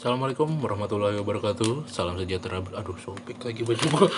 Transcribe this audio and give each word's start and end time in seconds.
Assalamualaikum 0.00 0.64
warahmatullahi 0.64 1.20
wabarakatuh. 1.20 1.84
Salam 1.84 2.16
sejahtera. 2.16 2.64
Aduh, 2.72 2.96
sobek 3.04 3.36
lagi 3.36 3.68
baju 3.68 3.84
gua. 3.92 4.08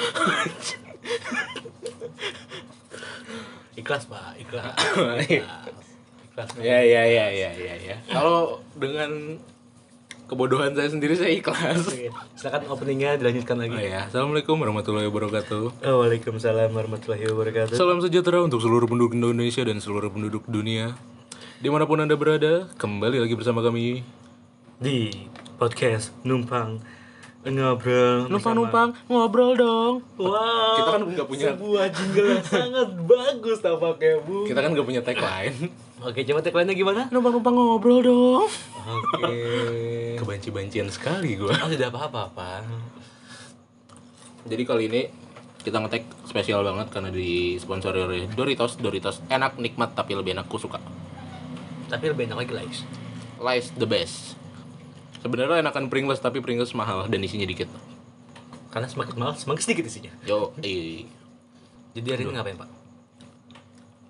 Ikhlas 3.83 4.07
pak, 4.07 4.39
ikhlas. 4.39 4.79
ikhlas. 5.27 6.55
ya, 6.63 6.79
ya, 6.87 7.03
ya, 7.03 7.27
ya, 7.35 7.51
ya, 7.51 7.75
ya. 7.83 7.97
Kalau 8.07 8.63
dengan 8.79 9.43
kebodohan 10.31 10.71
saya 10.79 10.87
sendiri 10.87 11.19
saya 11.19 11.35
ikhlas. 11.35 11.83
Oke, 11.83 12.15
Silakan 12.39 12.63
openingnya 12.71 13.19
dilanjutkan 13.19 13.59
lagi. 13.59 13.75
Oh 13.75 13.83
ya, 13.83 14.07
Assalamualaikum 14.07 14.63
warahmatullahi 14.63 15.11
wabarakatuh. 15.11 15.83
Waalaikumsalam 15.83 16.71
warahmatullahi 16.71 17.27
wabarakatuh. 17.27 17.75
Salam 17.75 17.99
sejahtera 17.99 18.39
untuk 18.39 18.63
seluruh 18.63 18.87
penduduk 18.87 19.19
Indonesia 19.19 19.67
dan 19.67 19.83
seluruh 19.83 20.15
penduduk 20.15 20.47
dunia. 20.47 20.95
Di 21.59 21.75
mana 21.75 21.91
pun 21.91 21.99
anda 21.99 22.15
berada, 22.15 22.71
kembali 22.79 23.19
lagi 23.19 23.35
bersama 23.35 23.67
kami. 23.67 24.22
Di 24.79 25.29
podcast 25.59 26.15
numpang 26.23 26.81
ngobrol. 27.43 28.31
Numpang-numpang 28.31 28.95
ngobrol 29.11 29.59
dong. 29.59 29.95
Wow. 30.15 30.79
Kita 30.79 30.91
kan 30.95 31.01
nggak 31.11 31.27
punya- 31.27 31.51
sebuah 31.53 31.85
jingle 31.91 32.29
yang 32.39 32.47
sangat 32.47 32.89
bagus 33.03 33.59
tampaknya 33.59 34.23
bu. 34.23 34.47
Kita 34.47 34.63
kan 34.63 34.71
gak 34.71 34.87
punya 34.87 35.03
tagline. 35.03 35.57
Oke, 36.03 36.27
coba 36.27 36.43
tagline-nya 36.43 36.75
gimana? 36.75 37.03
Numpang-numpang 37.11 37.55
ngobrol 37.55 37.99
dong. 38.03 38.47
Oke. 38.83 39.35
Kebanci-bancian 40.19 40.87
sekali 40.91 41.35
gua. 41.39 41.55
Oh, 41.63 41.71
tidak 41.71 41.95
apa-apa, 41.95 42.31
Pak. 42.31 42.63
Jadi 44.47 44.63
kali 44.67 44.91
ini 44.91 45.03
kita 45.63 45.79
ngetek 45.79 46.03
spesial 46.27 46.67
banget 46.67 46.91
karena 46.91 47.11
disponsori 47.15 48.03
oleh 48.03 48.27
Doritos. 48.35 48.79
Doritos 48.83 49.23
enak, 49.31 49.63
nikmat, 49.63 49.95
tapi 49.95 50.19
lebih 50.19 50.35
enak. 50.35 50.51
Aku 50.51 50.59
suka. 50.59 50.83
Tapi 51.87 52.11
lebih 52.11 52.27
enak 52.31 52.39
lagi, 52.43 52.51
guys. 52.51 52.79
Lies 53.39 53.71
the 53.79 53.87
best. 53.87 54.35
Sebenarnya 55.23 55.63
enakan 55.63 55.87
Pringles 55.87 56.19
tapi 56.19 56.43
Pringles 56.43 56.75
mahal 56.75 57.07
dan 57.07 57.23
isinya 57.23 57.47
dikit. 57.47 57.71
Karena 58.75 58.91
semakin 58.91 59.15
mahal, 59.15 59.35
semakin 59.39 59.63
sedikit 59.63 59.87
isinya. 59.87 60.11
Yo, 60.27 60.51
eh. 60.67 61.07
Jadi 61.95 62.09
hari 62.11 62.23
ini 62.27 62.33
ngapain, 62.35 62.59
Pak? 62.59 62.71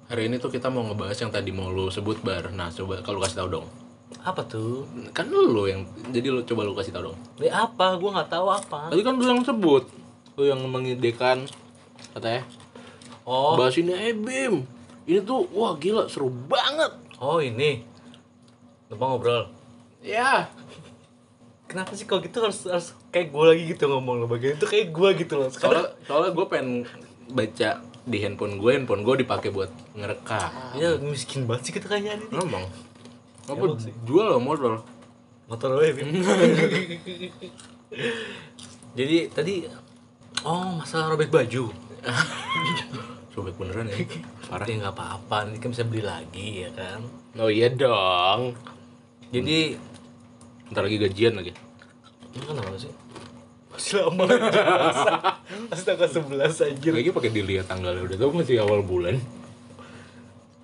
Hari 0.08 0.28
ini 0.30 0.40
tuh 0.40 0.48
kita 0.48 0.72
mau 0.72 0.86
ngebahas 0.86 1.18
yang 1.20 1.32
tadi 1.34 1.50
mau 1.52 1.68
lu 1.68 1.92
sebut 1.92 2.20
bar. 2.24 2.48
Nah, 2.54 2.72
coba 2.72 3.04
kalau 3.04 3.20
kasih 3.20 3.44
tahu 3.44 3.48
dong. 3.60 3.66
Apa 4.22 4.44
tuh? 4.44 4.84
Kan 5.12 5.32
lu 5.32 5.64
yang 5.68 5.84
jadi 6.12 6.28
lu 6.32 6.44
coba 6.44 6.64
lu 6.64 6.76
kasih 6.76 6.92
tahu 6.94 7.12
dong. 7.12 7.18
Ini 7.40 7.48
apa? 7.48 7.96
Gua 7.96 8.20
nggak 8.20 8.30
tahu 8.32 8.46
apa. 8.48 8.80
Tadi 8.92 9.02
kan 9.02 9.16
lu 9.16 9.24
yang 9.24 9.42
sebut. 9.44 9.84
Lu 10.36 10.44
yang 10.48 10.60
mengidekan 10.68 11.44
katanya 12.12 12.44
Oh, 13.22 13.54
bahas 13.54 13.78
ini 13.78 13.94
eh 13.94 14.12
Bim. 14.12 14.66
Ini 15.06 15.22
tuh 15.22 15.46
wah 15.54 15.74
gila 15.78 16.06
seru 16.10 16.28
banget. 16.28 16.92
oh 17.22 17.38
ini. 17.38 17.82
Numpang 18.90 19.16
ngobrol. 19.16 19.44
Ya, 20.02 20.50
Kenapa 21.72 21.96
sih 21.96 22.04
kalau 22.04 22.20
gitu 22.20 22.44
harus 22.44 22.68
harus 22.68 22.92
kayak 23.08 23.32
gue 23.32 23.44
lagi 23.48 23.62
gitu 23.72 23.88
ngomong 23.88 24.20
lo 24.20 24.26
bagian 24.28 24.60
itu 24.60 24.68
kayak 24.68 24.92
gue 24.92 25.08
gitu 25.24 25.40
loh. 25.40 25.48
Soalnya 25.48 25.96
soalnya 26.04 26.30
gue 26.36 26.46
pengen 26.52 26.68
baca 27.32 27.70
di 28.02 28.18
handphone 28.20 28.60
gue 28.60 28.70
handphone 28.76 29.00
gue 29.00 29.24
dipakai 29.24 29.48
buat 29.48 29.70
ngerekam 29.94 30.50
ya 30.74 30.98
miskin 31.00 31.46
banget 31.46 31.70
sih 31.70 31.72
kita 31.78 31.86
kayaknya 31.86 32.18
ini. 32.18 32.26
ngomong 32.34 32.66
apa 33.46 33.62
sih. 33.78 33.94
jual 34.04 34.26
lo 34.26 34.42
modal 34.42 34.82
Motor 35.46 35.76
lo 35.76 35.82
ya. 35.84 35.92
Jadi 38.98 39.16
tadi 39.32 39.54
oh 40.42 40.76
masalah 40.76 41.12
robek 41.12 41.32
baju. 41.32 41.72
sobek 43.32 43.56
beneran 43.56 43.88
ya 43.88 43.96
parah 44.44 44.68
Ya 44.68 44.76
nggak 44.76 44.92
apa-apa, 44.92 45.48
ini 45.48 45.56
kan 45.56 45.72
bisa 45.72 45.88
beli 45.88 46.04
lagi 46.04 46.68
ya 46.68 46.70
kan. 46.76 47.00
oh 47.40 47.48
iya 47.48 47.72
dong 47.72 48.52
Jadi 49.32 49.72
ntar 50.68 50.84
lagi 50.84 51.00
gajian 51.00 51.40
lagi 51.40 51.52
ini 52.32 52.44
kan 52.48 52.56
apa 52.58 52.76
sih? 52.80 52.92
Masih 53.72 54.04
lama 54.04 54.24
Masih 55.72 55.84
tanggal 55.88 56.08
11 56.08 56.68
anjir. 56.68 56.92
Lagi 56.92 57.10
pakai 57.12 57.32
dilihat 57.32 57.66
tanggalnya. 57.68 58.04
Udah 58.04 58.16
tau 58.20 58.32
masih 58.32 58.60
awal 58.60 58.84
bulan. 58.84 59.16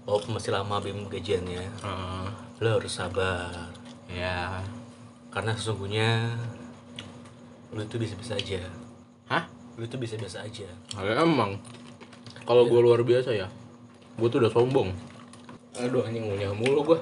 Oh 0.05 0.21
masih 0.29 0.53
lama 0.53 0.81
Bim 0.81 1.09
gajiannya. 1.09 1.65
Ah, 1.85 2.29
Lo 2.61 2.81
harus 2.81 2.93
sabar. 2.93 3.73
Ya 4.09 4.65
Karena 5.29 5.53
sesungguhnya 5.57 6.37
Lo 7.73 7.85
itu 7.85 7.97
bisa-bisa 8.01 8.37
aja. 8.37 8.61
Hah? 9.29 9.45
Lo 9.77 9.85
itu 9.85 9.97
bisa-biasa 10.01 10.45
aja. 10.45 10.69
Ya, 10.97 11.13
emang. 11.21 11.61
Kalau 12.49 12.65
gue 12.65 12.81
luar 12.81 13.05
biasa 13.05 13.33
ya 13.37 13.49
gue 14.19 14.27
tuh 14.27 14.43
udah 14.43 14.51
sombong. 14.51 14.91
Aduh 15.79 16.03
anjing 16.03 16.27
ngunyah 16.27 16.51
mulu 16.59 16.83
gue 16.83 16.99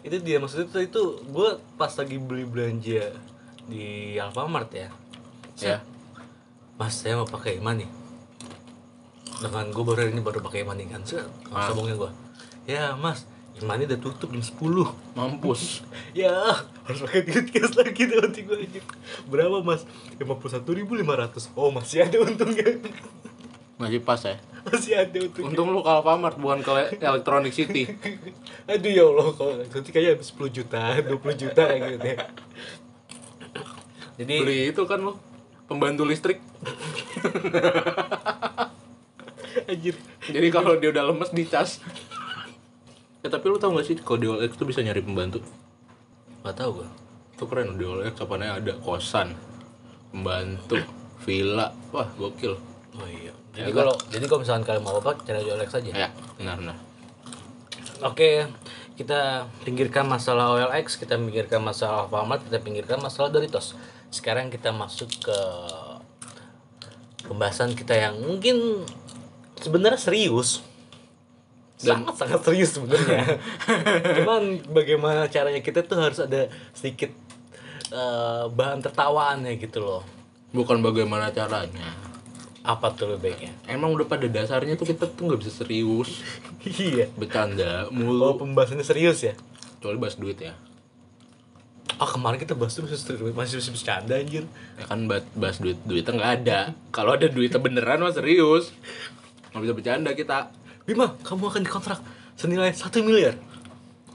Itu 0.00 0.16
dia 0.24 0.40
maksudnya 0.40 0.64
itu, 0.64 0.88
itu 0.88 1.02
Gue 1.28 1.60
pas 1.76 1.92
lagi 1.92 2.16
beli 2.16 2.48
belanja 2.48 3.12
Di 3.68 4.16
Alfamart 4.16 4.72
ya. 4.72 4.88
Ya. 5.60 5.78
Mas 6.80 7.04
saya 7.04 7.20
mau 7.20 7.28
pakai 7.28 7.60
iman 7.60 7.76
nih. 7.76 7.90
Dengan 9.38 9.70
gue 9.70 9.84
baru 9.84 10.08
ini 10.10 10.24
baru 10.24 10.40
pakai 10.40 10.64
iman 10.64 10.74
nih 10.74 10.88
kan. 10.88 11.02
Set, 11.04 11.28
Ah. 11.52 11.68
Sombongnya 11.70 11.94
gue 11.94 12.10
Ya 12.66 12.96
mas 12.98 13.28
Imannya 13.58 13.90
udah 13.90 13.98
tutup 13.98 14.30
jam 14.30 14.38
10 14.38 14.54
mampus. 15.18 15.82
Ya, 16.14 16.30
harus 16.86 17.02
pakai 17.04 17.26
duit 17.26 17.46
cash 17.50 17.74
lagi 17.74 18.06
nanti 18.06 18.46
gue. 18.46 18.70
Berapa 19.26 19.62
mas? 19.66 19.82
51.500 20.18 21.58
Oh 21.58 21.70
masih 21.74 22.06
ada 22.06 22.22
untungnya. 22.22 22.78
Masih 23.78 23.98
pas 24.02 24.18
ya? 24.22 24.38
Masih 24.62 24.94
ada 24.94 25.18
untungnya. 25.18 25.50
Untung 25.50 25.74
lu 25.74 25.82
ke 25.82 25.90
Alfamart 25.90 26.38
bukan 26.38 26.62
ke 26.62 27.02
Electronic 27.02 27.50
City. 27.50 27.82
Aduh 28.70 28.90
ya 28.90 29.04
Allah, 29.10 29.26
kalau 29.34 29.52
nanti 29.58 29.90
kayaknya 29.90 30.10
habis 30.18 30.30
10 30.30 30.54
juta, 30.54 30.82
20 31.02 31.42
juta 31.42 31.62
kayak 31.66 31.80
gitu 31.82 31.98
deh 31.98 32.18
Jadi, 34.18 34.34
beli 34.42 34.74
itu 34.74 34.82
kan 34.84 35.00
lo 35.00 35.16
pembantu 35.70 36.02
listrik. 36.02 36.42
Anjir. 39.70 39.94
Jadi 40.26 40.48
kalau 40.48 40.80
dia 40.80 40.90
udah 40.90 41.12
lemes 41.12 41.30
dicas 41.30 41.78
ya 43.22 43.28
tapi 43.28 43.50
lu 43.50 43.58
tau 43.58 43.74
gak 43.74 43.84
sih 43.84 43.98
kalau 43.98 44.16
di 44.16 44.30
OLX 44.30 44.56
tuh 44.56 44.64
bisa 44.64 44.80
nyari 44.80 45.04
pembantu? 45.04 45.44
Gak 46.42 46.56
tau 46.56 46.82
gue 46.82 46.88
itu 47.38 47.46
keren 47.46 47.78
di 47.78 47.86
OLX 47.86 48.18
apanya 48.18 48.58
ada 48.58 48.74
kosan 48.82 49.30
pembantu 50.10 50.82
villa. 51.22 51.70
Wah 51.94 52.10
gokil. 52.18 52.58
Oh 52.98 53.06
iya. 53.06 53.30
Jadi 53.54 53.70
kalau 53.70 53.94
jadi 54.10 54.24
kalau 54.26 54.42
misalkan 54.42 54.66
kalian 54.66 54.82
mau 54.82 54.98
apa, 54.98 55.14
cari 55.22 55.46
di 55.46 55.50
OLX 55.54 55.70
aja. 55.78 55.90
Ya 55.94 56.08
benar 56.34 56.58
benar. 56.58 56.74
Oke, 58.02 58.50
kita 58.98 59.46
pinggirkan 59.62 60.10
masalah 60.10 60.58
OLX, 60.58 60.98
kita 60.98 61.14
pinggirkan 61.14 61.62
masalah 61.62 62.10
Alfamart, 62.10 62.42
kita 62.42 62.58
pinggirkan 62.58 62.98
masalah 62.98 63.30
Doritos. 63.30 63.78
Sekarang 64.08 64.48
kita 64.48 64.70
masuk 64.70 65.10
ke 65.20 65.38
pembahasan 67.24 67.72
kita 67.72 67.92
yang 67.92 68.16
mungkin 68.18 68.84
sebenarnya 69.56 70.00
serius. 70.00 70.64
sangat 71.78 72.10
sangat 72.18 72.42
serius 72.42 72.74
sebenarnya. 72.74 73.38
Cuman 74.18 74.42
bagaimana 74.66 75.30
caranya 75.30 75.60
kita 75.60 75.80
tuh 75.80 75.94
harus 75.96 76.18
ada 76.18 76.50
sedikit 76.72 77.14
eh, 77.88 78.44
bahan 78.48 78.82
tertawaannya 78.82 79.54
gitu 79.56 79.80
loh. 79.80 80.02
bukan 80.48 80.80
bagaimana 80.80 81.28
caranya 81.28 81.92
Apa 82.64 82.88
tuh 82.90 83.12
lebih 83.12 83.36
baiknya? 83.36 83.52
emang 83.68 83.92
udah 83.92 84.04
pada 84.04 84.24
dasarnya 84.26 84.74
tuh 84.74 84.88
kita 84.88 85.04
tuh 85.06 85.28
nggak 85.28 85.40
bisa 85.40 85.52
serius 85.54 86.24
iya. 86.82 87.04
bercanda 87.12 87.84
Oh, 87.84 87.92
mulu 87.92 88.40
pembahasannya 88.40 88.80
serius 88.82 89.22
ya? 89.22 89.36
kecuali 89.76 90.00
bahas 90.00 90.16
duit 90.16 90.40
ya 90.40 90.56
Ah 91.98 92.06
kemarin 92.06 92.38
kita 92.38 92.54
bahas 92.54 92.78
tuh 92.78 92.86
masih 92.86 93.34
masih 93.34 93.74
bercanda 93.74 94.14
anjir. 94.14 94.46
ya 94.78 94.84
kan 94.86 95.10
bahas, 95.10 95.58
duit 95.58 95.78
duitnya 95.82 96.14
nggak 96.14 96.32
ada 96.42 96.60
kalau 96.94 97.18
ada 97.18 97.26
duitnya 97.26 97.58
beneran 97.58 97.98
mah 97.98 98.14
serius 98.14 98.70
nggak 99.50 99.62
bisa 99.66 99.74
bercanda 99.74 100.10
kita 100.14 100.54
Bima, 100.88 101.12
kamu 101.20 101.52
akan 101.52 101.62
dikontrak 101.68 102.00
senilai 102.32 102.72
satu 102.72 103.04
miliar. 103.04 103.36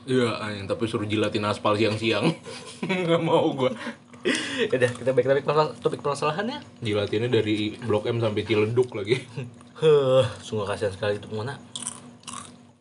Iya, 0.10 0.42
anjing, 0.42 0.66
tapi 0.66 0.90
suruh 0.90 1.06
jilatin 1.06 1.46
aspal 1.46 1.78
siang-siang. 1.78 2.34
Nggak 3.06 3.22
mau 3.22 3.46
gua. 3.54 3.70
Udah, 4.74 4.90
kita 4.90 5.14
balik 5.14 5.30
topik 5.46 5.46
topik 5.86 6.00
permasalahannya. 6.02 6.66
Jilatinnya 6.82 7.30
dari 7.30 7.78
Blok 7.78 8.10
M 8.10 8.18
sampai 8.18 8.42
Ciledug 8.42 8.90
lagi. 8.98 9.22
Huh, 9.78 10.26
sungguh 10.42 10.66
kasihan 10.66 10.90
sekali 10.90 11.22
itu 11.22 11.30
mana. 11.30 11.62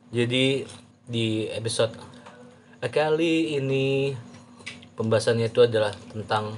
Jadi 0.09 0.65
di 1.05 1.53
episode 1.53 1.93
kali 2.81 3.61
ini 3.61 4.17
pembahasannya 4.95 5.49
itu 5.49 5.61
adalah 5.63 5.93
tentang 6.11 6.57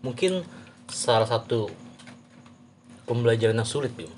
mungkin 0.00 0.44
salah 0.88 1.24
satu 1.24 1.68
pembelajaran 3.04 3.56
yang 3.56 3.68
sulit, 3.68 3.92
Bim. 3.92 4.08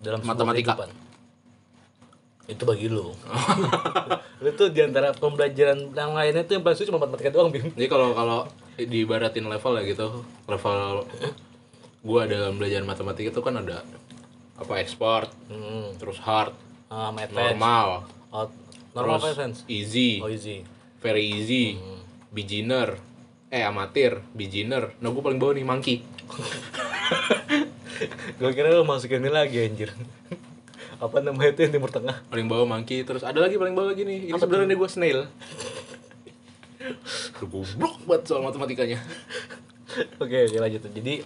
Dalam 0.00 0.20
Matematika. 0.20 0.76
kehidupan. 0.76 0.90
Itu 2.44 2.68
bagi 2.68 2.92
lu. 2.92 3.08
lu 4.44 4.50
tuh 4.52 4.68
di 4.68 4.84
antara 4.84 5.16
pembelajaran 5.16 5.96
yang 5.96 6.12
lainnya 6.12 6.44
tuh 6.44 6.60
yang 6.60 6.64
paling 6.64 6.76
sulit 6.76 6.88
cuma 6.92 7.00
matematika 7.00 7.32
doang, 7.32 7.48
Bim. 7.48 7.72
Jadi 7.72 7.88
kalau 7.88 8.12
kalau 8.12 8.44
diibaratin 8.76 9.48
level 9.48 9.72
ya 9.80 9.82
gitu, 9.88 10.08
level 10.44 11.08
gua 12.04 12.28
dalam 12.28 12.60
belajar 12.60 12.84
matematika 12.84 13.32
itu 13.32 13.40
kan 13.40 13.56
ada 13.56 13.80
apa 14.54 14.72
expert, 14.76 15.32
Hmm. 15.48 15.96
terus 15.96 16.20
hard, 16.20 16.52
advance. 16.92 17.56
normal, 17.56 17.88
Oh, 18.28 18.46
normal 18.92 19.18
terus 19.18 19.64
easy, 19.66 20.20
Oh, 20.20 20.28
easy. 20.28 20.62
very 21.00 21.24
easy, 21.24 21.80
beginner, 22.34 22.98
eh 23.54 23.62
amatir. 23.62 24.18
Beginner. 24.34 24.98
Nah 24.98 25.14
gue 25.14 25.22
paling 25.22 25.38
bawah 25.38 25.54
nih 25.54 25.62
monkey. 25.62 26.02
Gue 28.42 28.50
kira 28.50 28.74
lo 28.74 28.82
masukin 28.82 29.22
ini 29.22 29.30
lagi 29.30 29.62
anjir. 29.62 29.94
Apa 30.98 31.22
namanya 31.22 31.54
itu 31.54 31.62
yang 31.62 31.72
timur 31.78 31.94
tengah? 31.94 32.26
Paling 32.26 32.50
bawah 32.50 32.66
monkey 32.66 33.06
terus 33.06 33.22
ada 33.22 33.38
lagi 33.38 33.54
paling 33.54 33.78
bawah 33.78 33.94
lagi 33.94 34.02
nih. 34.02 34.34
Ini 34.34 34.38
sebenarnya 34.38 34.74
gue 34.74 34.90
snail. 34.90 35.20
Goblok 37.38 38.02
banget 38.04 38.22
soal 38.26 38.42
matematikanya. 38.42 38.98
Oke 40.18 40.50
oke 40.50 40.58
lanjut. 40.58 40.82
Jadi 40.90 41.22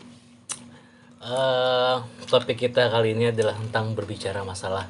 eh 1.18 1.96
topik 2.28 2.68
kita 2.68 2.92
kali 2.92 3.16
ini 3.16 3.32
adalah 3.32 3.56
tentang 3.56 3.96
berbicara 3.96 4.44
masalah 4.44 4.84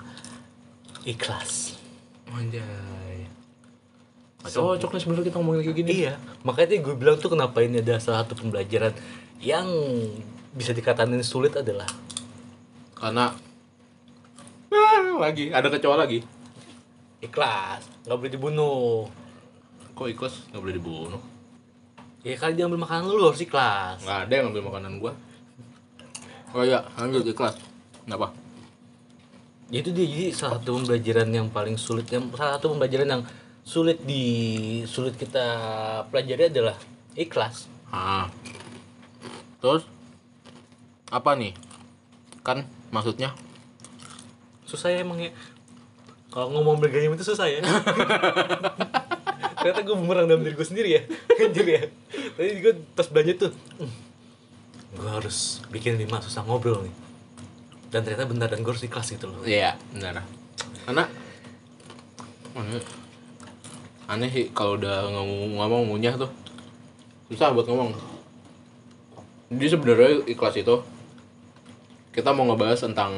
ikhlas. 1.07 1.79
Anjay 2.29 2.98
cocok 4.47 4.95
nih 4.95 5.01
sebenarnya 5.03 5.27
kita 5.27 5.37
ngomongin 5.43 5.63
kayak 5.67 5.79
gini. 5.83 5.91
Iya 6.07 6.15
makanya 6.47 6.79
gue 6.79 6.95
bilang 6.95 7.17
tuh 7.19 7.35
kenapa 7.35 7.59
ini 7.63 7.83
ada 7.83 7.99
salah 7.99 8.23
satu 8.23 8.39
pembelajaran 8.39 8.95
yang 9.43 9.67
bisa 10.55 10.75
dikatain 10.75 11.15
sulit 11.23 11.55
adalah 11.55 11.87
karena 12.99 13.35
ah, 14.71 15.03
lagi 15.19 15.51
ada 15.51 15.67
kecoa 15.71 15.99
lagi. 15.99 16.23
Ikhlas 17.19 17.83
nggak 18.07 18.19
boleh 18.19 18.33
dibunuh. 18.33 19.11
Kok 19.99 20.07
ikhlas? 20.07 20.35
Nggak 20.55 20.63
boleh 20.63 20.77
dibunuh. 20.79 21.23
Ya 22.23 22.35
kali 22.39 22.55
dia 22.55 22.67
ambil 22.67 22.83
makanan 22.83 23.11
lu 23.11 23.19
lu 23.19 23.31
harus 23.31 23.43
ikhlas. 23.43 24.03
Nggak 24.07 24.19
ada 24.27 24.33
yang 24.33 24.45
ngambil 24.51 24.65
makanan 24.71 24.93
gua. 25.03 25.13
Oh 26.55 26.63
iya 26.63 26.87
lanjut 26.95 27.27
ikhlas. 27.27 27.59
Kenapa? 28.07 28.31
Itu 29.69 29.93
dia 29.93 30.07
jadi 30.09 30.33
salah 30.33 30.63
satu 30.63 30.81
pembelajaran 30.81 31.29
yang 31.29 31.47
paling 31.53 31.77
sulit 31.77 32.09
yang 32.09 32.31
salah 32.33 32.57
satu 32.57 32.73
pembelajaran 32.73 33.19
yang 33.19 33.23
sulit 33.69 34.01
di 34.01 34.25
sulit 34.89 35.13
kita 35.21 35.45
pelajari 36.09 36.49
adalah 36.49 36.73
ikhlas. 37.13 37.69
Ah. 37.93 38.33
Terus 39.61 39.85
apa 41.13 41.37
nih? 41.37 41.53
Kan 42.41 42.65
maksudnya? 42.89 43.37
Susah 44.65 44.89
ya 44.89 45.05
emang 45.05 45.21
ya. 45.21 45.37
Kalau 46.33 46.49
ngomong 46.57 46.81
bergaya 46.81 47.13
itu 47.13 47.29
susah 47.29 47.45
ya. 47.45 47.61
Ternyata 49.61 49.81
gue 49.85 49.97
bumerang 50.01 50.25
dalam 50.25 50.41
diri 50.41 50.57
gue 50.57 50.65
sendiri 50.65 50.89
ya. 50.97 51.03
Anjir 51.45 51.69
ya. 51.69 51.83
Tadi 52.41 52.65
gue 52.65 52.73
pas 52.97 53.05
belanja 53.13 53.49
tuh 53.49 53.53
gue 54.89 55.11
harus 55.13 55.61
bikin 55.69 56.01
lima 56.01 56.25
susah 56.25 56.41
ngobrol 56.49 56.89
nih. 56.89 56.95
Dan 57.93 58.01
ternyata 58.01 58.25
benar 58.25 58.49
dan 58.49 58.65
gue 58.65 58.73
harus 58.73 58.81
ikhlas 58.81 59.13
gitu 59.13 59.29
loh. 59.29 59.45
Iya 59.45 59.77
benar. 59.93 60.25
Karena 60.89 61.05
aneh, 64.09 64.33
sih 64.33 64.47
kalau 64.57 64.81
udah 64.81 65.13
ngomong 65.13 65.61
ngomong 65.61 65.83
ngunyah 65.93 66.17
tuh. 66.17 66.33
Susah 67.29 67.53
buat 67.53 67.69
ngomong. 67.69 67.93
Jadi 69.53 69.67
sebenarnya 69.69 70.25
ikhlas 70.29 70.57
itu 70.57 70.81
kita 72.13 72.33
mau 72.33 72.49
ngebahas 72.49 72.89
tentang 72.89 73.13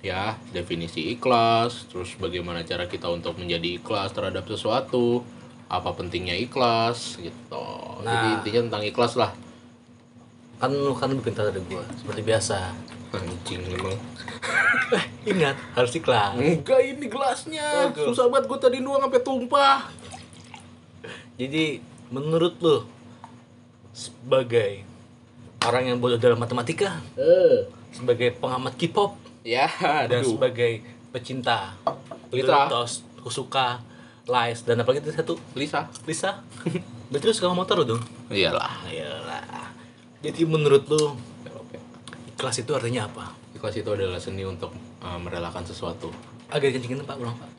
ya 0.00 0.34
definisi 0.50 1.12
ikhlas 1.12 1.86
terus 1.92 2.16
bagaimana 2.16 2.64
cara 2.64 2.88
kita 2.88 3.06
untuk 3.12 3.36
menjadi 3.36 3.76
ikhlas 3.76 4.16
terhadap 4.16 4.48
sesuatu 4.48 5.20
apa 5.70 5.94
pentingnya 5.94 6.34
ikhlas 6.34 7.18
gitu. 7.22 7.66
Jadi 8.02 8.26
Nah. 8.26 8.36
intinya 8.42 8.60
tentang 8.66 8.84
ikhlas 8.86 9.14
lah. 9.14 9.30
Kan 10.58 10.74
lu 10.74 10.92
kan 10.92 11.08
lebih 11.14 11.30
pintar 11.30 11.48
dari 11.48 11.62
gue 11.62 11.84
seperti 12.02 12.20
biasa. 12.26 12.58
Anjing 13.10 13.62
emang 14.90 15.06
ingat 15.22 15.56
harus 15.78 15.92
ikhlas 15.94 16.34
enggak 16.34 16.80
ini 16.82 17.06
gelasnya 17.06 17.94
Oke. 17.94 18.10
susah 18.10 18.26
banget 18.26 18.50
gue 18.50 18.58
tadi 18.58 18.78
nuang 18.82 19.06
sampai 19.06 19.22
tumpah 19.22 19.78
Jadi 21.40 21.80
menurut 22.12 22.60
lo 22.60 22.84
sebagai 23.96 24.84
orang 25.64 25.88
yang 25.88 25.96
bodoh 25.96 26.20
dalam 26.20 26.36
matematika, 26.36 27.00
eh 27.16 27.64
sebagai 27.96 28.36
pengamat 28.36 28.76
K-pop 28.76 29.16
ya 29.40 29.64
dan 30.04 30.20
aduh 30.20 30.36
sebagai 30.36 30.84
pecinta 31.08 31.72
Litra. 32.28 32.68
Doritos, 32.68 33.00
Kusuka, 33.24 33.80
Lies 34.28 34.68
dan 34.68 34.84
apalagi 34.84 35.00
itu 35.00 35.16
satu 35.16 35.40
Lisa 35.56 35.88
Lisa. 36.04 36.44
Berarti 37.08 37.24
lu 37.24 37.32
suka 37.32 37.56
motor 37.56 37.80
lo 37.80 37.96
dong? 37.96 38.02
iyalah 38.28 38.84
Ayolah. 38.84 39.72
Jadi 40.20 40.44
menurut 40.44 40.84
lo 40.92 41.16
ikhlas 42.36 42.60
itu 42.60 42.76
artinya 42.76 43.08
apa? 43.08 43.39
Ikhlas 43.60 43.76
itu 43.76 43.90
adalah 43.90 44.16
seni 44.16 44.40
untuk 44.40 44.72
uh, 44.98 45.20
merelakan 45.20 45.60
sesuatu 45.62 46.08
Agak 46.48 46.72
kencengin 46.72 47.04
pak, 47.04 47.14
ulang 47.14 47.36
pak. 47.36 47.52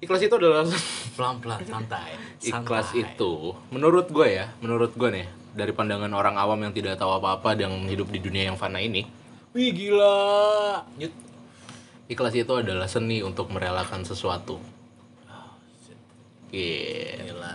ikhlas 0.00 0.22
itu 0.22 0.30
adalah 0.32 0.62
Pelan-pelan, 1.18 1.58
santai. 1.60 2.14
ikhlas 2.40 2.88
santai. 2.88 3.02
itu 3.04 3.32
menurut 3.68 4.06
gue 4.08 4.28
ya 4.30 4.46
menurut 4.58 4.94
gue 4.94 5.10
nih 5.10 5.26
dari 5.50 5.74
pandangan 5.74 6.08
orang 6.08 6.38
awam 6.38 6.62
yang 6.62 6.70
tidak 6.70 6.94
tahu 6.96 7.10
apa-apa 7.12 7.58
yang 7.58 7.74
hidup 7.84 8.06
di 8.08 8.18
dunia 8.18 8.46
yang 8.46 8.54
fana 8.54 8.78
ini 8.78 9.02
Wih 9.50 9.74
gila. 9.74 10.86
Yut. 10.96 11.10
ikhlas 12.06 12.32
itu 12.32 12.52
adalah 12.52 12.86
seni 12.86 13.20
untuk 13.20 13.50
merelakan 13.50 14.06
sesuatu 14.06 14.62
Iya. 16.50 17.26
Gila, 17.26 17.46
gila. 17.46 17.54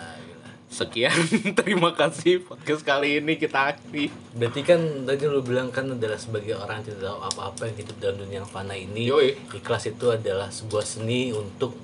Sekian, 0.75 1.15
terima 1.63 1.95
kasih 1.95 2.43
podcast 2.43 2.83
kali 2.83 3.23
ini 3.23 3.39
kita 3.39 3.71
akhiri. 3.71 4.11
Berarti 4.35 4.59
kan 4.59 5.07
tadi 5.07 5.23
lu 5.23 5.39
bilang 5.39 5.71
kan 5.71 5.87
adalah 5.87 6.19
sebagai 6.19 6.51
orang 6.59 6.83
yang 6.83 6.91
tidak 6.91 7.01
tahu 7.07 7.19
apa-apa 7.31 7.61
yang 7.71 7.77
hidup 7.79 7.95
dalam 8.03 8.15
dunia 8.19 8.37
yang 8.43 8.49
fana 8.51 8.75
ini 8.75 9.07
Yoi. 9.07 9.39
ikhlas 9.55 9.87
itu 9.87 10.11
adalah 10.11 10.51
sebuah 10.51 10.83
seni 10.83 11.31
untuk 11.31 11.79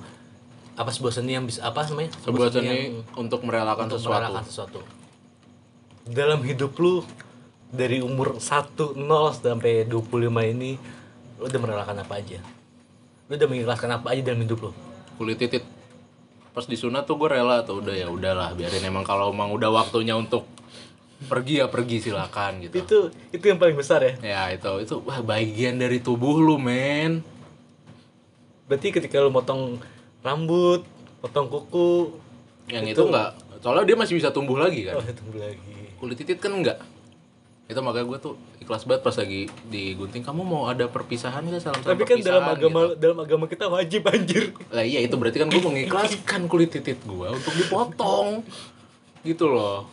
apa 0.75 0.91
sebuah 0.91 1.13
seni 1.15 1.39
yang 1.39 1.47
bisa 1.47 1.63
apa 1.63 1.87
namanya 1.87 2.11
Sebuah 2.19 2.51
seni 2.51 2.67
yang 2.67 2.99
untuk 3.15 3.47
merelakan 3.47 3.87
untuk 3.87 4.03
sesuatu. 4.03 4.11
merelakan 4.19 4.43
sesuatu 4.43 4.79
dalam 6.11 6.43
hidup 6.43 6.75
lu 6.75 7.05
dari 7.71 8.03
umur 8.03 8.43
1 8.43 8.75
0 8.75 8.99
sampai 9.39 9.87
25 9.87 10.51
ini 10.51 10.75
lu 11.39 11.47
udah 11.47 11.59
merelakan 11.63 11.95
apa 12.03 12.19
aja 12.19 12.43
lu 13.31 13.39
udah 13.39 13.47
mengikhlaskan 13.47 13.89
apa 13.95 14.11
aja 14.11 14.21
dalam 14.27 14.43
hidup 14.43 14.67
lu 14.67 14.71
Kulit 15.15 15.37
titit. 15.37 15.61
Pas 16.51 16.63
disunat 16.63 17.03
tuh 17.03 17.15
gue 17.15 17.29
rela 17.29 17.63
tuh 17.63 17.79
udah 17.79 17.95
ya 17.95 18.07
udahlah 18.07 18.51
biarin 18.53 18.83
emang 18.83 19.01
kalau 19.01 19.31
emang 19.31 19.49
udah 19.49 19.71
waktunya 19.73 20.11
untuk 20.13 20.43
pergi 21.21 21.61
ya 21.61 21.69
pergi 21.69 22.01
silakan 22.01 22.59
gitu. 22.59 22.73
itu 22.75 22.97
itu 23.29 23.43
yang 23.45 23.55
paling 23.55 23.77
besar 23.77 24.01
ya 24.01 24.13
Ya 24.19 24.41
itu 24.49 24.71
itu 24.79 24.95
wah 24.99 25.21
bagian 25.21 25.77
dari 25.77 25.97
tubuh 25.97 26.35
lu 26.35 26.57
men. 26.57 27.21
berarti 28.65 28.89
ketika 28.89 29.19
lu 29.19 29.29
motong 29.29 29.77
rambut 30.19 30.81
potong 31.19 31.45
kuku 31.45 32.15
Yang 32.67 32.83
itu, 32.89 32.93
Itu- 32.97 33.07
enggak 33.07 33.31
soalnya 33.61 33.85
dia 33.85 33.93
masih 33.95 34.17
bisa 34.17 34.29
tumbuh 34.29 34.57
lagi 34.57 34.81
kan. 34.83 34.97
oh 34.97 35.05
tunggu 35.07 35.37
lagi 35.37 35.93
Kulit 35.95 36.17
titit 36.17 36.41
kan 36.41 36.49
enggak. 36.49 36.81
Itu 37.69 37.77
makanya 37.79 38.09
gue 38.09 38.19
tuh 38.19 38.33
ikhlas 38.71 38.87
banget 38.87 39.03
pas 39.03 39.15
lagi 39.19 39.51
digunting 39.67 40.23
kamu 40.23 40.47
mau 40.47 40.63
ada 40.71 40.87
perpisahan 40.87 41.43
gak 41.43 41.59
salam 41.59 41.83
tapi 41.83 42.07
kan 42.07 42.23
dalam 42.23 42.55
agama 42.55 42.95
dalam 42.95 43.19
agama 43.19 43.43
kita 43.51 43.67
wajib 43.67 44.07
anjir 44.07 44.55
Lah 44.71 44.79
iya 44.79 45.03
itu 45.03 45.11
berarti 45.19 45.43
kan 45.43 45.51
gue 45.51 45.59
mengikhlaskan 45.59 46.47
kulit 46.47 46.71
titit 46.71 47.03
gue 47.03 47.27
untuk 47.27 47.51
dipotong. 47.51 48.47
Gitu 49.27 49.43
loh. 49.43 49.91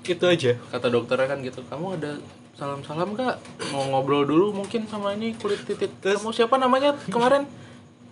itu 0.00 0.24
aja 0.24 0.56
Kata 0.72 0.88
dokternya 0.88 1.28
kan 1.28 1.44
gitu, 1.44 1.60
kamu 1.68 2.00
ada 2.00 2.16
salam-salam 2.56 3.20
gak? 3.20 3.36
Mau 3.76 3.84
ngobrol 3.92 4.24
dulu 4.24 4.56
mungkin 4.56 4.88
sama 4.88 5.12
ini 5.12 5.36
kulit 5.36 5.68
titit. 5.68 5.92
Kamu 6.00 6.32
siapa 6.32 6.56
namanya 6.56 6.96
kemarin? 7.12 7.44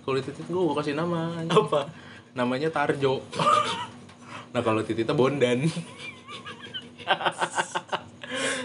Kulit 0.04 0.28
titit 0.28 0.52
gue, 0.52 0.60
gue 0.60 0.76
kasih 0.76 0.92
nama. 0.92 1.32
anjing. 1.40 1.48
apa 1.48 1.88
Namanya 2.36 2.68
Tarjo. 2.68 3.24
nah 4.52 4.60
kalau 4.60 4.84
tititnya 4.84 5.16
Bondan. 5.16 5.64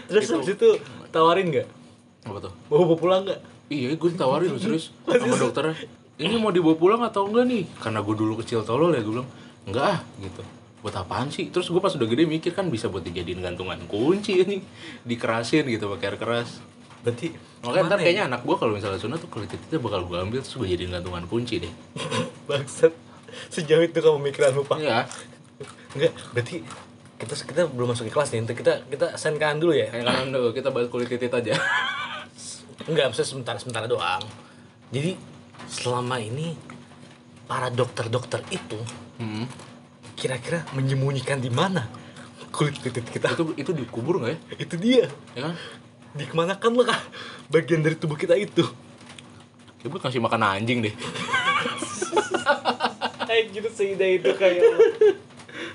terus 0.07 0.31
habis 0.31 0.55
itu 0.55 0.69
tawarin 1.09 1.47
nggak 1.47 1.67
Apa 2.23 2.37
tuh? 2.41 2.53
mau 2.67 2.83
bawa 2.83 2.95
pulang 2.95 3.21
nggak 3.23 3.39
Iya, 3.67 3.93
gue 3.93 4.09
tawarin 4.13 4.47
loh 4.49 4.57
serius 4.57 4.95
sama 5.03 5.35
dokternya. 5.37 5.75
Ini 6.15 6.35
mau 6.35 6.49
dibawa 6.49 6.73
pulang 6.73 7.01
atau 7.01 7.27
enggak 7.27 7.45
nih? 7.45 7.63
Karena 7.77 7.99
gue 7.99 8.15
dulu 8.15 8.39
kecil 8.39 8.63
tolol 8.63 8.89
ya, 8.89 8.99
gue 8.99 9.11
bilang 9.11 9.27
enggak 9.63 9.85
ah 9.85 9.99
gitu. 10.17 10.39
Buat 10.79 10.95
apaan 10.97 11.27
sih? 11.27 11.47
Terus 11.47 11.67
gue 11.67 11.77
pas 11.77 11.91
udah 11.91 12.05
gede 12.05 12.23
mikir 12.23 12.51
kan 12.51 12.67
bisa 12.67 12.87
buat 12.87 13.01
dijadiin 13.01 13.37
gantungan 13.37 13.75
kunci 13.85 14.39
ini, 14.39 14.63
dikerasin 15.03 15.67
gitu 15.67 15.87
pakai 15.89 16.05
air 16.05 16.17
keras. 16.17 16.63
berarti 16.97 17.35
Makanya 17.59 17.83
ntar 17.85 17.97
ya? 17.97 18.03
kayaknya 18.03 18.23
anak 18.25 18.41
gue 18.41 18.55
kalau 18.55 18.73
misalnya 18.73 18.97
sunat 18.97 19.19
tuh 19.19 19.29
kulit 19.29 19.47
titiknya 19.47 19.77
bakal 19.77 20.01
gue 20.03 20.15
ambil 20.15 20.39
terus 20.39 20.55
gue 20.55 20.67
jadiin 20.69 20.89
gantungan 20.89 21.23
kunci 21.23 21.59
deh. 21.59 21.73
bangsat 22.47 22.95
sejauh 23.47 23.83
itu 23.83 23.95
kamu 23.95 24.17
mikiranmu 24.23 24.63
pak 24.63 24.79
Iya. 24.79 25.03
enggak 25.93 26.11
berarti 26.31 26.55
kita 27.17 27.33
kita 27.35 27.61
belum 27.65 27.91
masuk 27.91 28.05
ke 28.05 28.13
kelas 28.13 28.29
nih 28.29 28.45
kita 28.47 28.85
kita 28.85 29.05
send 29.15 29.37
kanan 29.37 29.57
dulu 29.57 29.73
ya 29.73 29.89
Kayak 29.89 30.05
kanan 30.05 30.29
dulu 30.29 30.49
kita 30.51 30.69
bahas 30.69 30.85
kulit 30.87 31.07
titit 31.07 31.29
aja. 31.29 31.57
enggak 32.85 33.09
maksudnya 33.09 33.25
sebentar 33.27 33.55
sebentar 33.57 33.83
doang 33.85 34.21
jadi 34.87 35.17
selama 35.65 36.17
ini 36.17 36.53
para 37.43 37.67
dokter-dokter 37.67 38.45
itu 38.49 38.77
Hmm. 39.17 39.49
kira-kira 40.13 40.61
menyembunyikan 40.71 41.37
di 41.37 41.49
mana 41.49 41.89
kulit 42.49 42.77
titit 42.77 43.01
kita 43.03 43.33
Itu 43.33 43.57
itu 43.57 43.71
dikubur 43.73 44.21
nggak 44.21 44.29
ya? 44.29 44.37
itu 44.59 44.75
dia 44.77 45.03
Ya 45.33 45.41
kan? 45.43 45.53
dikemanakan 46.13 46.71
lah 46.75 46.85
kah 46.87 47.01
bagian 47.49 47.81
dari 47.81 47.93
tubuh 47.93 48.13
kita 48.13 48.33
itu 48.33 48.61
Ya 49.77 49.89
buat 49.89 49.99
ngasih 49.99 50.17
makan 50.19 50.41
anjing 50.43 50.81
deh. 50.81 50.93
Anjir 53.27 53.65
seida 53.69 54.05
itu 54.05 54.29
kayak 54.31 54.61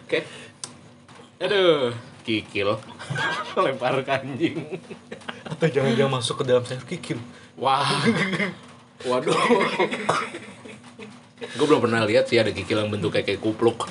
Oke. 0.03 0.19
Aduh, 1.43 1.91
kikil. 2.23 2.79
Lempar 3.59 3.99
ke 4.07 4.13
anjing. 4.15 4.63
Atau 5.43 5.67
jangan-jangan 5.67 6.23
masuk 6.23 6.39
ke 6.39 6.45
dalam 6.47 6.63
sayur 6.63 6.87
kikil. 6.87 7.19
Wah. 7.59 7.83
Waduh. 9.03 9.35
Gue 11.43 11.67
belum 11.67 11.83
pernah 11.83 12.07
lihat 12.07 12.31
sih 12.31 12.39
ada 12.39 12.55
kikil 12.55 12.87
yang 12.87 12.95
bentuknya 12.95 13.27
kayak 13.27 13.43
kupluk. 13.43 13.91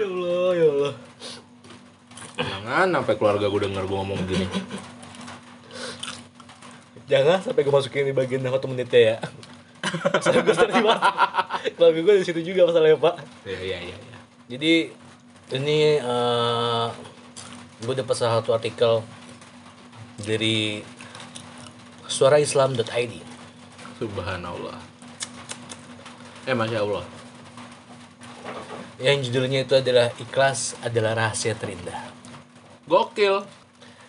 ya 0.00 0.08
Allah, 0.08 0.48
ya 0.56 0.66
Allah. 0.72 0.96
Jangan 2.40 2.88
sampai 2.96 3.14
keluarga 3.20 3.44
gue 3.52 3.60
denger 3.68 3.84
gue 3.84 3.98
ngomong 4.00 4.20
gini. 4.24 4.48
Jangan 7.12 7.44
sampai 7.44 7.60
gue 7.60 7.74
masukin 7.76 8.08
di 8.08 8.16
bagian 8.16 8.40
yang 8.40 8.56
satu 8.56 8.72
menitnya 8.72 9.20
ya. 9.20 9.20
Soalnya 10.22 10.42
gue 10.44 10.56
sering 10.56 10.82
banget. 10.84 11.00
Keluarga 11.74 12.00
gue 12.04 12.14
di 12.20 12.24
situ 12.26 12.40
juga 12.42 12.60
masalahnya 12.68 12.98
pak. 12.98 13.14
Iya 13.44 13.60
iya 13.60 13.78
iya. 13.82 13.96
iya. 13.96 14.18
Jadi 14.48 14.72
ini 15.58 15.78
eh 15.98 16.86
gue 17.78 17.94
dapat 17.94 18.14
salah 18.18 18.42
satu 18.42 18.52
artikel 18.52 19.00
dari 20.22 20.82
suaraislam.id. 22.10 23.14
Subhanallah. 24.02 24.78
Eh 26.48 26.56
masya 26.56 26.82
Allah. 26.82 27.04
Yang 28.98 29.30
judulnya 29.30 29.62
itu 29.62 29.78
adalah 29.78 30.10
ikhlas 30.18 30.74
adalah 30.82 31.14
rahasia 31.14 31.54
terindah. 31.54 32.10
Gokil. 32.90 33.46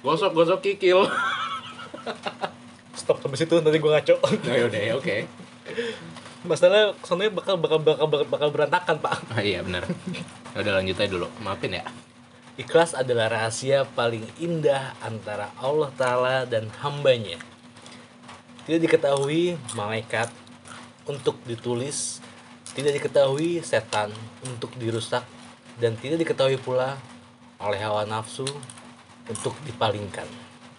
Gosok 0.02 0.32
gosok 0.34 0.60
kikil. 0.66 1.06
Stop 2.98 3.22
sampai 3.22 3.38
situ 3.38 3.60
nanti 3.60 3.78
gue 3.78 3.92
ngaco. 3.92 4.16
Nah, 4.48 4.56
ya 4.56 4.96
oke. 4.98 5.18
Masalah 6.48 6.96
kesannya 7.04 7.36
bakal 7.36 7.60
bakal 7.60 7.80
bakal 7.84 8.08
bakal, 8.08 8.28
bakal 8.28 8.50
berantakan 8.50 8.96
pak. 9.04 9.20
Ah, 9.36 9.44
iya 9.44 9.60
benar. 9.60 9.84
Ya 10.56 10.64
Udah 10.64 10.74
lanjut 10.80 10.96
aja 10.96 11.12
dulu. 11.12 11.28
Maafin 11.44 11.76
ya. 11.76 11.86
Ikhlas 12.60 12.92
adalah 12.92 13.32
rahasia 13.32 13.88
paling 13.96 14.24
indah 14.36 14.92
antara 15.00 15.52
Allah 15.60 15.92
Ta'ala 15.96 16.36
dan 16.44 16.68
hambanya. 16.84 17.40
Tidak 18.68 18.84
diketahui 18.84 19.56
malaikat 19.80 20.28
untuk 21.08 21.40
ditulis, 21.48 22.20
tidak 22.76 23.00
diketahui 23.00 23.64
setan 23.64 24.12
untuk 24.44 24.76
dirusak, 24.76 25.24
dan 25.80 25.96
tidak 25.96 26.22
diketahui 26.22 26.60
pula 26.60 27.00
oleh 27.64 27.80
hawa 27.80 28.04
nafsu 28.04 28.46
untuk 29.32 29.56
dipalingkan. 29.64 30.28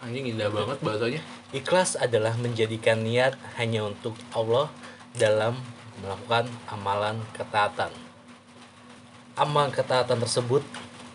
Anjing 0.05 0.37
indah 0.37 0.53
banget 0.53 0.79
bahasanya. 0.85 1.21
Ikhlas 1.51 1.99
adalah 1.99 2.39
menjadikan 2.39 3.03
niat 3.03 3.35
hanya 3.59 3.83
untuk 3.83 4.15
Allah 4.31 4.71
dalam 5.19 5.59
melakukan 5.99 6.47
amalan 6.71 7.19
ketaatan. 7.35 7.91
Amalan 9.35 9.75
ketaatan 9.75 10.23
tersebut 10.23 10.63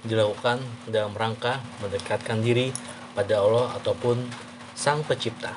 dilakukan 0.03 0.59
dalam 0.91 1.15
rangka 1.15 1.63
mendekatkan 1.79 2.43
diri 2.43 2.75
pada 3.15 3.39
Allah 3.39 3.79
ataupun 3.79 4.27
Sang 4.75 5.07
Pencipta. 5.07 5.55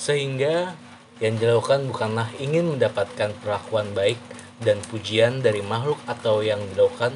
Sehingga 0.00 0.72
yang 1.20 1.36
dilakukan 1.36 1.84
bukanlah 1.84 2.32
ingin 2.40 2.72
mendapatkan 2.72 3.36
perlakuan 3.44 3.92
baik 3.92 4.16
dan 4.64 4.80
pujian 4.88 5.44
dari 5.44 5.60
makhluk 5.60 6.00
atau 6.08 6.40
yang 6.40 6.64
dilakukan 6.72 7.12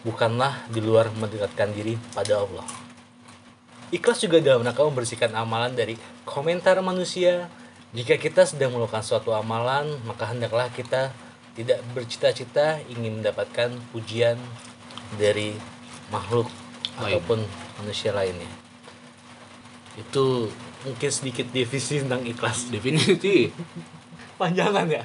bukanlah 0.00 0.64
di 0.72 0.80
luar 0.80 1.12
mendekatkan 1.12 1.76
diri 1.76 2.00
pada 2.16 2.40
Allah. 2.40 2.81
Ikhlas 3.92 4.24
juga 4.24 4.40
dalam 4.40 4.64
rangka 4.64 4.88
membersihkan 4.88 5.36
amalan 5.36 5.76
dari 5.76 6.00
komentar 6.24 6.80
manusia. 6.80 7.52
Jika 7.92 8.16
kita 8.16 8.48
sedang 8.48 8.72
melakukan 8.72 9.04
suatu 9.04 9.36
amalan, 9.36 10.00
maka 10.08 10.32
hendaklah 10.32 10.72
kita 10.72 11.12
tidak 11.52 11.84
bercita-cita 11.92 12.80
ingin 12.88 13.20
mendapatkan 13.20 13.68
pujian 13.92 14.40
dari 15.20 15.52
makhluk 16.08 16.48
Lain. 16.96 17.20
ataupun 17.20 17.44
manusia 17.84 18.16
lainnya. 18.16 18.48
Itu 20.00 20.48
mungkin 20.88 21.10
sedikit 21.12 21.52
definisi 21.52 22.00
tentang 22.00 22.24
ikhlas. 22.24 22.72
Definisi. 22.72 23.52
Panjangan 24.40 24.88
ya? 24.88 25.04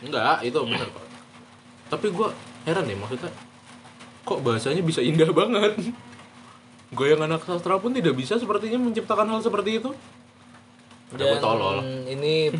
Enggak, 0.00 0.40
itu 0.40 0.56
benar 0.64 0.88
kok. 0.88 1.06
Tapi 1.92 2.06
gue 2.08 2.28
heran 2.64 2.88
deh 2.88 2.96
maksudnya. 2.96 3.28
Kok 4.24 4.40
bahasanya 4.40 4.80
bisa 4.80 5.04
indah 5.04 5.28
banget? 5.28 5.76
Gue 6.94 7.12
yang 7.12 7.26
anak 7.26 7.42
sastra 7.42 7.76
pun 7.82 7.90
tidak 7.90 8.14
bisa 8.14 8.38
sepertinya 8.38 8.78
menciptakan 8.78 9.26
hal 9.26 9.40
seperti 9.42 9.82
itu. 9.82 9.90
Dan 11.14 11.38
tolol. 11.38 11.82
ini 12.10 12.50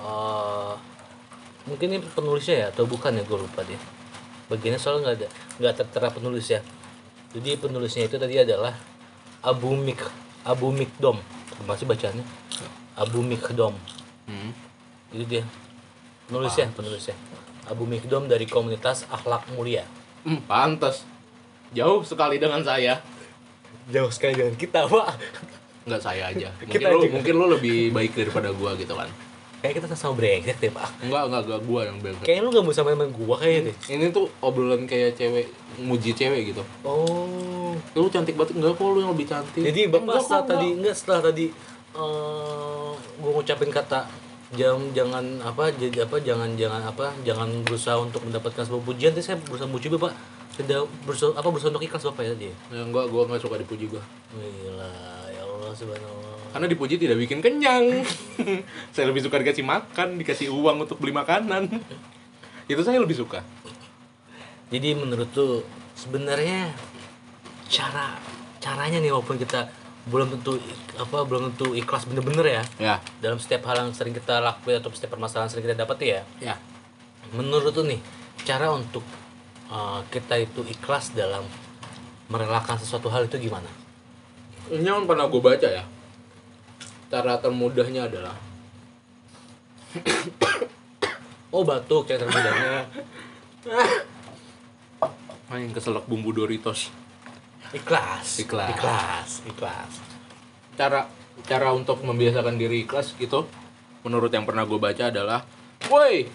eh, 0.00 0.72
mungkin 1.64 1.88
ini 1.96 2.04
penulisnya 2.04 2.56
ya 2.56 2.66
atau 2.72 2.84
bukan 2.88 3.16
ya 3.16 3.22
gue 3.24 3.38
lupa 3.38 3.60
deh. 3.64 3.80
Bagiannya 4.48 4.80
soalnya 4.80 5.00
nggak 5.00 5.16
ada 5.20 5.28
nggak 5.60 5.74
tertera 5.84 6.08
penulis 6.12 6.46
ya. 6.48 6.60
Jadi 7.36 7.60
penulisnya 7.60 8.08
itu 8.08 8.16
tadi 8.16 8.36
adalah 8.40 8.72
Abu 9.44 9.76
Mik 9.76 10.00
Abu 10.44 10.72
Mikdom. 10.72 11.20
Masih 11.64 11.88
bacaannya 11.88 12.24
Abu 12.96 13.20
Mikdom. 13.24 13.76
Hmm. 14.28 14.52
Itu 15.12 15.24
dia 15.28 15.44
penulisnya 16.28 16.68
penulisnya. 16.72 17.16
Abu 17.68 17.88
Mikdom 17.88 18.28
dari 18.28 18.44
komunitas 18.44 19.08
akhlak 19.08 19.48
mulia. 19.56 19.88
Hmm, 20.24 20.40
pantas. 20.44 21.08
Jauh 21.72 22.04
sekali 22.04 22.36
dengan 22.36 22.60
saya. 22.60 23.00
Jauh 23.90 24.12
sekali 24.12 24.32
dengan 24.38 24.56
kita, 24.56 24.88
Pak. 24.88 25.08
Enggak 25.84 26.00
saya 26.00 26.32
aja. 26.32 26.48
Mungkin 26.64 26.72
Kita 26.80 26.88
lu 26.88 27.00
juga. 27.04 27.14
mungkin 27.20 27.34
lu 27.36 27.46
lebih 27.52 27.78
baik 27.92 28.12
daripada 28.16 28.48
gua 28.56 28.72
gitu 28.76 28.96
kan. 28.96 29.08
Kayak 29.60 29.80
kita 29.80 29.96
sama 29.96 30.16
brengsek 30.16 30.56
deh, 30.60 30.72
Pak. 30.72 30.88
Enggak, 31.04 31.22
enggak, 31.28 31.42
enggak 31.44 31.60
gua 31.68 31.80
yang 31.84 31.98
bego. 32.00 32.20
Kayaknya 32.24 32.42
lu 32.44 32.50
gak 32.52 32.64
mau 32.64 32.72
sama 32.72 32.88
temen 32.96 33.10
gua 33.12 33.34
kayaknya 33.40 33.60
deh. 33.68 33.76
Ini 33.92 34.04
tuh 34.12 34.26
obrolan 34.40 34.82
kayak 34.88 35.16
cewek 35.16 35.46
muji 35.84 36.10
cewek 36.16 36.52
gitu. 36.52 36.62
Oh. 36.84 37.76
Lu 37.96 38.08
cantik 38.08 38.36
banget 38.36 38.56
enggak 38.56 38.72
kok 38.76 38.88
lu 38.88 38.98
yang 39.04 39.12
lebih 39.12 39.28
cantik. 39.28 39.60
Jadi 39.60 39.80
bapak 39.92 40.04
enggak 40.04 40.22
setelah 40.24 40.40
enggak. 40.40 40.56
tadi 40.56 40.68
enggak 40.72 40.94
setelah 40.96 41.20
tadi 41.20 41.46
eh 41.94 42.90
gue 43.22 43.30
ngucapin 43.30 43.70
kata 43.70 44.00
jangan 44.54 44.82
jangan 44.94 45.24
apa 45.46 45.70
jadi 45.78 46.06
apa 46.06 46.16
jangan 46.22 46.50
jangan 46.58 46.82
apa 46.82 47.06
jangan 47.22 47.48
berusaha 47.62 47.96
untuk 48.02 48.22
mendapatkan 48.26 48.66
sebuah 48.66 48.82
pujian 48.82 49.10
tapi 49.14 49.22
saya 49.22 49.38
berusaha 49.38 49.70
muji 49.70 49.86
bapak 49.94 50.10
tidak 50.54 50.86
berusaha 51.02 51.34
apa 51.34 51.48
untuk 51.50 51.82
ikhlas 51.82 52.06
bapak 52.10 52.22
ya 52.22 52.30
tadi 52.34 52.46
ya? 52.50 52.54
Enggak, 52.82 53.10
gua 53.10 53.26
enggak 53.26 53.42
suka 53.42 53.58
dipuji 53.58 53.90
gua. 53.90 54.02
Gila 54.34 54.92
ya 55.30 55.42
Allah 55.42 55.70
subhanallah 55.74 56.36
Karena 56.54 56.66
dipuji 56.70 56.94
tidak 56.96 57.18
bikin 57.18 57.42
kenyang. 57.42 58.06
saya 58.94 59.04
lebih 59.10 59.26
suka 59.26 59.42
dikasih 59.42 59.66
makan, 59.66 60.14
dikasih 60.22 60.54
uang 60.54 60.86
untuk 60.86 61.02
beli 61.02 61.10
makanan. 61.10 61.66
Itu 62.70 62.80
saya 62.86 63.02
lebih 63.02 63.18
suka. 63.18 63.42
jadi 64.70 64.96
menurut 64.96 65.28
tuh 65.30 65.62
sebenarnya 65.94 66.72
cara 67.68 68.18
caranya 68.58 68.98
nih 68.98 69.12
walaupun 69.12 69.36
kita 69.36 69.68
belum 70.04 70.34
tentu 70.36 70.56
apa 70.98 71.24
belum 71.24 71.52
tentu 71.52 71.72
ikhlas 71.72 72.04
bener-bener 72.04 72.60
ya 72.60 72.62
Ya, 72.76 72.96
dalam 73.20 73.38
setiap 73.40 73.64
hal 73.68 73.84
yang 73.86 73.92
sering 73.96 74.12
kita 74.12 74.40
lakuin 74.40 74.80
atau 74.80 74.92
setiap 74.92 75.16
permasalahan 75.16 75.46
yang 75.48 75.52
sering 75.52 75.64
kita 75.68 75.76
dapat 75.78 75.96
ya 76.02 76.20
ya. 76.40 76.54
menurut 77.32 77.72
tuh 77.72 77.86
nih 77.86 78.00
cara 78.44 78.68
untuk 78.68 79.04
uh, 79.68 80.00
kita 80.08 80.40
itu 80.40 80.64
ikhlas 80.66 81.12
dalam 81.12 81.44
merelakan 82.28 82.76
sesuatu 82.76 83.08
hal 83.08 83.28
itu 83.28 83.36
gimana? 83.38 83.68
Ini 84.72 84.84
yang 84.84 85.04
pernah 85.04 85.28
gue 85.28 85.40
baca 85.40 85.68
ya. 85.68 85.84
Cara 87.12 87.36
termudahnya 87.38 88.08
adalah 88.08 88.34
Oh 91.54 91.62
batuk 91.62 92.10
cara 92.10 92.18
termudahnya 92.26 92.88
main 95.48 95.70
keselak 95.70 96.08
bumbu 96.10 96.34
Doritos. 96.34 96.90
ikhlas, 97.70 98.38
Ikhlas. 98.38 98.70
ikhlas, 98.74 99.30
ikhlas. 99.46 99.92
Cara 100.74 101.06
cara 101.42 101.70
untuk 101.70 102.02
membiasakan 102.02 102.54
diri 102.54 102.82
ikhlas 102.82 103.14
gitu 103.18 103.46
menurut 104.02 104.30
yang 104.30 104.46
pernah 104.46 104.62
gue 104.62 104.78
baca 104.78 105.10
adalah 105.10 105.42
woi 105.90 106.26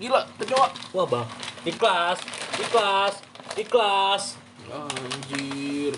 gila 0.00 0.24
kecoa 0.40 0.68
Wah 0.96 1.04
bang, 1.04 1.26
ikhlas, 1.64 2.18
ikhlas, 2.58 3.14
ikhlas, 3.54 4.24
anjir. 4.68 5.94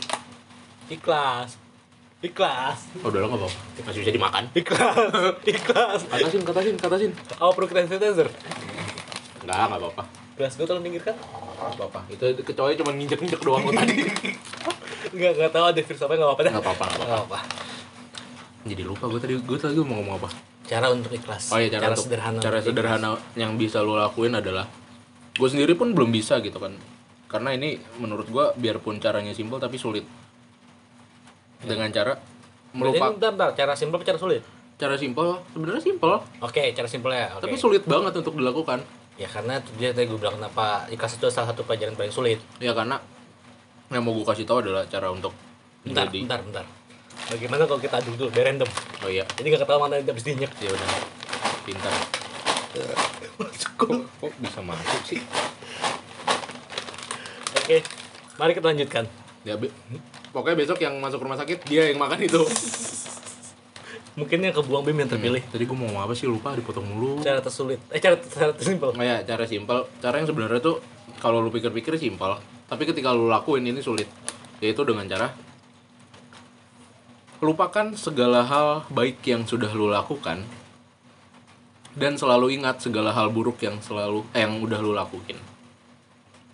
Ikhlas, 0.88 1.54
ikhlas, 2.20 2.78
oh, 2.98 3.08
udah 3.08 3.22
lah 3.22 3.28
nggak 3.30 3.40
apa-apa. 3.40 3.58
Masih 3.86 4.00
bisa 4.02 4.12
dimakan. 4.12 4.44
Ikhlas, 4.52 4.98
ikhlas. 5.54 6.00
katasin 6.06 6.42
katasin 6.42 6.74
katasin. 6.76 7.10
Apa 7.36 7.50
perlu 7.54 7.66
kita 7.66 7.86
sanitizer? 7.86 8.28
nggak 9.40 9.56
nggak 9.56 9.80
apa-apa. 9.80 10.02
Gelas 10.34 10.52
gue 10.56 10.66
tolong 10.66 10.82
pinggirkan. 10.82 11.14
nggak 11.14 11.76
apa-apa. 11.78 12.00
Itu 12.08 12.24
kecoa 12.42 12.74
cuma 12.74 12.90
nginjek 12.92 13.18
nginjek 13.18 13.40
doang 13.40 13.62
kok 13.62 13.74
tadi. 13.76 13.94
Enggak, 15.10 15.32
enggak 15.32 15.50
tahu 15.50 15.64
ada 15.64 15.80
virus 15.80 16.02
apa 16.02 16.12
enggak 16.12 16.28
apa-apa 16.28 16.42
dah. 16.42 16.52
nggak 16.52 16.64
apa-apa 16.64 16.84
nggak 16.84 16.98
Nggak 17.00 17.18
apa-apa. 17.18 17.38
Jadi 18.60 18.82
lupa 18.84 19.04
gue 19.08 19.20
tadi. 19.20 19.32
Gue 19.38 19.56
tadi 19.56 19.74
mau 19.78 19.96
ngomong 19.96 20.14
apa? 20.18 20.28
Cara 20.66 20.86
untuk 20.90 21.10
ikhlas. 21.10 21.50
oh 21.50 21.58
iya 21.58 21.70
cara, 21.72 21.90
untuk- 21.90 22.06
sederhana. 22.06 22.38
cara 22.38 22.58
sederhana 22.60 23.08
yang 23.34 23.54
bisa 23.54 23.80
lo 23.80 23.94
lakuin 23.96 24.34
adalah 24.34 24.66
gue 25.36 25.48
sendiri 25.48 25.78
pun 25.78 25.92
belum 25.94 26.10
bisa 26.10 26.38
gitu 26.42 26.58
kan. 26.58 26.74
Karena 27.30 27.54
ini 27.54 27.78
menurut 28.02 28.26
gue 28.26 28.44
biarpun 28.58 28.98
caranya 28.98 29.30
simpel 29.34 29.62
tapi 29.62 29.78
sulit. 29.78 30.02
Dengan 31.60 31.92
cara 31.92 32.16
melupakan 32.72 33.14
bentar, 33.14 33.30
bentar, 33.34 33.50
cara 33.54 33.72
simpel 33.76 34.00
cara 34.02 34.18
sulit? 34.18 34.42
cara 34.80 34.96
simpel 34.96 35.44
sebenarnya 35.52 35.82
simpel. 35.84 36.12
Oke, 36.40 36.72
cara 36.72 36.88
simpelnya. 36.88 37.36
Oke. 37.36 37.44
tapi 37.44 37.56
sulit 37.60 37.84
banget 37.84 38.16
untuk 38.16 38.40
dilakukan. 38.40 38.80
Ya 39.20 39.28
karena 39.28 39.60
dia 39.76 39.92
tadi 39.92 40.08
gue 40.08 40.16
bilang 40.16 40.40
kenapa 40.40 40.88
ikhlas 40.88 41.20
itu 41.20 41.28
salah 41.28 41.52
satu 41.52 41.68
pelajaran 41.68 41.92
paling 41.92 42.08
sulit? 42.08 42.40
Ya 42.56 42.72
karena 42.72 42.96
yang 43.92 44.00
mau 44.00 44.16
gue 44.16 44.24
kasih 44.24 44.48
tahu 44.48 44.64
adalah 44.64 44.88
cara 44.88 45.12
untuk 45.12 45.36
bentar 45.84 46.08
menjadi 46.08 46.18
bentar 46.24 46.40
bentar. 46.40 46.64
Bagaimana 47.28 47.68
kalau 47.68 47.80
kita 47.84 48.00
aduk 48.00 48.16
dulu 48.16 48.28
biar 48.32 48.48
random? 48.48 48.70
Oh 49.04 49.12
iya. 49.12 49.28
Ini 49.36 49.52
gak 49.52 49.68
ketahuan 49.68 49.92
mana 49.92 50.00
habis 50.00 50.24
dinyek 50.24 50.52
ya 50.56 50.72
udah. 50.72 50.88
Pintar 51.68 52.19
masuk 53.40 53.70
kok, 53.74 53.90
kok 54.06 54.32
bisa 54.38 54.60
masuk 54.62 55.00
sih? 55.06 55.20
Oke 57.58 57.82
mari 58.40 58.56
kita 58.56 58.72
lanjutkan. 58.72 59.04
Ya 59.44 59.60
be- 59.60 59.72
pokoknya 60.32 60.56
besok 60.56 60.80
yang 60.80 60.96
masuk 60.96 61.20
rumah 61.20 61.36
sakit 61.36 61.60
dia 61.68 61.92
yang 61.92 62.00
makan 62.00 62.24
itu. 62.24 62.40
Mungkin 64.18 64.42
yang 64.42 64.52
kebuang 64.56 64.84
bim 64.84 64.98
yang 65.00 65.10
terpilih. 65.12 65.40
tadi 65.48 65.64
gue 65.64 65.76
mau 65.76 65.86
ngomong 65.86 66.04
apa 66.08 66.12
sih? 66.16 66.26
Lupa 66.26 66.52
dipotong 66.56 66.82
mulu. 66.82 67.22
Cara 67.22 67.40
tersulit. 67.40 67.78
Eh 67.92 68.02
cara 68.02 68.18
cara 68.18 68.52
tersimpel. 68.52 68.92
Oh 68.92 69.04
ya, 69.04 69.22
cara 69.22 69.46
simpel. 69.46 69.86
Cara 70.02 70.18
yang 70.18 70.28
sebenarnya 70.28 70.60
tuh 70.60 70.82
kalau 71.22 71.40
lu 71.40 71.48
pikir-pikir 71.48 71.94
simpel, 71.96 72.36
tapi 72.66 72.84
ketika 72.88 73.14
lu 73.14 73.30
lakuin 73.30 73.64
ini 73.64 73.80
sulit. 73.80 74.10
Yaitu 74.60 74.82
dengan 74.84 75.08
cara 75.08 75.32
lupakan 77.40 77.96
segala 77.96 78.44
hal 78.44 78.84
baik 78.92 79.24
yang 79.24 79.48
sudah 79.48 79.72
lu 79.72 79.88
lakukan 79.88 80.44
dan 82.00 82.16
selalu 82.16 82.56
ingat 82.56 82.80
segala 82.80 83.12
hal 83.12 83.28
buruk 83.28 83.60
yang 83.60 83.76
selalu 83.84 84.24
eh, 84.32 84.40
yang 84.40 84.56
udah 84.56 84.80
lu 84.80 84.96
lakuin. 84.96 85.36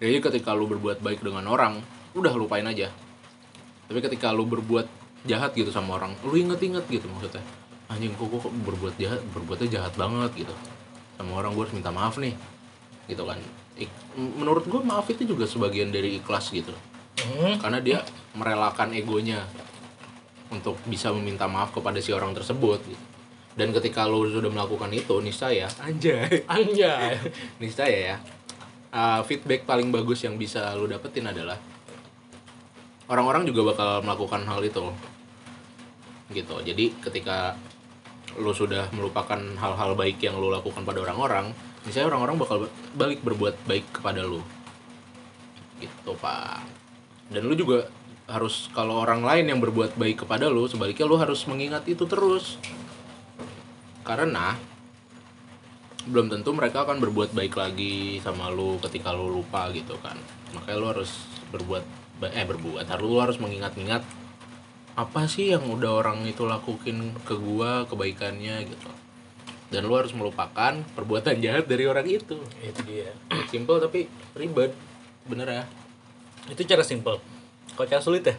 Jadi 0.02 0.18
ketika 0.18 0.50
lu 0.50 0.66
berbuat 0.66 0.98
baik 0.98 1.22
dengan 1.22 1.46
orang, 1.46 1.78
udah 2.18 2.34
lupain 2.34 2.66
aja. 2.66 2.90
Tapi 3.86 4.02
ketika 4.02 4.34
lu 4.34 4.42
berbuat 4.42 4.90
jahat 5.22 5.54
gitu 5.54 5.70
sama 5.70 6.02
orang, 6.02 6.18
lu 6.26 6.34
inget-inget 6.34 6.82
gitu 6.90 7.06
maksudnya. 7.06 7.46
Anjing 7.86 8.18
kok 8.18 8.26
kok 8.26 8.50
berbuat 8.50 8.98
jahat, 8.98 9.22
berbuatnya 9.30 9.68
jahat 9.78 9.94
banget 9.94 10.34
gitu. 10.34 10.54
Sama 11.14 11.38
orang 11.38 11.54
gue 11.54 11.62
harus 11.62 11.74
minta 11.78 11.94
maaf 11.94 12.18
nih. 12.18 12.34
Gitu 13.06 13.22
kan. 13.22 13.38
Ik- 13.78 14.02
menurut 14.18 14.66
gue 14.66 14.82
maaf 14.82 15.06
itu 15.06 15.22
juga 15.22 15.46
sebagian 15.46 15.94
dari 15.94 16.18
ikhlas 16.18 16.50
gitu. 16.50 16.74
Hmm. 17.22 17.54
Karena 17.62 17.78
dia 17.78 18.02
merelakan 18.34 18.90
egonya 18.98 19.46
untuk 20.50 20.74
bisa 20.90 21.14
meminta 21.14 21.46
maaf 21.46 21.70
kepada 21.70 22.02
si 22.02 22.10
orang 22.10 22.34
tersebut 22.34 22.82
gitu. 22.82 23.15
Dan 23.56 23.72
ketika 23.72 24.04
lu 24.04 24.28
sudah 24.28 24.52
melakukan 24.52 24.92
itu, 24.92 25.16
niscaya 25.24 25.64
anjay, 25.80 26.44
anjay. 26.54 27.16
Niscaya 27.56 27.98
ya. 28.12 28.16
uh, 28.92 29.20
feedback 29.24 29.64
paling 29.64 29.88
bagus 29.88 30.24
yang 30.28 30.36
bisa 30.36 30.76
lu 30.76 30.84
dapetin 30.84 31.24
adalah 31.24 31.56
orang-orang 33.08 33.48
juga 33.48 33.72
bakal 33.72 34.04
melakukan 34.04 34.44
hal 34.44 34.60
itu. 34.60 34.84
Gitu. 36.36 36.56
Jadi 36.68 36.84
ketika 37.00 37.56
lu 38.36 38.52
sudah 38.52 38.92
melupakan 38.92 39.40
hal-hal 39.40 39.96
baik 39.96 40.20
yang 40.20 40.36
lu 40.36 40.52
lakukan 40.52 40.84
pada 40.84 41.00
orang-orang 41.00 41.56
misalnya 41.88 42.12
orang-orang 42.12 42.36
bakal 42.36 42.56
balik 42.92 43.24
berbuat 43.24 43.54
baik 43.64 43.88
kepada 43.94 44.20
lu. 44.26 44.44
Gitu 45.80 46.12
pak. 46.20 46.60
Dan 47.32 47.48
lu 47.48 47.56
juga 47.56 47.88
harus 48.26 48.66
kalau 48.74 48.98
orang 49.06 49.22
lain 49.22 49.54
yang 49.54 49.60
berbuat 49.62 49.94
baik 49.94 50.26
kepada 50.26 50.50
lu 50.50 50.66
sebaliknya 50.66 51.06
lu 51.06 51.14
harus 51.14 51.46
mengingat 51.46 51.86
itu 51.86 52.02
terus 52.10 52.58
karena 54.06 54.54
belum 56.06 56.30
tentu 56.30 56.54
mereka 56.54 56.86
akan 56.86 57.02
berbuat 57.02 57.34
baik 57.34 57.58
lagi 57.58 58.22
sama 58.22 58.46
lu 58.46 58.78
ketika 58.78 59.10
lu 59.10 59.26
lupa 59.26 59.66
gitu 59.74 59.98
kan. 59.98 60.14
Makanya 60.54 60.78
lu 60.78 60.86
harus 60.86 61.10
berbuat 61.50 61.82
eh 62.30 62.46
berbuat. 62.46 62.86
Harus 62.86 63.06
lu 63.10 63.18
harus 63.18 63.38
mengingat-ingat 63.42 64.06
apa 64.96 65.26
sih 65.26 65.52
yang 65.52 65.66
udah 65.66 66.00
orang 66.00 66.22
itu 66.24 66.46
lakuin 66.46 67.10
ke 67.26 67.34
gua 67.34 67.90
kebaikannya 67.90 68.70
gitu. 68.70 68.90
Dan 69.66 69.90
lu 69.90 69.98
harus 69.98 70.14
melupakan 70.14 70.78
perbuatan 70.94 71.42
jahat 71.42 71.66
dari 71.66 71.90
orang 71.90 72.06
itu. 72.06 72.38
Itu 72.62 72.80
dia. 72.86 73.10
Simple 73.50 73.82
tapi 73.82 74.06
ribet. 74.38 74.70
Bener 75.26 75.50
ya? 75.50 75.64
Itu 76.46 76.62
cara 76.62 76.86
simpel 76.86 77.18
kalau 77.76 77.88
cara 77.90 78.00
sulit 78.00 78.24
ya? 78.24 78.38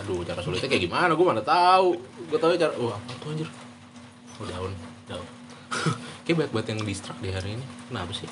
Aduh 0.00 0.22
cara 0.22 0.40
sulitnya 0.40 0.70
kayak 0.70 0.86
gimana? 0.86 1.12
Gua 1.18 1.34
mana 1.34 1.42
tahu. 1.42 1.98
Gua 2.30 2.38
tahu 2.38 2.54
cara 2.54 2.70
wah 2.78 2.94
apa 2.94 3.12
tuh 3.18 3.34
anjir? 3.34 3.48
Oh 4.38 4.46
daun 4.46 4.72
daun 5.10 5.28
kayak 6.24 6.36
banyak 6.36 6.52
banget 6.54 6.68
yang 6.74 6.80
distrak 6.82 7.16
di 7.22 7.30
hari 7.30 7.58
ini. 7.58 7.64
Kenapa 7.86 8.10
sih? 8.14 8.28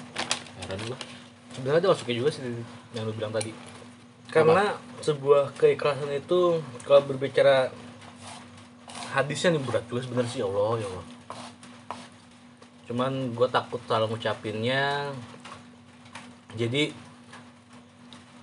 Heran 0.62 0.78
gua. 0.90 0.98
Sebenarnya 1.54 1.80
ada 1.82 1.88
masuknya 1.94 2.16
juga 2.18 2.30
sih 2.34 2.42
yang 2.94 3.04
lu 3.06 3.12
bilang 3.14 3.32
tadi. 3.34 3.50
Karena 4.28 4.76
sebuah 5.00 5.56
keikhlasan 5.56 6.12
itu 6.12 6.60
kalau 6.84 7.02
berbicara 7.06 7.72
hadisnya 9.16 9.56
nih 9.56 9.62
berat 9.64 9.84
juga 9.88 10.04
sebenarnya 10.04 10.30
sih 10.30 10.40
ya 10.42 10.46
Allah 10.50 10.84
ya 10.84 10.86
Allah. 10.90 11.06
Cuman 12.90 13.12
gue 13.32 13.48
takut 13.48 13.80
salah 13.88 14.08
ngucapinnya. 14.08 15.12
Jadi 16.56 16.92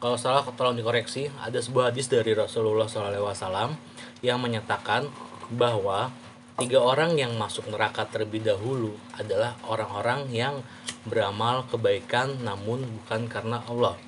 kalau 0.01 0.17
salah 0.17 0.45
tolong 0.53 0.77
dikoreksi. 0.77 1.29
Ada 1.41 1.61
sebuah 1.61 1.93
hadis 1.93 2.09
dari 2.09 2.33
Rasulullah 2.33 2.89
SAW 2.89 3.73
yang 4.21 4.37
menyatakan 4.41 5.09
bahwa 5.53 6.09
tiga 6.55 6.79
orang 6.79 7.19
yang 7.19 7.35
masuk 7.35 7.67
neraka 7.67 8.07
terlebih 8.07 8.43
dahulu 8.43 8.95
adalah 9.19 9.59
orang-orang 9.67 10.31
yang 10.31 10.55
beramal 11.03 11.67
kebaikan 11.67 12.39
namun 12.41 12.83
bukan 12.87 13.27
karena 13.27 13.59
Allah 13.67 13.99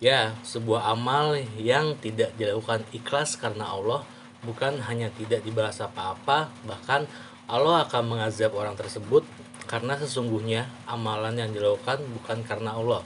Ya, 0.00 0.32
sebuah 0.40 0.96
amal 0.96 1.36
yang 1.60 1.92
tidak 2.00 2.32
dilakukan 2.40 2.88
ikhlas 2.88 3.36
karena 3.36 3.68
Allah 3.68 4.00
bukan 4.40 4.80
hanya 4.88 5.12
tidak 5.12 5.44
dibalas 5.44 5.76
apa-apa, 5.84 6.48
bahkan 6.64 7.04
Allah 7.44 7.84
akan 7.84 8.16
mengazab 8.16 8.56
orang 8.56 8.72
tersebut 8.80 9.28
karena 9.68 10.00
sesungguhnya 10.00 10.72
amalan 10.88 11.36
yang 11.36 11.52
dilakukan 11.52 12.00
bukan 12.16 12.40
karena 12.48 12.80
Allah. 12.80 13.04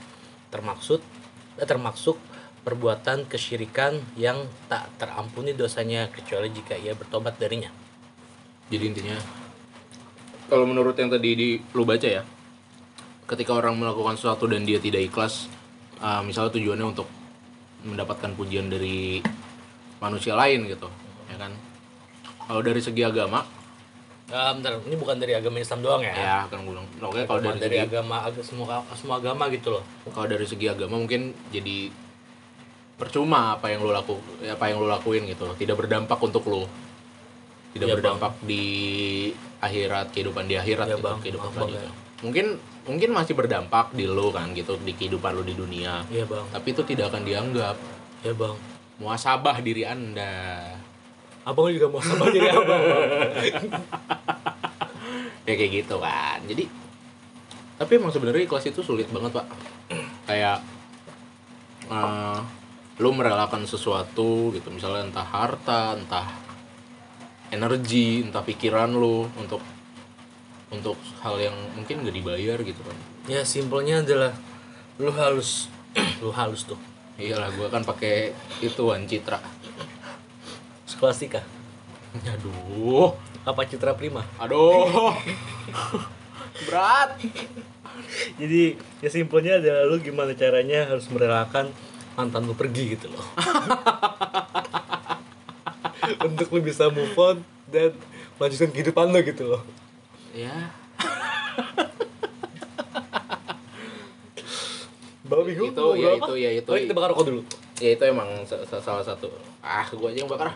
Termaksud 0.55 1.03
eh, 1.59 1.67
termasuk 1.67 2.15
perbuatan 2.65 3.29
kesyirikan 3.29 4.01
yang 4.17 4.49
tak 4.65 4.89
terampuni 4.97 5.53
dosanya 5.53 6.09
kecuali 6.09 6.49
jika 6.49 6.73
ia 6.73 6.97
bertobat 6.97 7.37
darinya. 7.37 7.69
Jadi 8.73 8.83
intinya 8.89 9.17
kalau 10.45 10.65
menurut 10.69 10.93
yang 10.97 11.09
tadi 11.09 11.29
di 11.33 11.49
lu 11.73 11.85
baca 11.85 12.05
ya, 12.05 12.21
ketika 13.25 13.51
orang 13.57 13.77
melakukan 13.81 14.17
sesuatu 14.17 14.45
dan 14.45 14.61
dia 14.61 14.77
tidak 14.77 15.05
ikhlas, 15.09 15.49
uh, 16.01 16.21
misalnya 16.21 16.53
tujuannya 16.53 16.85
untuk 16.85 17.09
mendapatkan 17.85 18.33
pujian 18.37 18.69
dari 18.69 19.21
manusia 20.01 20.37
lain 20.37 20.69
gitu, 20.69 20.89
ya 21.29 21.37
kan? 21.37 21.53
Kalau 22.45 22.61
dari 22.61 22.81
segi 22.81 23.01
agama, 23.01 23.41
Ah, 24.25 24.57
bentar, 24.57 24.81
ini 24.89 24.97
bukan 24.97 25.21
dari 25.21 25.37
agama 25.37 25.61
Islam 25.61 25.85
doang 25.85 26.01
ya. 26.01 26.09
ya 26.17 26.37
kan 26.49 26.65
gue 26.65 26.73
bilang, 26.73 26.89
oke 26.97 27.29
kalau 27.29 27.45
dari, 27.45 27.61
dari 27.61 27.77
segi, 27.77 27.85
agama 27.93 28.25
agama 28.25 28.41
semua 28.41 28.65
semua 28.97 29.15
agama 29.21 29.43
gitu 29.53 29.69
loh. 29.69 29.85
kalau 30.17 30.25
dari 30.25 30.49
segi 30.49 30.65
agama 30.65 30.97
mungkin 30.97 31.29
jadi 31.53 31.93
percuma 32.95 33.55
apa 33.55 33.69
yang 33.69 33.83
lu 33.83 33.91
laku, 33.91 34.17
apa 34.41 34.63
yang 34.67 34.79
lu 34.79 34.87
lakuin 34.87 35.27
gitu, 35.27 35.45
tidak 35.59 35.75
berdampak 35.75 36.15
untuk 36.17 36.43
lu, 36.47 36.63
tidak 37.75 37.87
Iya, 37.91 37.95
berdampak 37.99 38.33
di 38.41 38.63
akhirat 39.59 40.15
kehidupan 40.15 40.47
di 40.47 40.55
akhirat 40.55 40.87
Iya, 40.87 40.95
gitu, 40.95 41.03
Bang. 41.03 41.19
kehidupan 41.19 41.49
Maaf, 41.51 41.59
Bang, 41.59 41.69
selanjutnya. 41.75 41.91
Mungkin 42.23 42.45
mungkin 42.85 43.09
masih 43.11 43.33
berdampak 43.35 43.91
di 43.91 44.07
lu 44.07 44.31
kan 44.31 44.55
gitu 44.55 44.79
di 44.79 44.95
kehidupan 44.95 45.35
lu 45.35 45.43
di 45.43 45.53
dunia, 45.53 46.07
Iya, 46.07 46.23
Bang. 46.23 46.47
tapi 46.49 46.67
itu 46.71 46.81
tidak 46.87 47.11
akan 47.11 47.23
dianggap 47.23 47.75
Iya, 48.23 48.33
Bang. 48.33 48.55
muasabah 48.97 49.59
diri 49.59 49.83
anda. 49.83 50.63
Abang 51.45 51.69
juga 51.69 51.85
mau 51.91 52.01
sama 52.01 52.25
diri 52.33 52.49
abang. 52.49 52.81
ya 55.45 55.53
kayak 55.53 55.71
gitu 55.77 56.01
kan 56.01 56.41
jadi 56.49 56.65
tapi 57.77 58.01
emang 58.01 58.09
sebenarnya 58.09 58.49
ikhlas 58.49 58.65
itu 58.65 58.81
sulit 58.81 59.05
banget 59.13 59.29
pak 59.29 59.45
kayak 60.25 60.57
eh, 61.85 62.39
lu 62.99 63.09
merelakan 63.11 63.67
sesuatu 63.67 64.51
gitu. 64.55 64.71
Misalnya 64.71 65.11
entah 65.11 65.27
harta 65.27 65.95
entah 65.95 66.27
energi 67.51 68.23
entah 68.25 68.41
pikiran 68.41 68.91
lu 68.91 69.27
untuk 69.39 69.61
untuk 70.73 70.97
hal 71.21 71.37
yang 71.39 71.55
mungkin 71.77 72.03
gak 72.03 72.15
dibayar 72.15 72.57
gitu 72.63 72.81
kan. 72.81 72.97
Ya 73.29 73.45
simpelnya 73.45 74.01
adalah 74.03 74.33
lu 74.99 75.11
halus 75.11 75.67
lu 76.23 76.31
halus 76.31 76.67
tuh. 76.67 76.79
Iyalah 77.15 77.51
gua 77.55 77.71
kan 77.71 77.83
pakai 77.83 78.35
ituan 78.59 79.07
citra. 79.07 79.39
Skolastika 80.87 81.43
aduh. 82.23 83.11
Apa 83.43 83.67
citra 83.67 83.93
prima? 83.93 84.23
Aduh. 84.39 85.11
Berat. 86.65 87.19
Jadi 88.39 88.79
ya 89.03 89.09
simpelnya 89.11 89.59
adalah 89.59 89.83
lu 89.87 89.99
gimana 89.99 90.31
caranya 90.35 90.87
harus 90.87 91.07
merelakan 91.11 91.71
mantan 92.15 92.47
lu 92.47 92.55
pergi 92.55 92.95
gitu 92.95 93.11
loh. 93.11 93.25
Untuk 96.27 96.47
lu 96.49 96.59
bisa 96.59 96.87
move 96.89 97.15
on 97.15 97.37
dan 97.67 97.91
melanjutkan 98.35 98.71
kehidupan 98.71 99.11
lu 99.11 99.19
gitu 99.21 99.43
loh. 99.51 99.61
Ya 100.31 100.71
bawa 105.25 105.41
bingung 105.41 105.73
Itu, 105.73 105.85
ya 105.97 106.11
itu, 106.15 106.33
ya 106.37 106.49
itu. 106.53 106.69
Mari 106.69 106.85
kita 106.85 106.93
bakar 106.95 107.09
rokok 107.17 107.25
dulu. 107.27 107.41
Ya 107.81 107.89
itu 107.97 108.03
emang 108.05 108.29
sa- 108.45 108.61
sa- 108.63 108.79
salah 108.79 109.01
satu. 109.01 109.27
Ah 109.59 109.83
gua 109.91 110.13
aja 110.13 110.21
yang 110.21 110.29
bakar. 110.29 110.53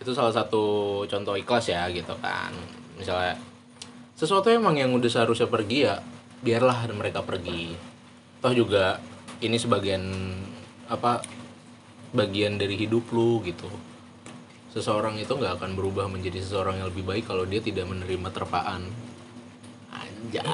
Itu 0.00 0.16
salah 0.16 0.32
satu 0.32 0.64
contoh 1.04 1.36
ikhlas 1.36 1.68
ya 1.68 1.84
gitu 1.92 2.16
kan. 2.24 2.50
Misalnya 2.96 3.36
sesuatu 4.16 4.48
emang 4.48 4.80
yang 4.80 4.90
udah 4.96 5.12
seharusnya 5.12 5.44
pergi 5.46 5.84
ya 5.86 6.00
biarlah 6.40 6.88
mereka 6.90 7.20
pergi. 7.20 7.76
Toh 8.40 8.52
juga 8.56 8.96
ini 9.44 9.60
sebagian 9.60 10.02
apa 10.86 11.22
bagian 12.14 12.56
dari 12.56 12.78
hidup 12.78 13.10
lu 13.10 13.42
gitu. 13.42 13.66
Seseorang 14.70 15.16
itu 15.16 15.32
nggak 15.32 15.60
akan 15.60 15.72
berubah 15.72 16.06
menjadi 16.06 16.38
seseorang 16.44 16.80
yang 16.80 16.88
lebih 16.92 17.04
baik 17.08 17.24
kalau 17.26 17.48
dia 17.48 17.64
tidak 17.64 17.88
menerima 17.88 18.28
terpaan. 18.28 18.92
Anjay. 19.90 20.44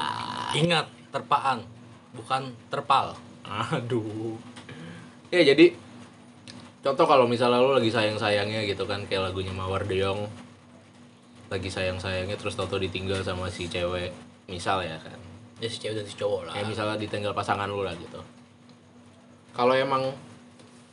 Ingat, 0.63 0.87
terpaan, 1.11 1.67
bukan 2.15 2.55
terpal. 2.71 3.19
aduh. 3.43 4.39
Ya 5.27 5.43
jadi 5.43 5.75
contoh 6.79 7.03
kalau 7.03 7.27
misalnya 7.27 7.59
lu 7.59 7.75
lagi 7.75 7.91
sayang 7.91 8.15
sayangnya 8.15 8.63
gitu 8.63 8.87
kan 8.87 9.03
kayak 9.05 9.31
lagunya 9.31 9.51
Mawar 9.51 9.83
Deong. 9.83 10.31
Lagi 11.51 11.69
sayang 11.69 11.99
sayangnya 11.99 12.39
terus 12.39 12.55
tau 12.55 12.69
ditinggal 12.69 13.21
sama 13.21 13.51
si 13.51 13.67
cewek 13.67 14.15
misal 14.47 14.81
ya 14.81 14.95
kan. 15.03 15.19
Ya 15.59 15.67
si 15.67 15.83
cewek 15.83 15.99
dan 15.99 16.07
si 16.07 16.15
cowok 16.15 16.41
lah. 16.47 16.53
kayak 16.55 16.71
misalnya 16.71 16.95
ditinggal 16.95 17.35
pasangan 17.35 17.67
lu 17.67 17.83
lah 17.83 17.93
gitu 17.99 18.23
kalau 19.53 19.77
emang 19.77 20.13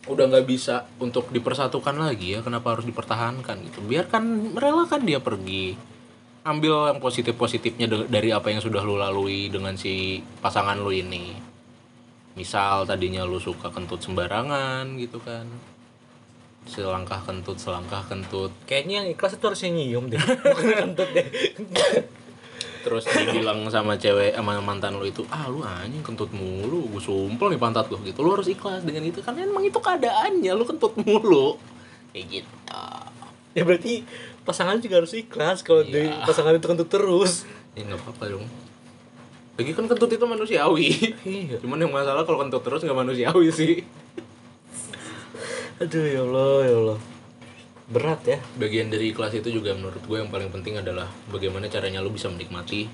udah 0.09 0.25
nggak 0.33 0.47
bisa 0.49 0.89
untuk 0.97 1.29
dipersatukan 1.29 1.93
lagi 1.93 2.33
ya 2.37 2.41
kenapa 2.41 2.77
harus 2.77 2.89
dipertahankan 2.89 3.57
gitu? 3.69 3.85
Biarkan 3.85 4.57
merelakan 4.57 5.05
dia 5.05 5.21
pergi. 5.21 5.77
Ambil 6.41 6.89
yang 6.89 7.05
positif 7.05 7.37
positifnya 7.37 7.85
dari 8.09 8.33
apa 8.33 8.49
yang 8.49 8.65
sudah 8.65 8.81
lu 8.81 8.97
lalui 8.97 9.53
dengan 9.53 9.77
si 9.77 10.25
pasangan 10.41 10.81
lu 10.81 10.89
ini. 10.89 11.37
Misal 12.33 12.89
tadinya 12.89 13.29
lu 13.29 13.37
suka 13.37 13.69
kentut 13.69 14.01
sembarangan 14.01 14.97
gitu 14.97 15.21
kan. 15.21 15.45
Selangkah 16.65 17.21
kentut 17.29 17.61
selangkah 17.61 18.01
kentut. 18.09 18.57
Kayaknya 18.65 19.05
yang 19.05 19.09
ikhlas 19.13 19.37
itu 19.37 19.45
harusnya 19.45 19.71
nyium 19.73 20.09
deh. 20.09 20.21
Bukan 20.57 20.77
kentut 20.81 21.09
deh. 21.13 21.29
Terus 22.81 23.05
dibilang 23.05 23.65
sama 23.69 23.95
cewek 23.95 24.33
sama 24.33 24.57
mantan 24.59 24.97
lu 24.97 25.05
itu 25.05 25.23
ah 25.29 25.47
lu 25.47 25.61
anjing 25.61 26.01
kentut 26.01 26.31
mulu 26.31 26.89
gue 26.89 26.99
sumpel 26.99 27.49
nih 27.49 27.59
pantat 27.59 27.89
lu 27.89 28.01
gitu 28.01 28.21
lu 28.21 28.33
harus 28.33 28.47
ikhlas 28.47 28.83
dengan 28.83 29.03
itu 29.03 29.21
karena 29.21 29.45
emang 29.45 29.63
itu 29.63 29.77
keadaannya 29.77 30.53
lu 30.53 30.65
kentut 30.65 30.97
mulu 30.97 31.61
kayak 32.11 32.41
gitu 32.41 32.55
ya 33.51 33.63
berarti 33.63 34.07
pasangan 34.43 34.79
juga 34.79 34.99
harus 34.99 35.13
ikhlas 35.13 35.61
kalau 35.61 35.83
Iya. 35.83 36.07
di 36.07 36.25
pasangan 36.25 36.55
itu 36.55 36.65
kentut 36.65 36.89
terus. 36.89 37.45
ya 37.73 37.83
nggak 37.83 37.99
apa-apa 37.99 38.25
dong 38.35 38.47
lagi 39.55 39.71
kan 39.71 39.85
kentut 39.85 40.09
itu 40.09 40.25
manusiawi 40.25 40.89
Iya. 41.23 41.57
cuman 41.59 41.79
yang 41.79 41.91
masalah 41.91 42.23
kalau 42.23 42.41
kentut 42.41 42.63
terus 42.63 42.81
nggak 42.81 42.97
manusiawi 42.97 43.51
sih 43.51 43.83
Aduh 45.81 46.05
ya 46.05 46.21
Allah, 46.21 46.57
ya 46.63 46.75
Allah. 46.77 46.99
Berat 47.91 48.23
ya. 48.23 48.39
bagian 48.55 48.87
dari 48.87 49.11
ikhlas 49.11 49.35
itu 49.35 49.51
juga 49.51 49.75
menurut 49.75 49.99
gue 50.07 50.17
yang 50.23 50.31
paling 50.31 50.47
penting 50.55 50.79
adalah 50.79 51.11
bagaimana 51.27 51.67
caranya 51.67 51.99
lu 51.99 52.15
bisa 52.15 52.31
menikmati 52.31 52.87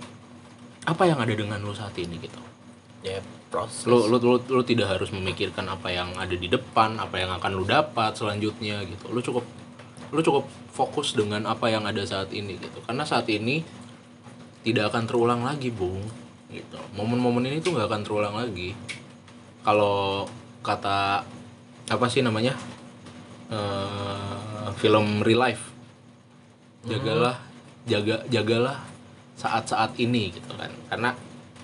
apa 0.89 1.05
yang 1.05 1.21
ada 1.21 1.37
dengan 1.37 1.61
lu 1.61 1.77
saat 1.77 1.93
ini 2.01 2.17
gitu. 2.17 2.41
Ya 3.05 3.21
proses. 3.53 3.85
lu, 3.85 4.09
lu, 4.09 4.17
lu, 4.19 4.41
lu 4.41 4.63
tidak 4.65 4.97
harus 4.97 5.13
memikirkan 5.13 5.69
apa 5.69 5.93
yang 5.93 6.17
ada 6.17 6.33
di 6.33 6.49
depan 6.49 6.97
apa 6.97 7.21
yang 7.21 7.31
akan 7.37 7.51
lu 7.55 7.69
dapat 7.69 8.17
selanjutnya 8.17 8.89
gitu. 8.89 9.13
Lu 9.13 9.21
cukup 9.21 9.45
lu 10.15 10.21
cukup 10.25 10.49
fokus 10.73 11.13
dengan 11.13 11.45
apa 11.45 11.69
yang 11.69 11.85
ada 11.85 12.01
saat 12.09 12.33
ini 12.33 12.57
gitu. 12.57 12.81
Karena 12.81 13.05
saat 13.05 13.29
ini 13.29 13.61
tidak 14.65 14.97
akan 14.97 15.05
terulang 15.05 15.45
lagi 15.45 15.69
bung 15.69 16.03
gitu. 16.49 16.81
Momen-momen 16.97 17.45
ini 17.47 17.59
tuh 17.61 17.77
nggak 17.77 17.87
akan 17.91 18.03
terulang 18.03 18.35
lagi. 18.35 18.73
Kalau 19.61 20.25
kata 20.65 21.23
apa 21.87 22.07
sih 22.11 22.25
namanya 22.25 22.57
Film 24.75 25.23
real 25.23 25.47
life. 25.47 25.63
Jagalah 26.87 27.39
jaga 27.87 28.27
jagalah 28.27 28.83
saat-saat 29.39 29.95
ini 30.03 30.35
gitu 30.35 30.51
kan. 30.59 30.73
Karena 30.91 31.15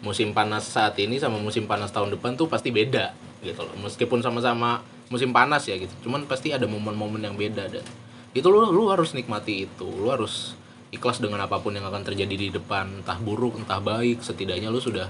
musim 0.02 0.34
panas 0.34 0.66
saat 0.66 0.98
ini 0.98 1.18
sama 1.18 1.38
musim 1.38 1.66
panas 1.66 1.90
tahun 1.90 2.14
depan 2.14 2.38
tuh 2.38 2.46
pasti 2.46 2.70
beda 2.70 3.14
gitu 3.42 3.62
loh. 3.62 3.74
Meskipun 3.82 4.22
sama-sama 4.22 4.82
musim 5.10 5.34
panas 5.34 5.66
ya 5.66 5.78
gitu. 5.78 5.92
Cuman 6.06 6.26
pasti 6.30 6.54
ada 6.54 6.64
momen-momen 6.70 7.22
yang 7.22 7.34
beda 7.34 7.68
dan 7.68 7.84
itu 8.32 8.46
lu 8.48 8.70
lu 8.70 8.88
harus 8.88 9.12
nikmati 9.12 9.66
itu. 9.68 9.86
Lu 9.86 10.08
harus 10.08 10.56
ikhlas 10.92 11.20
dengan 11.20 11.44
apa 11.44 11.60
pun 11.60 11.72
yang 11.72 11.84
akan 11.88 12.04
terjadi 12.04 12.34
di 12.34 12.48
depan 12.52 13.02
entah 13.02 13.18
buruk 13.20 13.60
entah 13.60 13.78
baik. 13.78 14.24
Setidaknya 14.24 14.72
lu 14.72 14.80
sudah 14.80 15.08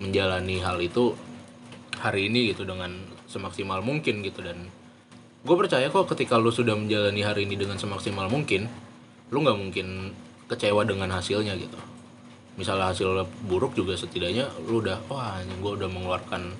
menjalani 0.00 0.62
hal 0.62 0.80
itu 0.80 1.12
hari 2.00 2.32
ini 2.32 2.54
gitu 2.54 2.64
dengan 2.64 2.94
semaksimal 3.28 3.82
mungkin 3.84 4.22
gitu. 4.22 4.40
Dan 4.40 4.70
gue 5.40 5.56
percaya 5.56 5.88
kok 5.88 6.04
ketika 6.12 6.36
lu 6.36 6.52
sudah 6.52 6.76
menjalani 6.76 7.24
hari 7.24 7.48
ini 7.48 7.56
dengan 7.56 7.80
semaksimal 7.80 8.28
mungkin 8.28 8.68
lu 9.32 9.40
nggak 9.40 9.56
mungkin 9.56 10.12
kecewa 10.50 10.84
dengan 10.84 11.08
hasilnya 11.14 11.56
gitu. 11.56 11.78
Misalnya 12.58 12.92
hasil 12.92 13.24
buruk 13.48 13.72
juga 13.72 13.96
setidaknya 13.96 14.52
lu 14.68 14.84
udah 14.84 15.00
wah 15.08 15.40
gue 15.40 15.72
udah 15.80 15.88
mengeluarkan 15.88 16.52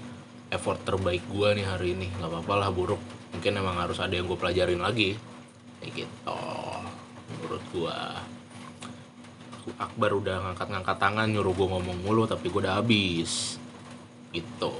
effort 0.48 0.80
terbaik 0.86 1.20
gue 1.28 1.48
nih 1.60 1.66
hari 1.66 1.92
ini. 1.92 2.08
Nggak 2.08 2.30
apa-apa 2.30 2.54
lah 2.56 2.70
buruk. 2.72 3.02
Mungkin 3.36 3.52
emang 3.60 3.76
harus 3.76 4.00
ada 4.00 4.16
yang 4.16 4.24
gue 4.24 4.38
pelajarin 4.38 4.80
lagi. 4.80 5.18
Kayak 5.82 6.06
gitu 6.06 6.40
menurut 7.30 7.62
gue 7.74 7.98
Akbar 9.76 10.10
udah 10.16 10.50
ngangkat-ngangkat 10.50 10.96
tangan 10.96 11.28
nyuruh 11.30 11.52
gue 11.52 11.68
ngomong 11.68 11.98
mulu 12.00 12.24
tapi 12.24 12.48
gue 12.48 12.64
udah 12.64 12.80
habis. 12.80 13.60
Gitu. 14.32 14.72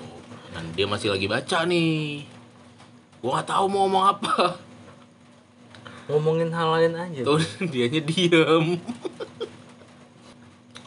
Dan 0.57 0.73
dia 0.73 0.87
masih 0.89 1.13
lagi 1.13 1.29
baca 1.29 1.69
nih 1.69 2.40
gue 3.21 3.29
nggak 3.29 3.49
tahu 3.49 3.65
mau 3.69 3.85
ngomong 3.85 4.05
apa 4.17 4.35
Ngomongin 6.11 6.51
hal 6.51 6.75
lain 6.75 6.95
aja. 6.99 7.23
tuh 7.23 7.39
dianya 7.71 8.03
diem 8.03 8.81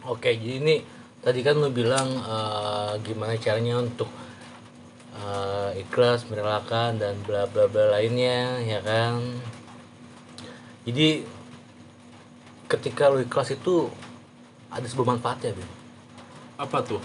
Oke, 0.04 0.36
jadi 0.36 0.60
ini 0.60 0.76
tadi 1.24 1.40
kan 1.40 1.56
lu 1.56 1.72
bilang 1.72 2.12
eh, 2.12 2.92
gimana 3.08 3.40
caranya 3.40 3.80
untuk 3.80 4.12
eh, 5.16 5.80
ikhlas, 5.80 6.28
merelakan 6.28 7.00
dan 7.00 7.16
bla 7.24 7.48
bla 7.48 7.72
bla 7.72 7.96
lainnya, 7.96 8.60
ya 8.68 8.84
kan? 8.84 9.24
Jadi 10.84 11.24
ketika 12.68 13.08
lu 13.08 13.24
ikhlas 13.24 13.56
itu 13.56 13.88
ada 14.68 14.84
sebuah 14.84 15.16
manfaatnya, 15.16 15.56
Bim. 15.56 15.72
apa 16.60 16.84
tuh 16.84 17.02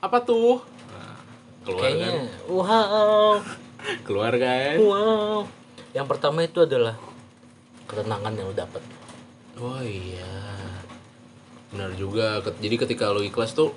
apa 0.00 0.16
tuh 0.24 0.64
nah, 0.88 1.16
keluar 1.64 1.82
Kayaknya 1.84 2.08
kan 2.08 2.24
wow, 2.48 3.32
keluar 4.06 4.34
kan 4.36 4.76
wow. 4.80 5.42
Yang 5.90 6.06
pertama 6.06 6.46
itu 6.46 6.62
adalah 6.62 6.94
ketenangan 7.90 8.32
yang 8.38 8.46
lu 8.46 8.54
dapat. 8.54 8.82
oh 9.58 9.82
iya. 9.82 10.30
Benar 11.74 11.94
juga. 11.98 12.38
Jadi 12.42 12.76
ketika 12.78 13.10
lo 13.10 13.22
ikhlas 13.22 13.54
tuh 13.54 13.74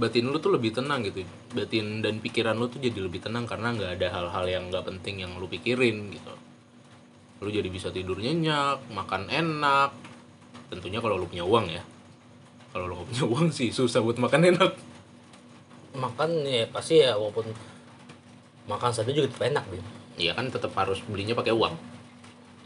batin 0.00 0.30
lu 0.32 0.40
tuh 0.40 0.56
lebih 0.56 0.72
tenang 0.72 1.04
gitu. 1.04 1.24
Batin 1.52 2.00
dan 2.00 2.24
pikiran 2.24 2.56
lu 2.56 2.72
tuh 2.72 2.80
jadi 2.80 2.96
lebih 2.96 3.20
tenang 3.20 3.44
karena 3.44 3.76
nggak 3.76 4.00
ada 4.00 4.08
hal-hal 4.08 4.44
yang 4.48 4.64
nggak 4.72 4.88
penting 4.88 5.20
yang 5.20 5.36
lu 5.36 5.44
pikirin 5.44 6.08
gitu. 6.08 6.32
Lu 7.44 7.52
jadi 7.52 7.68
bisa 7.68 7.92
tidur 7.92 8.16
nyenyak 8.16 8.88
makan 8.88 9.28
enak. 9.28 9.92
Tentunya 10.72 11.04
kalau 11.04 11.20
lu 11.20 11.28
punya 11.28 11.44
uang 11.44 11.68
ya. 11.68 11.84
Kalau 12.72 12.88
lu 12.88 12.96
nggak 12.96 13.08
punya 13.12 13.24
uang 13.36 13.48
sih 13.52 13.68
susah 13.68 14.00
buat 14.00 14.16
makan 14.16 14.56
enak. 14.56 14.72
Makan 15.92 16.30
ya 16.48 16.64
pasti 16.72 17.04
ya 17.04 17.20
walaupun 17.20 17.52
makan 18.68 18.92
saja 18.92 19.10
juga 19.10 19.26
tetap 19.32 19.48
enak, 19.48 19.64
Bim. 19.72 19.84
Iya 20.18 20.36
kan 20.36 20.52
tetap 20.52 20.74
harus 20.76 21.00
belinya 21.06 21.32
pakai 21.32 21.54
uang 21.54 21.74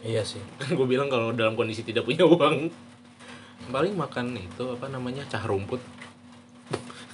Iya 0.02 0.26
sih. 0.26 0.42
gue 0.76 0.86
bilang 0.86 1.06
kalau 1.06 1.30
dalam 1.30 1.54
kondisi 1.54 1.86
tidak 1.86 2.02
punya 2.02 2.26
uang 2.26 2.68
paling 3.70 3.94
makan 3.94 4.34
itu 4.34 4.64
apa 4.74 4.90
namanya 4.90 5.22
cah 5.30 5.46
rumput 5.46 5.78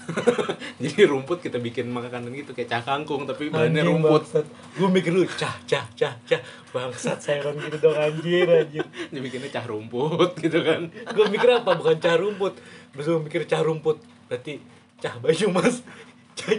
jadi 0.80 1.04
rumput 1.04 1.44
kita 1.44 1.60
bikin 1.60 1.92
makanan 1.92 2.32
gitu 2.32 2.56
kayak 2.56 2.72
cah 2.72 2.80
kangkung 2.80 3.28
tapi 3.28 3.52
bahannya 3.52 3.84
rumput 3.84 4.24
Gue 4.72 4.88
mikir 4.88 5.12
dulu, 5.12 5.28
cah, 5.36 5.52
cah, 5.68 5.84
cah, 5.92 6.16
cah. 6.24 6.40
Bangsat 6.72 7.20
sayuran 7.20 7.60
gitu 7.60 7.76
dong, 7.82 7.98
anjir, 7.98 8.48
anjir. 8.48 8.86
dibikinnya 9.12 9.52
cah 9.52 9.68
rumput 9.68 10.32
gitu 10.40 10.64
kan 10.64 10.88
Gue 11.12 11.26
mikir 11.28 11.50
apa? 11.52 11.76
Bukan 11.76 12.00
cah 12.00 12.16
rumput. 12.16 12.56
Terus 12.94 13.04
gue 13.04 13.20
mikir 13.20 13.42
cah 13.44 13.60
rumput. 13.60 14.00
Berarti 14.32 14.64
cah 15.02 15.20
baju 15.20 15.46
mas. 15.60 15.84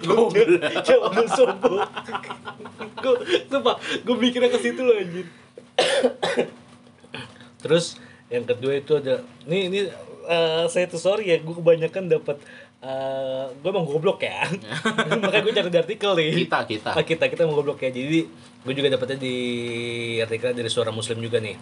Mobil 0.10 0.60
sobo. 1.32 1.80
Gue, 3.00 3.16
sumpah, 3.48 3.76
gue 3.80 4.16
mikirnya 4.20 4.52
ke 4.52 4.60
situ 4.60 4.82
loh, 4.84 4.96
anjir. 4.98 5.28
Terus 7.64 7.96
yang 8.28 8.44
kedua 8.44 8.78
itu 8.78 9.00
ada, 9.00 9.24
nih, 9.48 9.62
ini 9.72 9.80
eh, 10.28 10.64
saya 10.68 10.86
tuh 10.92 11.00
sorry 11.00 11.32
ya, 11.32 11.38
gue 11.40 11.56
kebanyakan 11.56 12.12
dapat 12.12 12.38
eh 12.80 13.44
gue 13.60 13.70
emang 13.76 13.84
goblok 13.84 14.24
ya 14.24 14.48
makanya 15.20 15.44
gue 15.44 15.52
cari 15.52 15.68
di 15.68 15.80
artikel 15.84 16.16
nih 16.16 16.48
kita 16.48 16.64
kita 16.64 16.90
Ah, 16.96 17.04
kita 17.04 17.28
kita 17.28 17.44
mau 17.44 17.60
goblok 17.60 17.84
ya. 17.84 17.92
Jadi 17.92 18.24
gue 18.64 18.74
juga 18.76 18.88
dapetnya 18.88 19.20
di 19.20 19.36
artikel 20.24 20.56
dari 20.56 20.72
suara 20.72 20.88
muslim 20.88 21.20
juga 21.20 21.44
nih. 21.44 21.60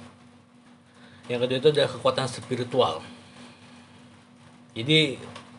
Yang 1.26 1.40
kedua 1.42 1.58
itu 1.58 1.70
adalah 1.74 1.90
kekuatan 1.90 2.26
spiritual. 2.30 2.96
Jadi 4.78 5.18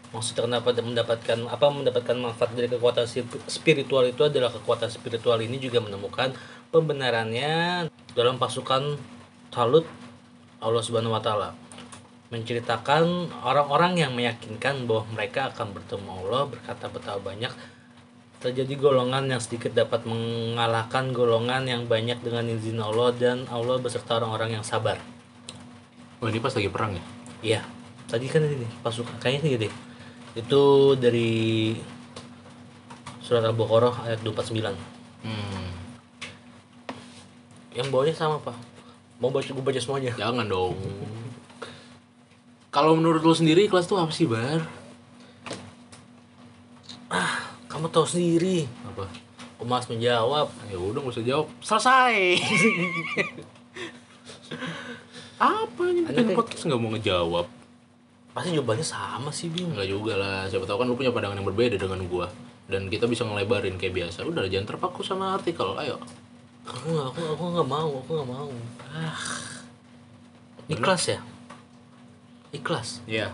maksudnya 0.08 0.48
kenapa 0.48 0.72
mendapatkan 0.72 1.38
apa 1.48 1.66
mendapatkan 1.68 2.16
manfaat 2.16 2.56
dari 2.56 2.68
kekuatan 2.72 3.04
spiritual 3.44 4.08
itu 4.08 4.24
adalah 4.24 4.48
kekuatan 4.48 4.88
spiritual 4.88 5.36
ini 5.44 5.60
juga 5.60 5.84
menemukan 5.84 6.32
pembenarannya 6.72 7.86
dalam 8.16 8.40
pasukan 8.40 8.96
talut 9.52 9.84
Allah 10.58 10.82
Subhanahu 10.82 11.14
wa 11.14 11.22
taala. 11.22 11.50
menceritakan 12.28 13.32
orang-orang 13.40 14.04
yang 14.04 14.12
meyakinkan 14.12 14.84
bahwa 14.84 15.08
mereka 15.16 15.48
akan 15.48 15.72
bertemu 15.72 16.08
Allah 16.12 16.44
berkata 16.44 16.84
betapa 16.92 17.24
banyak 17.24 17.48
terjadi 18.38 18.76
golongan 18.76 19.32
yang 19.32 19.40
sedikit 19.40 19.72
dapat 19.72 20.04
mengalahkan 20.04 21.10
golongan 21.16 21.64
yang 21.64 21.88
banyak 21.88 22.20
dengan 22.20 22.44
izin 22.46 22.84
Allah 22.84 23.16
dan 23.16 23.48
Allah 23.48 23.80
beserta 23.80 24.20
orang-orang 24.20 24.60
yang 24.60 24.64
sabar. 24.64 25.00
Oh 26.20 26.28
ini 26.28 26.36
pas 26.36 26.52
lagi 26.52 26.68
perang 26.68 26.92
ya? 26.94 27.04
Iya, 27.40 27.60
tadi 28.06 28.28
kan 28.28 28.44
ini 28.44 28.68
pasukan 28.84 29.16
kayaknya 29.18 29.56
gitu 29.56 29.64
deh. 29.64 29.74
Itu 30.36 30.96
dari 30.96 31.76
surat 33.24 33.44
Al-Baqarah 33.44 34.08
ayat 34.08 34.20
249. 34.24 34.72
Hmm. 35.24 35.68
Yang 37.76 37.86
bawahnya 37.92 38.16
sama, 38.16 38.36
Pak. 38.40 38.56
Mau 39.20 39.28
baca 39.28 39.48
gue 39.48 39.64
baca 39.64 39.80
semuanya. 39.80 40.16
Jangan 40.16 40.48
dong. 40.48 40.76
Kalau 42.68 42.94
menurut 42.96 43.24
lo 43.24 43.34
sendiri 43.34 43.66
kelas 43.66 43.88
tuh 43.88 43.96
apa 43.96 44.12
sih 44.12 44.28
bar? 44.28 44.64
Kamu 47.68 47.88
tahu 47.94 48.06
sendiri. 48.08 48.66
Apa? 48.88 49.04
Aku 49.58 49.66
menjawab. 49.66 50.48
Ya 50.70 50.78
udah 50.78 51.00
gak 51.02 51.14
usah 51.14 51.26
jawab. 51.26 51.46
Selesai. 51.60 52.38
apa 55.38 55.82
ini 55.86 56.02
bikin 56.02 56.34
podcast 56.34 56.66
nggak 56.66 56.80
mau 56.80 56.90
ngejawab? 56.94 57.46
Pasti 58.32 58.54
jawabannya 58.54 58.86
sama 58.86 59.30
sih, 59.32 59.48
Bim. 59.50 59.72
Enggak 59.72 59.88
juga 59.88 60.14
lah. 60.14 60.38
Siapa 60.46 60.64
tahu 60.68 60.84
kan 60.84 60.86
lu 60.86 60.94
punya 60.94 61.10
pandangan 61.10 61.38
yang 61.40 61.48
berbeda 61.48 61.76
dengan 61.80 62.00
gua. 62.06 62.28
Dan 62.68 62.92
kita 62.92 63.08
bisa 63.08 63.24
ngelebarin 63.24 63.80
kayak 63.80 63.94
biasa. 63.96 64.28
Udah 64.28 64.44
jangan 64.46 64.76
terpaku 64.76 65.00
sama 65.00 65.34
artikel. 65.34 65.72
Ayo. 65.80 65.96
Aku 66.68 66.84
nggak, 66.92 67.06
aku, 67.16 67.20
aku 67.32 67.44
nggak 67.56 67.68
mau, 67.68 67.90
aku 68.04 68.10
nggak 68.12 68.28
mau. 68.28 68.48
Ah. 68.92 69.16
Ikhlas 70.68 71.02
ya? 71.08 71.20
Ikhlas. 72.52 73.00
Iya. 73.08 73.32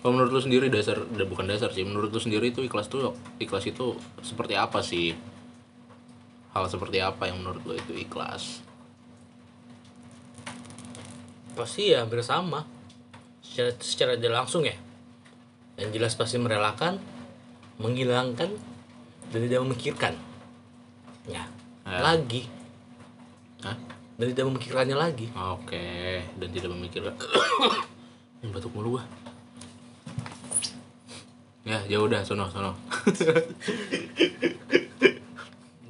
Kalau 0.00 0.16
menurut 0.16 0.32
lu 0.32 0.40
sendiri 0.40 0.70
dasar, 0.72 0.96
da- 1.10 1.26
bukan 1.28 1.44
dasar 1.50 1.74
sih. 1.74 1.82
Menurut 1.82 2.14
lu 2.14 2.22
sendiri 2.22 2.54
itu 2.54 2.62
ikhlas 2.64 2.88
tuh 2.88 3.12
ikhlas 3.42 3.66
itu 3.66 3.98
seperti 4.22 4.54
apa 4.56 4.80
sih? 4.80 5.12
Hal 6.54 6.70
seperti 6.70 7.02
apa 7.02 7.28
yang 7.28 7.42
menurut 7.42 7.62
lu 7.66 7.74
itu 7.76 7.92
ikhlas? 7.98 8.62
Pasti 11.58 11.92
ya 11.92 12.06
hampir 12.06 12.22
sama. 12.24 12.64
Secara, 13.50 13.70
secara 13.82 14.12
tidak 14.14 14.34
langsung 14.38 14.62
ya. 14.62 14.78
Yang 15.74 15.90
jelas 15.98 16.12
pasti 16.14 16.38
merelakan, 16.38 17.02
menghilangkan, 17.82 18.50
dan 19.30 19.38
tidak 19.42 19.60
memikirkan. 19.66 20.14
Ya, 21.26 21.44
Ya. 21.82 21.98
lagi. 21.98 22.46
Hah? 23.60 23.74
Dan 24.14 24.30
tidak 24.30 24.46
memikirkannya 24.52 24.94
lagi. 24.94 25.26
Oke, 25.34 26.22
dan 26.38 26.48
tidak 26.52 26.70
memikirkan. 26.70 27.16
Yang 28.44 28.50
batuk 28.54 28.72
mulu 28.72 28.96
gua. 28.96 29.04
Ya, 31.60 31.76
jauh 31.88 32.08
dah, 32.08 32.24
sono, 32.24 32.48
sono. 32.48 32.72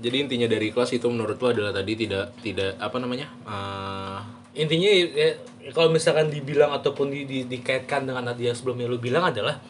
Jadi 0.00 0.16
intinya 0.16 0.48
dari 0.48 0.72
kelas 0.72 0.96
itu 0.96 1.04
menurut 1.12 1.36
lo 1.36 1.52
adalah 1.52 1.72
tadi 1.76 1.92
tidak 1.92 2.32
tidak 2.40 2.72
apa 2.80 2.96
namanya? 2.96 3.28
eh, 3.44 4.18
Intinya 4.56 4.88
ya, 4.88 5.36
kalau 5.76 5.92
misalkan 5.92 6.32
dibilang 6.32 6.72
ataupun 6.72 7.12
di, 7.12 7.28
di- 7.28 7.46
dikaitkan 7.46 8.08
dengan 8.08 8.26
tadi 8.32 8.48
yang 8.48 8.56
sebelumnya 8.56 8.88
lu 8.88 8.96
bilang 8.96 9.28
adalah 9.28 9.60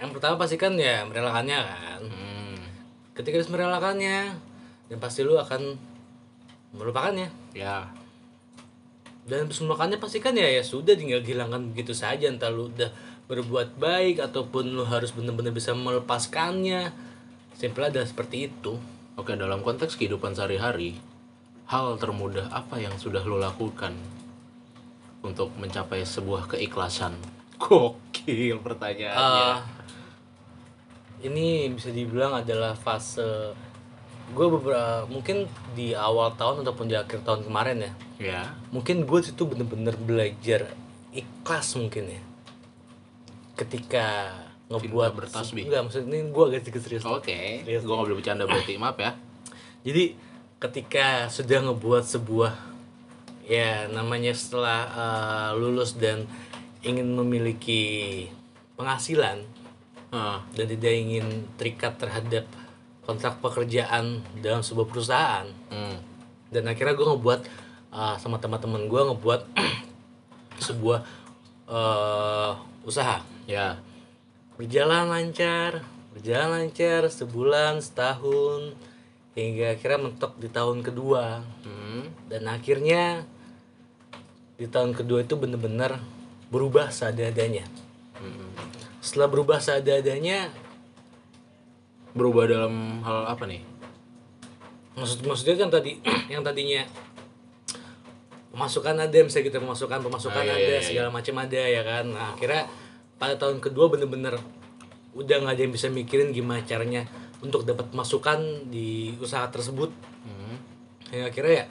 yang 0.00 0.16
pertama 0.16 0.40
pasti 0.40 0.56
kan 0.56 0.72
ya 0.80 1.04
merelakannya 1.04 1.58
kan. 1.60 2.00
hmm, 2.08 2.56
Ketika 3.12 3.36
harus 3.36 3.52
merelakannya, 3.52 4.32
dan 4.88 4.96
pasti 4.96 5.20
lu 5.20 5.36
akan 5.36 5.76
melupakannya. 6.72 7.28
ya, 7.52 7.84
dan 9.28 9.44
melupakannya 9.50 10.00
pasti 10.00 10.24
kan 10.24 10.32
ya 10.32 10.48
ya 10.48 10.64
sudah 10.64 10.96
tinggal 10.96 11.20
dihilangkan 11.20 11.76
begitu 11.76 11.92
saja. 11.92 12.32
Entah 12.32 12.48
lu 12.48 12.72
udah 12.72 12.88
berbuat 13.28 13.76
baik 13.76 14.24
ataupun 14.24 14.72
lu 14.72 14.88
harus 14.88 15.12
benar-benar 15.12 15.52
bisa 15.52 15.76
melepaskannya. 15.76 16.96
Simpel 17.54 17.92
adalah 17.92 18.08
seperti 18.08 18.48
itu. 18.48 18.80
Oke, 19.20 19.36
dalam 19.36 19.60
konteks 19.60 20.00
kehidupan 20.00 20.32
sehari-hari, 20.32 20.96
hal 21.68 22.00
termudah 22.00 22.48
apa 22.48 22.80
yang 22.80 22.96
sudah 22.96 23.20
lo 23.20 23.36
lakukan 23.36 23.92
untuk 25.20 25.52
mencapai 25.56 26.04
sebuah 26.04 26.50
keikhlasan? 26.50 27.16
Gokil 27.60 28.60
pertanyaannya. 28.64 29.48
Eh, 29.52 29.58
ini 31.28 31.68
bisa 31.72 31.92
dibilang 31.92 32.40
adalah 32.40 32.72
fase 32.72 33.52
gue 34.30 34.46
beberapa 34.46 35.10
mungkin 35.10 35.50
di 35.74 35.90
awal 35.90 36.38
tahun 36.38 36.62
ataupun 36.62 36.86
di 36.86 36.94
akhir 36.94 37.26
tahun 37.26 37.50
kemarin 37.50 37.82
ya 37.82 37.92
ya, 38.22 38.42
mungkin 38.70 39.02
gue 39.02 39.20
situ 39.26 39.42
bener-bener 39.42 39.98
belajar 39.98 40.70
ikhlas 41.10 41.74
mungkin 41.74 42.14
ya 42.14 42.22
ketika 43.58 44.30
ngebuat 44.70 45.18
bertasbih. 45.18 45.66
enggak 45.66 45.82
maksudnya 45.82 46.22
ini 46.22 46.30
gue 46.30 46.44
agak 46.46 46.60
sedikit 46.62 46.82
serius 46.86 47.02
oke. 47.02 47.26
Serius. 47.66 47.82
Gue 47.82 47.94
gak 47.98 48.06
boleh 48.06 48.18
bercanda 48.22 48.46
berarti, 48.46 48.78
maaf 48.78 48.96
ya. 49.02 49.18
Jadi 49.82 50.14
ketika 50.62 51.26
sudah 51.26 51.58
ngebuat 51.66 52.04
sebuah 52.06 52.52
ya 53.50 53.90
namanya 53.90 54.30
setelah 54.30 54.80
uh, 54.94 55.50
lulus 55.58 55.98
dan 55.98 56.30
ingin 56.86 57.10
memiliki 57.10 58.30
penghasilan 58.78 59.42
Ah, 60.10 60.42
dan 60.58 60.66
tidak 60.66 60.90
ingin 60.90 61.46
terikat 61.54 61.94
terhadap 61.94 62.42
kontrak 63.06 63.38
pekerjaan 63.38 64.18
dalam 64.42 64.58
sebuah 64.58 64.90
perusahaan. 64.90 65.46
Hmm, 65.70 66.02
dan 66.50 66.66
akhirnya 66.66 66.98
gue 66.98 67.06
ngebuat 67.14 67.40
uh, 67.94 68.18
sama 68.18 68.42
teman-teman 68.42 68.90
gue 68.90 69.00
ngebuat 69.06 69.42
sebuah 70.66 71.06
uh, 71.70 72.58
usaha. 72.82 73.22
Ya, 73.46 73.78
berjalan 74.58 75.14
lancar 75.14 75.86
berjalan 76.10 76.58
lancar 76.58 77.06
sebulan 77.06 77.78
setahun 77.78 78.74
hingga 79.38 79.78
akhirnya 79.78 80.10
mentok 80.10 80.34
di 80.42 80.50
tahun 80.50 80.82
kedua. 80.82 81.38
Hmm, 81.62 82.10
dan 82.26 82.50
akhirnya 82.50 83.22
di 84.60 84.68
tahun 84.68 84.92
kedua 84.92 85.24
itu 85.24 85.40
bener-bener 85.40 85.96
berubah 86.52 86.92
seadanya 86.92 87.64
hmm. 88.20 88.52
setelah 89.00 89.32
berubah 89.32 89.56
seadanya 89.56 90.52
Berubah 92.10 92.42
dalam 92.50 93.06
hal 93.06 93.22
apa 93.30 93.46
nih? 93.46 93.62
maksud 94.98 95.22
maksudnya 95.22 95.56
kan 95.62 95.70
tadi 95.70 95.96
yang 96.32 96.42
tadinya 96.42 96.82
pemasukan 98.50 98.98
ada 98.98 99.18
misalnya 99.22 99.46
kita 99.46 99.58
pemasukan 99.62 99.98
pemasukan 100.02 100.42
Ah, 100.42 100.44
iya, 100.44 100.54
ada 100.58 100.60
iya, 100.60 100.76
iya. 100.76 100.84
segala 100.84 101.08
macam 101.08 101.34
ada 101.38 101.62
ya 101.62 101.82
kan 101.86 102.04
nah 102.10 102.34
akhirnya 102.34 102.66
pada 103.16 103.38
tahun 103.38 103.62
kedua 103.62 103.86
bener-bener 103.88 104.36
udah 105.14 105.36
nggak 105.46 105.54
ada 105.54 105.62
yang 105.62 105.72
bisa 105.72 105.86
mikirin 105.88 106.34
gimana 106.34 106.66
caranya 106.66 107.06
untuk 107.40 107.62
dapat 107.64 107.88
masukan 107.96 108.68
di 108.68 109.14
usaha 109.16 109.46
tersebut 109.48 109.88
Hmm, 110.20 110.60
ya 111.16 111.32
akhirnya 111.32 111.64
ya 111.64 111.66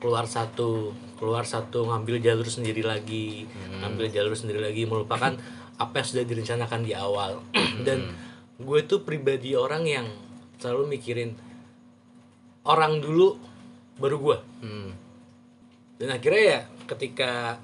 keluar 0.00 0.24
satu 0.24 0.96
keluar 1.20 1.44
satu 1.44 1.84
ngambil 1.84 2.24
jalur 2.24 2.48
sendiri 2.48 2.80
lagi 2.80 3.44
Hmm. 3.44 3.84
ngambil 3.84 4.08
jalur 4.08 4.32
sendiri 4.32 4.58
lagi 4.64 4.88
melupakan 4.88 5.36
apa 5.82 5.92
yang 6.00 6.06
sudah 6.08 6.24
direncanakan 6.24 6.80
di 6.84 6.92
awal. 6.96 7.40
Dan 7.86 8.12
gue 8.60 8.80
tuh 8.84 9.04
pribadi 9.04 9.56
orang 9.56 9.84
yang 9.88 10.06
selalu 10.60 10.96
mikirin 10.96 11.32
orang 12.68 13.00
dulu 13.00 13.36
baru 13.96 14.16
gue. 14.20 14.38
Hmm, 14.64 14.90
dan 15.96 16.16
akhirnya 16.16 16.42
ya 16.44 16.60
ketika 16.88 17.60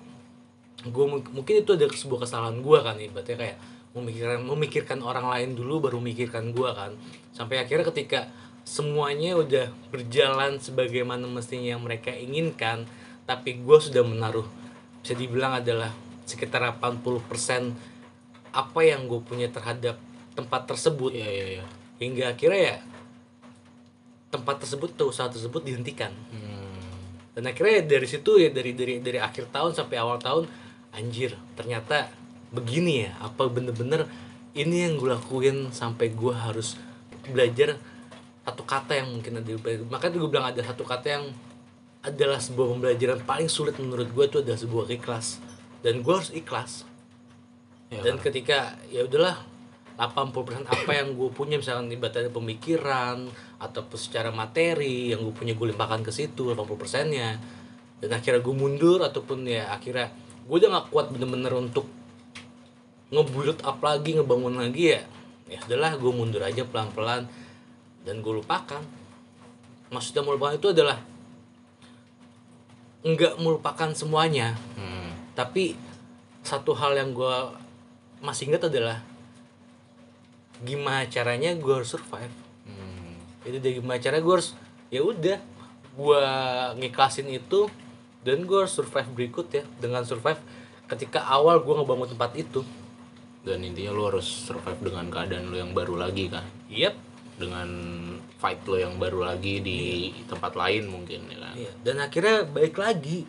gue 0.85 1.05
mungkin 1.09 1.55
itu 1.65 1.73
ada 1.73 1.89
sebuah 1.89 2.29
kesalahan 2.29 2.61
gue 2.61 2.79
kan 2.81 2.97
ibaratnya 3.01 3.37
kayak 3.37 3.57
memikirkan 3.97 4.41
memikirkan 4.45 4.99
orang 5.01 5.29
lain 5.29 5.57
dulu 5.57 5.89
baru 5.89 6.01
memikirkan 6.01 6.53
gue 6.53 6.71
kan. 6.73 6.93
Sampai 7.33 7.61
akhirnya 7.61 7.89
ketika 7.93 8.29
semuanya 8.67 9.39
udah 9.39 9.71
berjalan 9.95 10.59
sebagaimana 10.59 11.23
mestinya 11.31 11.79
yang 11.79 11.87
mereka 11.87 12.11
inginkan 12.11 12.83
tapi 13.23 13.63
gue 13.63 13.79
sudah 13.79 14.03
menaruh 14.03 14.47
bisa 15.07 15.15
dibilang 15.15 15.63
adalah 15.63 15.95
sekitar 16.27 16.67
80% 16.83 17.23
apa 18.51 18.81
yang 18.83 19.07
gue 19.07 19.23
punya 19.23 19.47
terhadap 19.47 20.03
tempat 20.35 20.67
tersebut. 20.67 21.15
Iya 21.15 21.31
iya 21.31 21.47
iya. 21.63 21.67
hingga 21.97 22.37
akhirnya 22.37 22.61
ya 22.61 22.77
tempat 24.29 24.61
tersebut 24.61 24.93
atau 24.99 25.09
usaha 25.09 25.31
tersebut 25.33 25.65
dihentikan. 25.65 26.13
Hmm, 26.29 26.77
dan 27.33 27.49
akhirnya 27.49 27.87
dari 27.87 28.05
situ 28.05 28.37
ya 28.37 28.53
dari 28.53 28.77
dari 28.77 29.01
dari 29.01 29.17
akhir 29.17 29.49
tahun 29.49 29.73
sampai 29.73 29.97
awal 29.97 30.21
tahun 30.21 30.45
anjir 30.93 31.39
ternyata 31.57 32.13
begini 32.53 33.09
ya 33.09 33.13
apa 33.21 33.49
bener-bener 33.49 34.05
ini 34.57 34.89
yang 34.89 35.01
gue 35.01 35.09
lakuin 35.13 35.73
sampai 35.73 36.13
gue 36.13 36.33
harus 36.33 36.77
belajar 37.29 37.81
satu 38.47 38.63
kata 38.63 38.95
yang 38.95 39.11
mungkin 39.11 39.43
ada 39.43 39.51
makanya 39.91 40.17
gue 40.23 40.31
bilang 40.31 40.47
ada 40.47 40.63
satu 40.63 40.87
kata 40.87 41.07
yang 41.11 41.25
adalah 42.07 42.39
sebuah 42.39 42.71
pembelajaran 42.71 43.19
paling 43.27 43.51
sulit 43.51 43.75
menurut 43.83 44.07
gue 44.15 44.25
itu 44.31 44.39
adalah 44.39 44.59
sebuah 44.63 44.87
ikhlas. 44.95 45.43
Dan 45.83 46.07
gue 46.07 46.15
harus 46.15 46.31
ikhlas. 46.31 46.87
Ya, 47.91 48.03
dan 48.03 48.23
ketika 48.23 48.79
ya 48.91 49.03
udahlah 49.07 49.43
80% 49.99 50.67
apa 50.67 50.91
yang 50.93 51.15
gue 51.19 51.31
punya 51.33 51.59
misalkan 51.59 51.91
ibaratnya 51.91 52.31
pemikiran 52.31 53.27
ataupun 53.57 53.99
secara 53.99 54.29
materi 54.29 55.11
yang 55.11 55.25
gue 55.25 55.35
punya 55.35 55.57
gue 55.57 55.67
limpahkan 55.73 56.05
ke 56.05 56.13
situ 56.13 56.53
80% 56.53 57.15
nya 57.15 57.41
dan 58.03 58.11
akhirnya 58.13 58.45
gue 58.45 58.55
mundur 58.55 59.01
ataupun 59.01 59.49
ya 59.49 59.73
akhirnya 59.73 60.13
gue 60.45 60.57
udah 60.61 60.69
gak 60.69 60.87
kuat 60.93 61.07
bener-bener 61.15 61.49
untuk 61.57 61.89
nge-build 63.09 63.65
up 63.65 63.81
lagi 63.81 64.21
ngebangun 64.21 64.61
lagi 64.61 64.99
ya 64.99 65.03
ya 65.49 65.59
udahlah 65.65 65.97
gue 65.97 66.13
mundur 66.13 66.43
aja 66.45 66.67
pelan-pelan 66.69 67.25
dan 68.07 68.23
gue 68.23 68.33
lupakan 68.33 68.81
maksudnya 69.89 70.23
melupakan 70.23 70.55
itu 70.55 70.71
adalah 70.71 70.99
nggak 73.03 73.39
melupakan 73.39 73.91
semuanya 73.93 74.55
Hmm. 74.75 75.11
tapi 75.35 75.75
satu 76.43 76.73
hal 76.73 76.95
yang 76.95 77.11
gue 77.11 77.37
masih 78.19 78.49
ingat 78.49 78.67
adalah 78.67 79.03
gimana 80.59 81.05
caranya 81.07 81.53
gue 81.53 81.73
harus 81.73 81.91
survive 81.91 82.33
Hmm. 82.65 83.15
itu 83.45 83.59
dari 83.59 83.75
gimana 83.77 83.99
cara 83.99 84.19
gue 84.19 84.33
harus 84.33 84.55
ya 84.89 85.03
udah 85.03 85.39
gue 85.93 86.23
ngiklasin 86.79 87.29
itu 87.29 87.71
dan 88.23 88.43
gue 88.43 88.59
harus 88.59 88.75
survive 88.75 89.07
berikut 89.09 89.47
ya 89.51 89.63
dengan 89.79 90.03
survive 90.03 90.39
ketika 90.87 91.23
awal 91.25 91.59
gue 91.59 91.75
ngebangun 91.75 92.11
tempat 92.11 92.35
itu 92.35 92.63
Dan 93.47 93.63
intinya 93.63 93.95
lu 93.95 94.11
harus 94.11 94.27
survive 94.27 94.83
dengan 94.83 95.07
keadaan 95.07 95.47
lu 95.47 95.55
yang 95.55 95.71
baru 95.71 95.95
lagi 95.95 96.27
kan. 96.27 96.43
yep 96.67 96.99
Dengan 97.37 97.69
fight 98.37 98.65
lo 98.65 98.77
yang 98.77 98.97
baru 98.97 99.25
lagi 99.25 99.61
di 99.61 99.79
tempat 100.25 100.53
lain 100.53 100.89
mungkin 100.89 101.25
ya 101.27 101.37
kan. 101.39 101.55
Iya, 101.55 101.73
dan 101.85 101.97
akhirnya 102.01 102.37
baik 102.45 102.77
lagi 102.77 103.29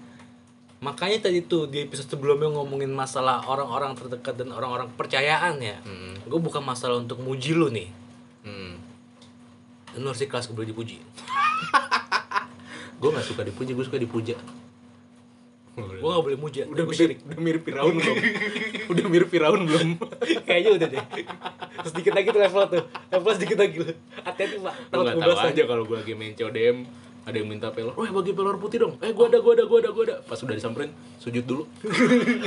makanya 0.78 1.26
tadi 1.26 1.42
tuh 1.42 1.66
di 1.66 1.82
episode 1.82 2.06
sebelumnya 2.08 2.54
ngomongin 2.54 2.94
masalah 2.94 3.42
orang-orang 3.44 3.98
terdekat 3.98 4.38
dan 4.38 4.54
orang-orang 4.54 4.86
kepercayaan 4.94 5.58
ya 5.58 5.82
Hmm. 5.82 6.14
gue 6.22 6.38
bukan 6.38 6.62
masalah 6.62 7.02
untuk 7.02 7.18
muji 7.18 7.58
lu 7.58 7.74
nih 7.74 7.90
Hmm. 8.46 8.78
dan 9.90 9.98
lu 9.98 10.08
harus 10.08 10.22
ikhlas 10.22 10.46
boleh 10.48 10.70
dipuji 10.70 11.02
Gue 12.98 13.10
gak 13.10 13.26
suka 13.26 13.42
dipuji, 13.42 13.74
gue 13.74 13.86
suka 13.86 13.98
dipuja. 13.98 14.34
Gue 15.78 16.10
gak 16.10 16.26
boleh 16.26 16.40
muja 16.42 16.66
udah 16.66 16.90
gue 16.90 16.96
mirip, 16.98 17.22
udah 17.22 17.38
mirip 17.38 17.62
Firaun 17.62 18.02
belum? 18.02 18.18
udah 18.92 19.06
mirip 19.06 19.30
Firaun 19.30 19.62
belum? 19.70 20.02
kayaknya 20.50 20.72
udah 20.74 20.88
deh 20.90 21.06
sedikit 21.86 22.18
lagi 22.18 22.34
tuh 22.34 22.42
level 22.42 22.64
tuh 22.66 22.84
level 23.14 23.32
sedikit 23.38 23.58
lagi 23.62 23.86
lu 23.86 23.94
hati-hati 24.26 24.58
pak 24.58 24.74
Lu 24.90 25.06
gak 25.06 25.22
tahu 25.22 25.38
aja 25.38 25.64
kalau 25.70 25.86
gue 25.86 25.98
lagi 26.02 26.18
main 26.18 26.34
CODM 26.34 26.78
ada 27.28 27.44
yang 27.44 27.52
minta 27.52 27.68
pelor, 27.76 27.92
wah 28.00 28.08
bagi 28.08 28.32
pelor 28.32 28.56
putih 28.56 28.80
dong. 28.80 28.96
Eh 29.04 29.12
gua 29.12 29.28
ada, 29.28 29.44
gua 29.44 29.52
ada, 29.52 29.68
gua 29.68 29.84
ada, 29.84 29.92
gua 29.92 30.04
ada. 30.08 30.16
Pas 30.24 30.40
udah 30.40 30.56
disamperin, 30.56 30.96
sujud 31.20 31.44
dulu. 31.44 31.68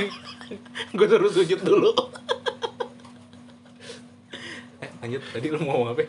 gue 0.97 1.05
terus 1.05 1.37
sujud 1.37 1.61
dulu. 1.61 1.93
eh 4.81 4.89
lanjut, 5.05 5.21
tadi 5.21 5.53
lu 5.53 5.61
mau 5.61 5.85
apa? 5.85 6.01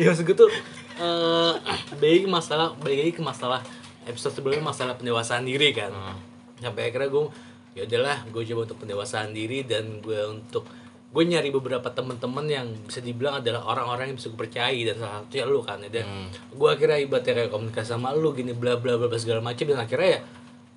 ya 0.00 0.10
maksud 0.10 0.26
gue 0.26 0.32
tuh 0.32 0.50
eh 0.50 1.54
balik 2.00 2.24
masalah 2.24 2.72
balik 2.80 2.98
lagi 3.04 3.14
ke 3.14 3.22
masalah 3.22 3.60
episode 4.08 4.32
sebelumnya 4.32 4.64
masalah 4.64 4.96
pendewasaan 4.96 5.44
diri 5.44 5.76
kan 5.76 5.92
Hmm. 5.92 6.29
Sampai 6.60 6.88
akhirnya 6.88 7.08
gue 7.08 7.24
ya 7.70 7.82
udahlah 7.84 8.18
gue 8.28 8.42
coba 8.44 8.60
untuk 8.64 8.78
pendewasaan 8.78 9.30
diri 9.30 9.62
dan 9.62 9.98
gue 9.98 10.20
untuk 10.26 10.64
gue 11.10 11.22
nyari 11.24 11.50
beberapa 11.50 11.90
teman-teman 11.90 12.46
yang 12.46 12.66
bisa 12.84 12.98
dibilang 12.98 13.42
adalah 13.42 13.66
orang-orang 13.66 14.14
yang 14.14 14.16
bisa 14.16 14.28
gue 14.28 14.38
percayai 14.38 14.80
dan 14.84 14.94
salah 14.96 15.16
satunya 15.20 15.44
lu 15.44 15.58
kan 15.60 15.78
ya 15.80 15.90
dan 15.90 16.06
Hmm. 16.06 16.28
gue 16.54 16.68
akhirnya 16.68 16.98
ibaratnya 16.98 17.34
kayak 17.36 17.50
komunikasi 17.50 17.88
sama 17.88 18.12
lu 18.12 18.30
gini 18.30 18.52
bla 18.52 18.76
bla 18.76 18.94
bla 18.94 19.10
segala 19.16 19.40
macam 19.40 19.64
dan 19.64 19.80
akhirnya 19.80 20.08
ya 20.08 20.20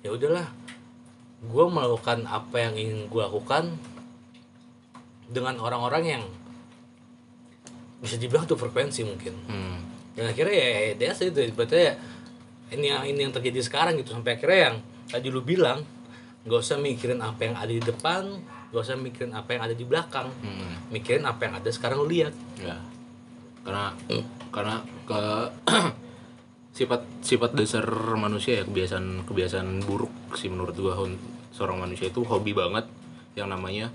ya 0.02 0.10
udahlah 0.10 0.46
gue 1.44 1.64
melakukan 1.68 2.18
apa 2.24 2.56
yang 2.58 2.74
ingin 2.74 2.98
gue 3.06 3.22
lakukan 3.22 3.64
dengan 5.24 5.54
orang-orang 5.56 6.04
yang 6.08 6.22
bisa 7.98 8.20
dibilang 8.20 8.44
tuh 8.44 8.56
frekuensi 8.56 9.00
mungkin 9.02 9.32
Hmm. 9.48 9.78
dan 10.14 10.28
akhirnya 10.28 10.54
ya 10.54 10.68
ya 10.68 10.92
that's 10.98 11.20
it 11.20 11.32
berarti 11.54 11.90
ya 11.90 11.94
ini 12.70 12.86
yang 12.86 13.02
ini 13.04 13.20
yang 13.22 13.32
terjadi 13.32 13.60
sekarang 13.60 13.96
gitu 13.96 14.12
sampai 14.12 14.36
akhirnya 14.36 14.60
yang 14.70 14.76
tadi 15.08 15.28
lu 15.28 15.40
bilang 15.44 15.82
nggak 16.44 16.60
usah 16.60 16.76
mikirin 16.76 17.24
apa 17.24 17.40
yang 17.48 17.56
ada 17.56 17.72
di 17.72 17.80
depan 17.80 18.24
nggak 18.74 18.82
usah 18.82 18.98
mikirin 18.98 19.32
apa 19.32 19.54
yang 19.54 19.62
ada 19.70 19.74
di 19.78 19.86
belakang. 19.86 20.28
Hmm. 20.42 20.90
mikirin 20.90 21.22
apa 21.22 21.46
yang 21.46 21.54
ada 21.62 21.70
sekarang 21.70 22.02
lu 22.02 22.10
lihat. 22.10 22.34
Ya. 22.58 22.74
Karena 23.62 23.94
karena 24.50 24.82
ke 25.06 25.22
sifat 26.76 27.06
sifat 27.22 27.54
dasar 27.54 27.86
manusia 28.18 28.60
ya 28.60 28.64
kebiasaan 28.66 29.30
kebiasaan 29.30 29.86
buruk 29.86 30.10
sih 30.34 30.50
menurut 30.50 30.74
gua. 30.74 30.98
Seorang 31.54 31.86
manusia 31.86 32.10
itu 32.10 32.26
hobi 32.26 32.50
banget 32.50 32.90
yang 33.38 33.46
namanya 33.46 33.94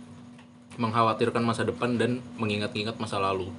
mengkhawatirkan 0.79 1.43
masa 1.43 1.67
depan 1.67 1.99
dan 1.99 2.23
mengingat-ingat 2.39 2.95
masa 3.03 3.19
lalu. 3.19 3.51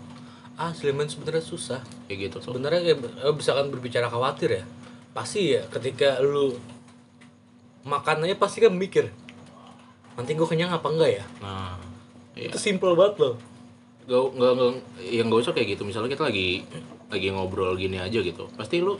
Ah 0.56 0.72
Sleman 0.72 1.12
sebenarnya 1.12 1.44
susah. 1.44 1.84
Kayak 2.08 2.32
gitu 2.32 2.48
sebenarnya 2.48 2.96
eh, 2.96 3.34
misalkan 3.36 3.68
berbicara 3.68 4.08
khawatir 4.08 4.56
ya 4.56 4.64
pasti 5.10 5.58
ya 5.58 5.66
ketika 5.66 6.22
lu 6.22 6.54
makan 7.84 8.28
aja 8.28 8.36
pasti 8.36 8.60
kan 8.60 8.72
mikir 8.72 9.08
nanti 10.18 10.36
gue 10.36 10.44
kenyang 10.44 10.74
apa 10.74 10.84
enggak 10.90 11.22
ya? 11.22 11.24
Nah 11.40 11.80
iya. 12.36 12.52
itu 12.52 12.58
simple 12.60 12.92
banget 12.92 13.16
loh. 13.24 13.34
Gak, 14.10 14.22
nggak 14.36 14.52
nggak 14.58 14.70
yang 15.06 15.26
gak 15.30 15.40
usah 15.48 15.54
kayak 15.54 15.78
gitu. 15.78 15.82
Misalnya 15.86 16.10
kita 16.12 16.28
lagi 16.28 16.66
lagi 17.10 17.26
ngobrol 17.34 17.74
gini 17.74 17.98
aja 17.98 18.22
gitu 18.22 18.46
pasti 18.54 18.78
lu 18.78 18.94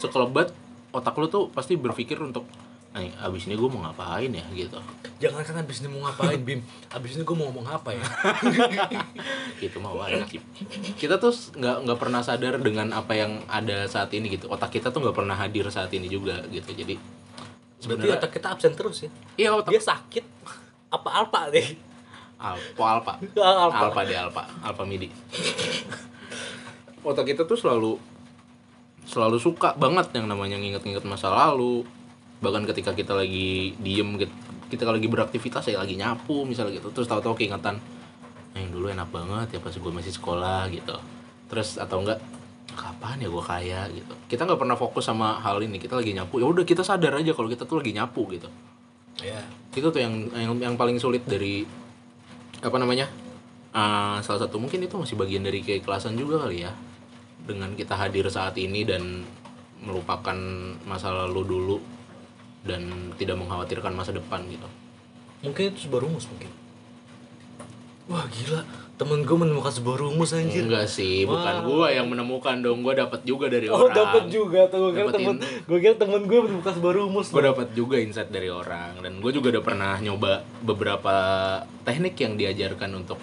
sekelebat 0.00 0.50
otak 0.96 1.14
lu 1.20 1.28
tuh 1.28 1.52
pasti 1.52 1.76
berpikir 1.76 2.16
untuk 2.18 2.48
Nih, 2.92 3.08
abis 3.24 3.48
ini 3.48 3.56
gue 3.56 3.72
mau 3.72 3.88
ngapain 3.88 4.28
ya? 4.28 4.44
Gitu. 4.52 4.76
Jangan 5.16 5.40
kan 5.40 5.64
abis 5.64 5.80
ini 5.80 5.96
mau 5.96 6.04
ngapain 6.04 6.36
Bim? 6.44 6.60
Abis 6.92 7.16
ini 7.16 7.24
gue 7.24 7.32
mau 7.32 7.48
ngomong 7.48 7.64
apa 7.64 7.96
ya? 7.96 8.04
Gitu 9.64 9.80
mah 9.80 9.96
wajib 9.96 10.44
kita 11.00 11.16
tuh 11.16 11.32
nggak 11.56 11.88
nggak 11.88 11.96
pernah 11.96 12.20
sadar 12.20 12.60
dengan 12.60 12.92
apa 12.92 13.16
yang 13.16 13.40
ada 13.48 13.88
saat 13.88 14.12
ini 14.12 14.36
gitu. 14.36 14.52
Otak 14.52 14.76
kita 14.76 14.92
tuh 14.92 15.08
nggak 15.08 15.16
pernah 15.16 15.32
hadir 15.32 15.64
saat 15.72 15.88
ini 15.96 16.04
juga 16.04 16.44
gitu. 16.52 16.68
Jadi 16.76 17.00
berarti 17.84 18.02
sebenarnya. 18.04 18.18
otak 18.18 18.30
kita 18.32 18.46
absen 18.50 18.72
terus 18.72 18.96
ya? 19.02 19.10
Iya 19.36 19.50
otak. 19.54 19.70
Dia 19.70 19.82
sakit. 19.82 20.24
Apa 20.88 21.08
alpa 21.12 21.48
deh? 21.48 21.68
Alpa 22.36 22.84
alpa 22.92 23.12
Alpa. 23.38 23.78
alpa 23.86 24.00
deh 24.02 24.16
alpa 24.16 24.42
alpa 24.60 24.82
midi. 24.82 25.08
Otak 27.02 27.26
kita 27.26 27.42
tuh 27.42 27.58
selalu 27.58 27.98
selalu 29.02 29.36
suka 29.36 29.74
banget 29.74 30.14
yang 30.14 30.30
namanya 30.30 30.54
nginget-nginget 30.54 31.02
masa 31.02 31.26
lalu. 31.28 31.82
Bahkan 32.38 32.62
ketika 32.70 32.94
kita 32.94 33.14
lagi 33.14 33.74
diem 33.78 34.18
gitu 34.18 34.30
kita 34.70 34.88
lagi 34.88 35.04
beraktivitas 35.04 35.68
ya 35.68 35.82
lagi 35.82 35.98
nyapu 35.98 36.46
misalnya 36.46 36.78
gitu. 36.78 36.88
Terus 36.90 37.04
tahu-tahu 37.04 37.34
keingetan 37.36 37.76
"Eh, 38.54 38.62
yang 38.62 38.70
dulu 38.70 38.86
enak 38.88 39.10
banget 39.10 39.48
ya 39.54 39.60
pas 39.60 39.74
gue 39.74 39.92
masih 39.92 40.14
sekolah 40.14 40.70
gitu. 40.70 40.94
Terus 41.50 41.76
atau 41.76 42.00
enggak 42.00 42.22
kapan 42.70 43.22
ya 43.22 43.28
gue 43.28 43.44
kaya 43.44 43.80
gitu? 43.90 44.14
Kita 44.30 44.46
nggak 44.46 44.60
pernah 44.60 44.76
fokus 44.78 45.08
sama 45.08 45.40
hal 45.42 45.58
ini 45.62 45.80
kita 45.82 45.98
lagi 45.98 46.14
nyapu. 46.14 46.38
Ya 46.38 46.46
udah 46.46 46.62
kita 46.62 46.86
sadar 46.86 47.18
aja 47.18 47.34
kalau 47.34 47.48
kita 47.50 47.66
tuh 47.66 47.82
lagi 47.82 47.92
nyapu 47.96 48.28
gitu. 48.30 48.48
Ya 49.20 49.42
itu 49.72 49.88
tuh 49.88 50.00
yang 50.00 50.30
yang, 50.36 50.54
yang 50.60 50.74
paling 50.76 51.00
sulit 51.00 51.24
dari 51.24 51.64
apa 52.62 52.78
namanya 52.78 53.08
Ah, 53.72 54.20
salah 54.20 54.44
satu 54.44 54.60
mungkin 54.60 54.84
itu 54.84 55.00
masih 55.00 55.16
bagian 55.16 55.48
dari 55.48 55.64
keikhlasan 55.64 56.12
juga 56.12 56.44
kali 56.44 56.68
ya. 56.68 56.76
Dengan 57.48 57.72
kita 57.72 57.96
hadir 57.96 58.28
saat 58.28 58.52
ini 58.60 58.84
dan 58.84 59.24
melupakan 59.80 60.36
masa 60.84 61.08
lalu 61.08 61.42
dulu 61.48 61.76
dan 62.68 63.10
tidak 63.16 63.40
mengkhawatirkan 63.40 63.96
masa 63.96 64.12
depan 64.12 64.44
gitu. 64.52 64.68
Mungkin 65.40 65.72
itu 65.72 65.88
rumus 65.88 66.28
mungkin. 66.28 66.52
Wah 68.12 68.28
gila 68.28 68.60
temen 69.00 69.24
gue 69.24 69.34
menemukan 69.34 69.72
sebuah 69.72 69.96
rumus 70.04 70.36
anjir. 70.36 70.68
Enggak 70.68 70.86
sih 70.86 71.24
bukan 71.24 71.64
Wah. 71.64 71.66
gua 71.66 71.86
yang 71.90 72.06
menemukan 72.06 72.60
dong. 72.60 72.84
Gua 72.84 72.94
dapat 72.94 73.24
juga 73.24 73.48
dari 73.48 73.66
oh 73.66 73.88
orang. 73.88 73.96
dapat 73.96 74.24
juga 74.28 74.68
tuh. 74.68 74.92
Gue 74.92 75.00
kira 75.00 75.10
temen 75.10 75.36
gue 75.42 75.78
kira 75.80 75.96
temen 75.96 76.22
gue 76.28 76.38
menemukan 76.44 76.72
sebuah 76.76 76.94
rumus 77.00 77.26
gue 77.32 77.42
dapat 77.42 77.68
juga 77.72 77.96
insight 77.98 78.30
dari 78.30 78.52
orang. 78.52 79.00
Dan 79.00 79.18
gue 79.18 79.32
juga 79.32 79.58
udah 79.58 79.64
pernah 79.64 79.94
nyoba 79.98 80.44
beberapa 80.62 81.14
teknik 81.82 82.14
yang 82.20 82.36
diajarkan 82.36 82.90
untuk 82.94 83.18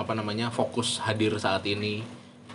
apa 0.00 0.12
namanya 0.16 0.48
fokus 0.48 0.98
hadir 1.04 1.36
saat 1.36 1.62
ini. 1.68 2.02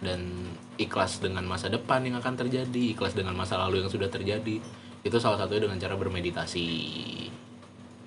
Dan 0.01 0.51
ikhlas 0.75 1.23
dengan 1.23 1.47
masa 1.47 1.71
depan 1.71 2.03
yang 2.03 2.19
akan 2.19 2.35
terjadi 2.35 2.91
ikhlas 2.91 3.15
dengan 3.15 3.31
masa 3.37 3.55
lalu 3.61 3.85
yang 3.85 3.91
sudah 3.93 4.11
terjadi. 4.11 4.59
Itu 5.05 5.21
salah 5.21 5.39
satunya 5.39 5.69
dengan 5.69 5.79
cara 5.79 5.95
bermeditasi. 5.95 6.67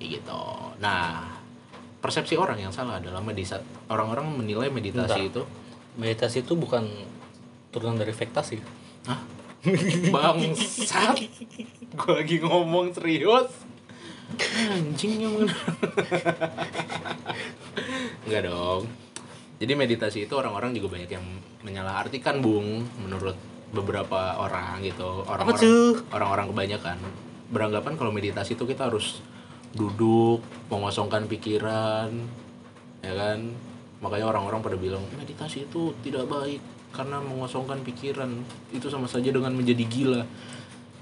Gitu. 0.03 0.43
Nah 0.83 1.38
persepsi 2.09 2.41
orang 2.41 2.57
yang 2.57 2.73
salah 2.73 2.97
adalah 2.97 3.21
meditasi 3.21 3.61
orang-orang 3.93 4.33
menilai 4.33 4.73
meditasi 4.73 5.29
itu 5.29 5.45
meditasi 6.01 6.41
itu 6.41 6.57
bukan 6.57 6.89
turunan 7.69 8.01
dari 8.01 8.17
vektasi 8.17 8.65
Hah? 9.05 9.21
Bangsat. 10.15 11.19
Gue 11.97 12.13
lagi 12.15 12.37
ngomong 12.39 12.95
serius. 12.95 13.51
Anjing 14.71 15.25
yang. 15.25 15.35
Enggak 18.29 18.43
dong. 18.47 18.87
Jadi 19.59 19.73
meditasi 19.75 20.19
itu 20.29 20.35
orang-orang 20.39 20.77
juga 20.77 20.95
banyak 20.95 21.11
yang 21.11 21.27
menyalahartikan, 21.67 22.39
Bung, 22.39 22.87
menurut 23.03 23.35
beberapa 23.75 24.39
orang 24.39 24.79
gitu. 24.87 25.27
Orang-orang 25.27 26.07
orang-orang 26.15 26.47
kebanyakan 26.55 26.97
beranggapan 27.51 27.93
kalau 27.99 28.15
meditasi 28.15 28.55
itu 28.55 28.65
kita 28.69 28.87
harus 28.87 29.19
duduk, 29.77 30.41
mengosongkan 30.73 31.29
pikiran, 31.29 32.09
ya 33.05 33.13
kan? 33.13 33.39
Makanya 33.99 34.31
orang-orang 34.31 34.61
pada 34.63 34.77
bilang 34.79 35.03
meditasi 35.19 35.67
itu 35.67 35.93
tidak 36.07 36.31
baik 36.31 36.63
karena 36.95 37.19
mengosongkan 37.21 37.83
pikiran. 37.83 38.31
Itu 38.71 38.89
sama 38.89 39.11
saja 39.11 39.29
dengan 39.29 39.53
menjadi 39.53 39.85
gila. 39.85 40.23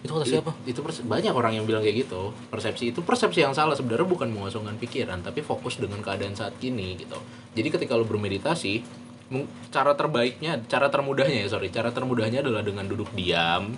itu 0.05 0.13
kata 0.13 0.27
siapa? 0.29 0.55
Itu 0.63 0.87
banyak 0.87 1.35
orang 1.35 1.59
yang 1.59 1.67
bilang 1.67 1.83
kayak 1.83 2.07
gitu. 2.07 2.31
Persepsi 2.47 2.95
itu 2.95 3.03
persepsi 3.03 3.43
yang 3.43 3.57
salah. 3.57 3.75
Sebenarnya 3.75 4.07
bukan 4.07 4.31
mengosongkan 4.31 4.79
pikiran 4.79 5.19
tapi 5.25 5.43
fokus 5.43 5.83
dengan 5.83 5.99
keadaan 5.99 6.37
saat 6.37 6.55
kini 6.63 6.95
gitu. 6.95 7.19
Jadi 7.59 7.69
ketika 7.75 7.99
lu 7.99 8.07
bermeditasi 8.07 8.87
cara 9.75 9.99
terbaiknya 9.99 10.63
cara 10.71 10.87
termudahnya 10.87 11.43
ya 11.43 11.49
sorry. 11.51 11.75
Cara 11.75 11.91
termudahnya 11.91 12.39
adalah 12.39 12.63
dengan 12.63 12.87
duduk 12.87 13.11
diam 13.19 13.75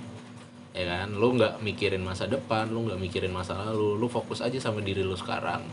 ya 0.78 0.86
kan? 0.86 1.08
Lu 1.10 1.34
nggak 1.34 1.58
mikirin 1.58 2.06
masa 2.06 2.30
depan 2.30 2.70
lu 2.70 2.86
nggak 2.86 3.02
mikirin 3.02 3.34
masa 3.34 3.58
lalu 3.58 3.98
lu 3.98 4.06
fokus 4.06 4.38
aja 4.38 4.54
sama 4.62 4.78
diri 4.78 5.02
lu 5.02 5.18
sekarang. 5.18 5.66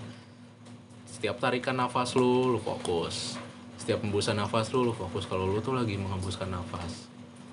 Setiap 1.05 1.37
tarikan 1.37 1.77
nafas 1.77 2.17
lu 2.17 2.57
lu 2.57 2.59
fokus. 2.59 3.37
Setiap 3.77 4.01
hembusan 4.01 4.41
nafas 4.41 4.73
lu 4.73 4.89
lu 4.89 4.93
fokus. 4.97 5.29
Kalau 5.29 5.45
lu 5.45 5.61
tuh 5.61 5.77
lagi 5.77 5.93
menghembuskan 5.93 6.49
nafas 6.49 7.05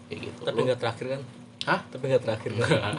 kayak 0.08 0.32
gitu. 0.32 0.40
Tapi 0.48 0.58
nggak 0.64 0.80
terakhir 0.80 1.06
kan? 1.18 1.22
Hah? 1.62 1.80
tapi 1.92 2.04
nggak 2.08 2.22
terakhir 2.24 2.50
kan? 2.56 2.96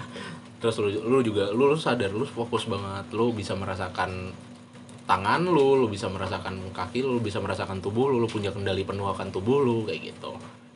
Terus 0.62 0.80
lu, 0.80 0.88
lu 1.02 1.20
juga 1.26 1.50
lu, 1.50 1.74
lu 1.74 1.76
sadar 1.76 2.14
lu 2.14 2.24
fokus 2.30 2.70
banget. 2.70 3.10
Lu 3.10 3.34
bisa 3.34 3.58
merasakan 3.58 4.32
tangan 5.04 5.44
lu 5.44 5.76
lu 5.76 5.92
bisa 5.92 6.08
merasakan 6.08 6.72
kaki 6.72 7.04
lu 7.04 7.20
lu 7.20 7.22
bisa 7.22 7.44
merasakan 7.44 7.84
tubuh 7.84 8.08
lu 8.08 8.24
lu 8.24 8.28
punya 8.32 8.56
kendali 8.56 8.88
penuh 8.88 9.12
akan 9.12 9.36
tubuh 9.36 9.60
lu 9.60 9.84
kayak 9.84 10.16
gitu 10.16 10.32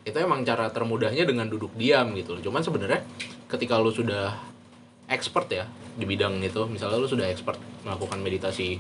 itu 0.08 0.18
emang 0.24 0.48
cara 0.48 0.72
termudahnya 0.72 1.28
dengan 1.28 1.52
duduk 1.52 1.76
diam 1.76 2.16
gitu 2.16 2.40
loh. 2.40 2.42
cuman 2.42 2.64
sebenarnya 2.64 3.04
ketika 3.52 3.76
lu 3.76 3.92
sudah 3.92 4.40
expert 5.12 5.52
ya 5.52 5.68
di 6.00 6.08
bidang 6.08 6.40
itu 6.40 6.64
misalnya 6.72 6.96
lu 6.96 7.10
sudah 7.12 7.28
expert 7.28 7.60
melakukan 7.84 8.24
meditasi 8.24 8.80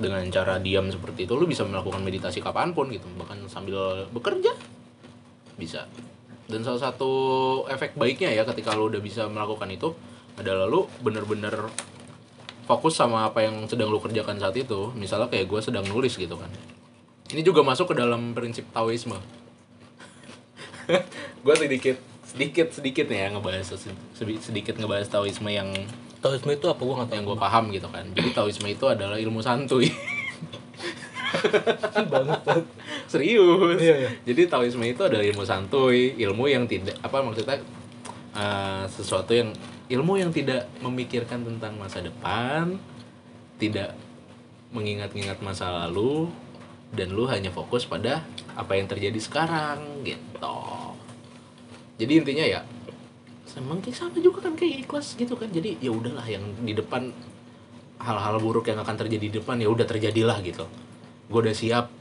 dengan 0.00 0.24
cara 0.32 0.56
diam 0.56 0.88
seperti 0.88 1.28
itu 1.28 1.36
lu 1.36 1.44
bisa 1.44 1.62
melakukan 1.68 2.00
meditasi 2.00 2.40
kapan 2.40 2.72
pun 2.72 2.88
gitu. 2.88 3.04
Bahkan 3.20 3.46
sambil 3.52 4.08
bekerja 4.08 4.56
bisa. 5.60 5.84
Dan 6.48 6.64
salah 6.64 6.80
satu 6.90 7.12
efek 7.68 7.94
baiknya 7.94 8.32
ya 8.32 8.42
ketika 8.48 8.72
lu 8.72 8.88
udah 8.88 8.98
bisa 9.04 9.28
melakukan 9.28 9.68
itu 9.68 9.92
adalah 10.40 10.64
lu 10.64 10.88
bener-bener 11.04 11.68
fokus 12.64 12.96
sama 12.96 13.28
apa 13.28 13.44
yang 13.44 13.68
sedang 13.68 13.92
lu 13.92 14.00
kerjakan 14.00 14.40
saat 14.40 14.56
itu. 14.56 14.88
Misalnya 14.96 15.28
kayak 15.28 15.46
gue 15.46 15.60
sedang 15.60 15.84
nulis 15.84 16.16
gitu 16.16 16.34
kan. 16.40 16.48
Ini 17.30 17.44
juga 17.44 17.60
masuk 17.62 17.92
ke 17.92 18.00
dalam 18.00 18.32
prinsip 18.32 18.66
Taoisme 18.72 19.39
gue 21.44 21.54
sedikit 21.56 21.96
sedikit 22.30 22.68
sedikit 22.70 23.06
ya 23.10 23.26
ngebahas 23.34 23.74
sedi- 23.74 24.42
sedikit 24.42 24.78
ngebahas 24.78 25.10
Taoisme 25.10 25.50
yang 25.50 25.70
Taoisme 26.20 26.52
itu 26.52 26.68
apa? 26.68 26.80
Gua 26.84 26.94
nggak 27.00 27.08
tahu 27.10 27.16
yang 27.16 27.26
gue 27.32 27.38
paham 27.40 27.64
gitu 27.72 27.88
kan. 27.88 28.04
Jadi 28.12 28.28
Taoisme 28.36 28.68
itu 28.68 28.84
adalah 28.84 29.16
ilmu 29.16 29.40
santuy. 29.40 29.88
Banget 32.12 32.40
serius. 33.08 33.80
Iya, 33.80 33.96
iya. 34.06 34.10
jadi 34.28 34.46
Taoisme 34.46 34.84
itu 34.84 35.02
adalah 35.02 35.24
ilmu 35.24 35.42
santuy 35.42 36.14
ilmu 36.20 36.44
yang 36.46 36.68
tidak 36.68 36.94
apa 37.02 37.24
maksudnya 37.24 37.58
eh, 38.36 38.84
sesuatu 38.86 39.32
yang 39.34 39.50
ilmu 39.90 40.22
yang 40.22 40.30
tidak 40.30 40.70
memikirkan 40.78 41.42
tentang 41.42 41.74
masa 41.74 41.98
depan 41.98 42.78
tidak 43.58 43.98
mengingat-ingat 44.70 45.42
masa 45.42 45.86
lalu 45.86 46.30
dan 46.94 47.10
lu 47.10 47.26
hanya 47.26 47.50
fokus 47.50 47.86
pada 47.86 48.22
apa 48.54 48.78
yang 48.78 48.86
terjadi 48.86 49.18
sekarang 49.18 50.06
gitu 50.06 50.79
jadi 52.00 52.12
intinya 52.24 52.46
ya 52.48 52.60
emang 53.60 53.82
kayak 53.84 53.96
sama 53.98 54.16
juga 54.22 54.48
kan 54.48 54.54
kayak 54.56 54.86
ikhlas 54.88 55.18
gitu 55.18 55.34
kan. 55.36 55.50
Jadi 55.50 55.76
ya 55.82 55.92
udahlah 55.92 56.24
yang 56.24 56.40
di 56.64 56.72
depan 56.72 57.12
hal-hal 58.00 58.40
buruk 58.40 58.70
yang 58.70 58.80
akan 58.80 58.96
terjadi 58.96 59.26
di 59.28 59.34
depan 59.36 59.60
ya 59.60 59.68
udah 59.68 59.84
terjadilah 59.84 60.38
gitu. 60.40 60.64
Gue 61.28 61.40
udah 61.44 61.52
siap 61.54 61.92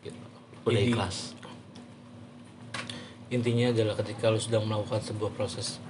gitu. 0.00 0.16
Udah 0.64 0.80
Jadi- 0.80 0.90
ikhlas. 0.94 1.16
Intinya 3.26 3.74
adalah 3.74 3.98
ketika 3.98 4.30
lu 4.30 4.38
sedang 4.38 4.64
melakukan 4.70 5.02
sebuah 5.02 5.34
proses 5.34 5.82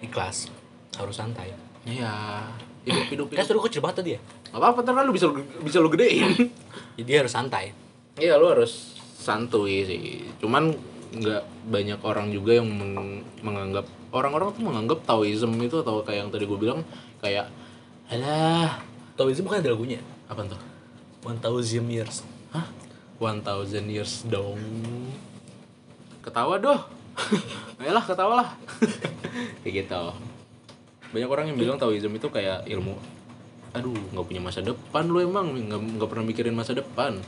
ikhlas 0.00 0.48
harus 0.96 1.14
santai. 1.14 1.52
Ya 1.84 2.40
hidup 2.88 3.06
hidup 3.12 3.26
kan 3.36 3.44
hidup 3.44 3.48
suruh 3.52 3.62
kecil 3.68 3.80
banget 3.84 3.96
tadi 4.00 4.10
ya? 4.16 4.20
Gak 4.50 4.60
apa-apa 4.60 4.78
ntar 4.82 4.92
kan 4.96 5.04
lu 5.04 5.12
bisa 5.12 5.28
bisa 5.60 5.78
lu 5.84 5.92
gedein. 5.92 6.32
Jadi 6.98 7.10
harus 7.12 7.30
santai. 7.30 7.76
Iya 8.16 8.40
lu 8.40 8.48
harus 8.48 8.96
santuy 9.20 9.84
sih. 9.84 10.24
Cuman 10.40 10.72
nggak 11.14 11.42
banyak 11.70 12.00
orang 12.02 12.30
juga 12.34 12.58
yang 12.58 12.68
meng- 12.68 13.22
menganggap 13.40 13.86
orang-orang 14.10 14.54
tuh 14.54 14.62
menganggap 14.62 14.98
Taoism 15.06 15.54
itu 15.62 15.80
atau 15.82 16.02
kayak 16.02 16.26
yang 16.26 16.30
tadi 16.30 16.44
gue 16.46 16.58
bilang 16.58 16.80
kayak 17.22 17.50
alah 18.10 18.82
Taoism 19.14 19.46
bukan 19.46 19.62
ada 19.62 19.70
lagunya 19.74 20.00
apa 20.26 20.42
tuh? 20.46 20.60
One 21.24 21.40
Thousand 21.40 21.88
Years 21.88 22.26
Hah? 22.54 22.66
One 23.18 23.42
thousand 23.42 23.90
years 23.90 24.26
dong. 24.26 24.58
Ketawa 26.22 26.58
doh. 26.58 26.86
Ayolah 27.82 28.04
ketawa 28.06 28.34
lah. 28.42 28.48
kayak 29.62 29.86
gitu. 29.86 30.04
Banyak 31.14 31.30
orang 31.30 31.46
yang 31.50 31.58
bilang 31.58 31.78
Taoism 31.78 32.10
itu 32.14 32.26
kayak 32.30 32.66
ilmu 32.66 32.94
aduh 33.74 33.90
nggak 33.90 34.26
punya 34.30 34.38
masa 34.38 34.62
depan 34.62 35.02
lu 35.10 35.18
emang 35.18 35.50
nggak 35.50 35.98
nggak 35.98 36.08
pernah 36.08 36.22
mikirin 36.22 36.54
masa 36.54 36.78
depan 36.78 37.18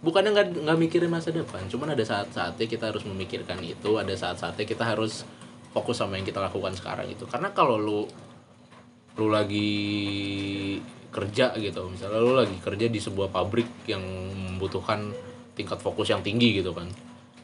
bukannya 0.00 0.32
nggak 0.32 0.46
nggak 0.64 0.78
mikirin 0.80 1.12
masa 1.12 1.28
depan 1.28 1.60
cuman 1.68 1.92
ada 1.92 2.04
saat-saatnya 2.04 2.66
kita 2.66 2.88
harus 2.88 3.04
memikirkan 3.04 3.60
itu 3.60 4.00
ada 4.00 4.16
saat-saatnya 4.16 4.64
kita 4.64 4.84
harus 4.84 5.28
fokus 5.70 6.02
sama 6.02 6.18
yang 6.18 6.26
kita 6.26 6.42
lakukan 6.42 6.74
sekarang 6.74 7.06
itu. 7.10 7.24
Karena 7.26 7.54
kalau 7.54 7.78
lu 7.78 8.00
lu 9.18 9.26
lagi 9.26 9.70
kerja 11.10 11.52
gitu 11.58 11.90
misalnya 11.90 12.22
lu 12.22 12.38
lagi 12.38 12.54
kerja 12.62 12.86
di 12.86 13.00
sebuah 13.02 13.34
pabrik 13.34 13.66
yang 13.90 14.00
membutuhkan 14.54 15.10
tingkat 15.58 15.82
fokus 15.82 16.08
yang 16.14 16.22
tinggi 16.22 16.62
gitu 16.62 16.70
kan 16.70 16.86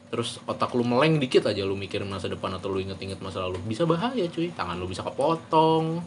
terus 0.07 0.39
otak 0.47 0.71
lu 0.71 0.87
meleng 0.87 1.19
dikit 1.19 1.43
aja 1.51 1.67
lu 1.67 1.75
mikirin 1.75 2.07
masa 2.07 2.31
depan 2.31 2.55
atau 2.55 2.71
lu 2.71 2.79
inget-inget 2.79 3.19
masa 3.19 3.43
lalu. 3.43 3.59
Bisa 3.67 3.83
bahaya 3.83 4.23
cuy. 4.31 4.51
Tangan 4.55 4.79
lu 4.79 4.87
bisa 4.87 5.03
kepotong. 5.03 5.99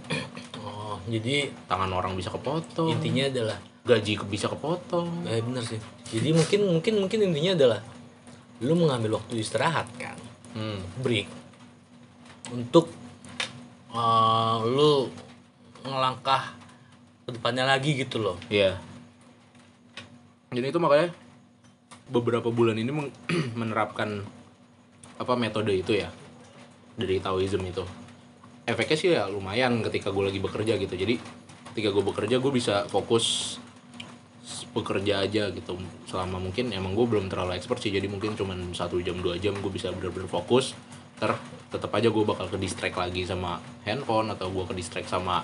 Oh 0.60 0.96
jadi 1.08 1.48
tangan 1.68 1.90
orang 1.92 2.12
bisa 2.16 2.28
kepotong. 2.28 2.92
intinya 2.92 3.28
adalah 3.28 3.58
gaji 3.84 4.12
bisa 4.28 4.46
kepotong. 4.48 5.24
Eh 5.28 5.40
bener 5.40 5.64
sih. 5.64 5.80
Jadi 6.10 6.36
mungkin 6.36 6.60
mungkin 6.68 6.94
mungkin 7.00 7.18
intinya 7.30 7.52
adalah 7.56 7.80
lu 8.60 8.74
mengambil 8.76 9.20
waktu 9.20 9.40
istirahat 9.40 9.88
kan. 9.96 10.18
Hmm. 10.52 10.82
break. 11.00 11.28
Untuk 12.50 12.90
eh, 13.94 14.58
lu 14.64 15.08
ngelangkah 15.86 16.56
ke 17.24 17.30
depannya 17.32 17.64
lagi 17.64 17.96
gitu 17.96 18.20
loh. 18.20 18.36
Iya. 18.52 18.76
Jadi 20.50 20.66
itu 20.66 20.80
makanya 20.82 21.14
beberapa 22.10 22.50
bulan 22.50 22.76
ini 22.76 22.90
menerapkan 23.60 24.26
apa 25.20 25.34
metode 25.38 25.70
itu 25.72 25.94
ya 25.94 26.10
dari 26.98 27.22
Taoism 27.22 27.62
itu. 27.64 27.86
Efeknya 28.66 28.96
sih 28.98 29.08
ya 29.14 29.24
lumayan 29.30 29.80
ketika 29.86 30.12
gue 30.12 30.24
lagi 30.26 30.40
bekerja 30.42 30.76
gitu. 30.76 30.94
Jadi 30.94 31.16
ketika 31.72 31.88
gue 31.94 32.04
bekerja 32.04 32.36
gue 32.42 32.52
bisa 32.52 32.84
fokus 32.90 33.56
bekerja 34.70 35.24
aja 35.24 35.50
gitu. 35.50 35.78
Selama 36.06 36.38
mungkin 36.38 36.74
emang 36.74 36.92
gue 36.94 37.06
belum 37.06 37.30
terlalu 37.30 37.56
expert 37.56 37.80
sih. 37.80 37.94
Jadi 37.94 38.06
mungkin 38.10 38.34
cuman 38.34 38.74
satu 38.74 39.00
jam 39.00 39.18
dua 39.22 39.38
jam 39.38 39.56
gue 39.56 39.72
bisa 39.72 39.90
bener-bener 39.94 40.28
fokus. 40.28 40.74
Ter 41.16 41.32
tetap 41.70 41.90
aja 41.94 42.10
gue 42.10 42.24
bakal 42.26 42.50
ke 42.50 42.58
distract 42.58 42.98
lagi 42.98 43.22
sama 43.22 43.62
handphone 43.86 44.34
atau 44.34 44.50
gue 44.50 44.64
ke 44.66 44.74
distract 44.74 45.06
sama 45.06 45.42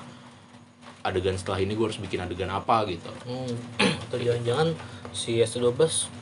adegan 1.07 1.39
setelah 1.39 1.63
ini 1.63 1.79
gue 1.79 1.87
harus 1.87 2.03
bikin 2.03 2.19
adegan 2.27 2.51
apa 2.51 2.83
gitu. 2.91 3.11
Hmm, 3.27 3.55
atau 3.79 4.19
jangan-jangan 4.19 4.75
si 5.17 5.41
S12 5.41 5.73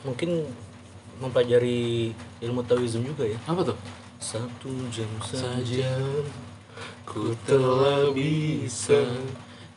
mungkin 0.07 0.47
mempelajari 1.19 2.15
ilmu 2.39 2.63
Taoism 2.63 3.03
juga 3.03 3.27
ya. 3.27 3.35
Apa 3.43 3.67
tuh? 3.67 3.77
Satu 4.23 4.71
jam 4.87 5.11
Saja 5.19 5.99
ku 7.05 7.35
telah 7.45 8.09
bisa 8.15 9.03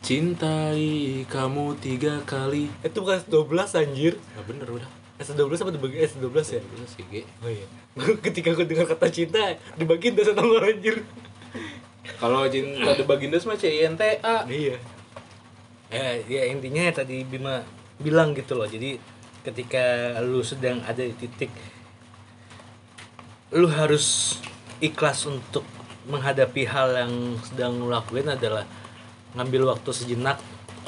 cintai 0.01 1.27
kamu 1.27 1.75
tiga 1.83 2.23
kali. 2.23 2.71
Itu 2.87 3.03
bukan 3.03 3.19
S12 3.27 3.59
anjir. 3.75 4.15
Ya 4.17 4.41
bener 4.47 4.71
udah. 4.71 4.91
S12 5.19 5.51
apa 5.67 5.71
dibagi 5.75 5.99
S12 6.07 6.31
ya? 6.31 6.61
Bener 6.63 6.87
sih 6.87 7.03
Ge. 7.11 7.23
oh 7.43 7.51
iya. 7.51 7.67
Ketika 8.25 8.55
gue 8.55 8.65
dengar 8.71 8.87
kata 8.87 9.11
cinta 9.11 9.59
dibagi 9.75 10.15
das 10.15 10.31
sama 10.31 10.47
lo 10.47 10.63
anjir. 10.63 11.03
Kalau 12.23 12.47
cinta 12.49 12.95
the 12.97 13.05
baginda 13.05 13.37
mah 13.45 13.59
CINTA 13.59 14.23
iya. 14.49 14.79
Ya, 15.89 16.09
ya 16.25 16.43
intinya 16.53 16.85
ya 16.85 16.93
tadi 16.93 17.25
Bima 17.25 17.65
bilang 17.99 18.35
gitu 18.35 18.55
loh. 18.59 18.67
Jadi 18.67 18.99
ketika 19.43 20.19
lu 20.23 20.43
sedang 20.43 20.83
ada 20.85 21.01
di 21.01 21.15
titik 21.15 21.51
lu 23.49 23.65
harus 23.71 24.37
ikhlas 24.79 25.25
untuk 25.25 25.65
menghadapi 26.09 26.69
hal 26.69 26.89
yang 26.93 27.13
sedang 27.41 27.81
lu 27.81 27.89
lakuin 27.89 28.29
adalah 28.29 28.69
ngambil 29.37 29.73
waktu 29.73 29.91
sejenak 29.93 30.37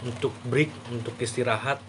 untuk 0.05 0.33
break 0.45 0.73
untuk 0.93 1.17
istirahat 1.21 1.81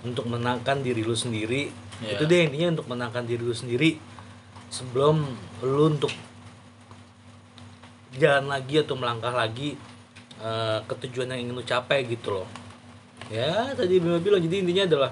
untuk 0.00 0.28
menangkan 0.28 0.80
diri 0.80 1.04
lu 1.04 1.16
sendiri. 1.16 1.72
Iya. 2.00 2.16
itu 2.16 2.24
deh 2.24 2.48
intinya 2.48 2.80
untuk 2.80 2.88
menangkan 2.88 3.28
diri 3.28 3.44
lu 3.44 3.52
sendiri 3.52 4.00
sebelum 4.72 5.20
lu 5.60 5.84
untuk 5.92 6.08
jalan 8.16 8.48
lagi 8.48 8.80
atau 8.80 8.96
melangkah 8.96 9.36
lagi 9.36 9.76
eh, 10.40 10.78
ke 10.88 10.94
tujuan 11.06 11.36
yang 11.36 11.44
ingin 11.44 11.54
lu 11.60 11.64
capai 11.64 12.08
gitu 12.08 12.40
loh 12.40 12.48
ya 13.30 13.70
tadi 13.78 14.02
Bima 14.02 14.18
bilang 14.18 14.42
jadi 14.42 14.60
intinya 14.60 14.84
adalah 14.90 15.10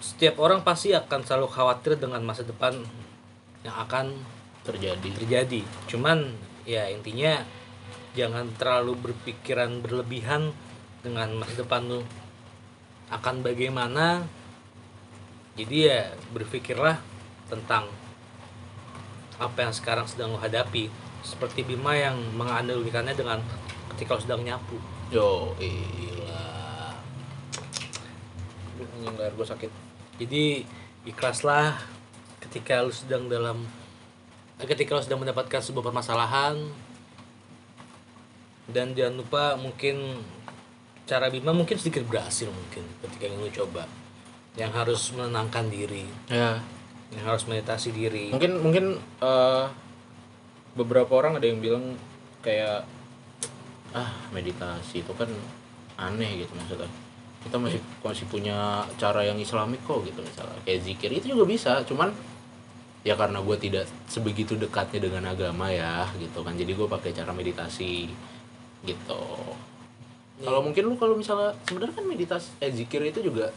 setiap 0.00 0.40
orang 0.40 0.64
pasti 0.64 0.92
akan 0.96 1.20
selalu 1.24 1.48
khawatir 1.48 1.96
dengan 2.00 2.20
masa 2.24 2.42
depan 2.42 2.76
yang 3.64 3.76
akan 3.84 4.12
terjadi. 4.64 5.08
terjadi. 5.16 5.60
Cuman 5.88 6.32
ya 6.64 6.88
intinya 6.88 7.44
jangan 8.16 8.48
terlalu 8.56 8.96
berpikiran 9.00 9.80
berlebihan 9.84 10.52
dengan 11.04 11.32
masa 11.36 11.64
depan 11.64 11.84
lu. 11.88 12.00
Akan 13.12 13.44
bagaimana? 13.44 14.24
Jadi 15.54 15.86
ya 15.86 16.10
berpikirlah 16.34 16.98
tentang 17.46 17.86
apa 19.38 19.58
yang 19.68 19.72
sekarang 19.72 20.08
sedang 20.08 20.34
lo 20.34 20.40
hadapi. 20.40 20.90
Seperti 21.24 21.64
Bima 21.64 21.96
yang 21.96 22.16
menganalogikannya 22.36 23.16
dengan 23.16 23.38
ketika 23.94 24.16
lo 24.16 24.20
sedang 24.20 24.42
nyapu. 24.44 24.76
Yo 25.08 25.52
Aduh, 25.56 26.23
anjing 28.82 29.14
leher 29.14 29.34
gue 29.34 29.46
sakit. 29.46 29.70
Jadi 30.18 30.44
ikhlaslah 31.06 31.78
ketika 32.42 32.82
lu 32.82 32.92
sedang 32.92 33.26
dalam 33.30 33.66
eh, 34.58 34.66
ketika 34.66 34.98
lu 34.98 35.02
sedang 35.02 35.22
mendapatkan 35.22 35.60
sebuah 35.62 35.90
permasalahan. 35.90 36.58
Dan 38.64 38.96
jangan 38.96 39.20
lupa 39.20 39.44
mungkin 39.60 40.24
cara 41.04 41.28
Bima 41.28 41.52
mungkin 41.52 41.76
sedikit 41.76 42.08
berhasil 42.08 42.48
mungkin 42.48 42.82
ketika 43.04 43.28
yang 43.28 43.38
lu 43.38 43.50
coba. 43.52 43.84
Yang 44.56 44.72
harus 44.72 45.02
menenangkan 45.12 45.68
diri. 45.68 46.08
Ya. 46.32 46.64
Yang 47.12 47.24
harus 47.28 47.42
meditasi 47.44 47.92
diri. 47.92 48.32
Mungkin 48.32 48.52
mungkin 48.64 48.84
eh, 49.00 49.64
beberapa 50.74 51.12
orang 51.14 51.38
ada 51.38 51.46
yang 51.46 51.62
bilang 51.62 51.94
kayak 52.42 52.82
ah 53.94 54.10
meditasi 54.34 55.06
itu 55.06 55.12
kan 55.14 55.30
aneh 55.94 56.42
gitu 56.42 56.50
maksudnya 56.58 56.90
kita 57.44 57.60
masih 57.60 57.80
masih 58.00 58.24
punya 58.32 58.88
cara 58.96 59.20
yang 59.20 59.36
islamik 59.36 59.84
kok 59.84 60.00
gitu 60.08 60.24
misalnya. 60.24 60.58
Kayak 60.64 60.80
zikir 60.88 61.10
itu 61.12 61.36
juga 61.36 61.44
bisa 61.44 61.84
cuman 61.84 62.08
ya 63.04 63.12
karena 63.20 63.44
gue 63.44 63.56
tidak 63.60 63.84
sebegitu 64.08 64.56
dekatnya 64.56 65.04
dengan 65.06 65.28
agama 65.28 65.68
ya 65.68 66.08
gitu 66.16 66.40
kan. 66.40 66.56
Jadi 66.56 66.72
gue 66.72 66.88
pakai 66.88 67.12
cara 67.12 67.30
meditasi 67.36 68.08
gitu. 68.88 69.22
Kalau 70.40 70.60
mungkin 70.64 70.88
lu 70.88 70.96
kalau 70.96 71.14
misalnya 71.14 71.52
sebenarnya 71.68 71.94
kan 71.94 72.06
meditasi 72.08 72.48
eh 72.64 72.72
zikir 72.72 73.04
itu 73.04 73.20
juga 73.22 73.52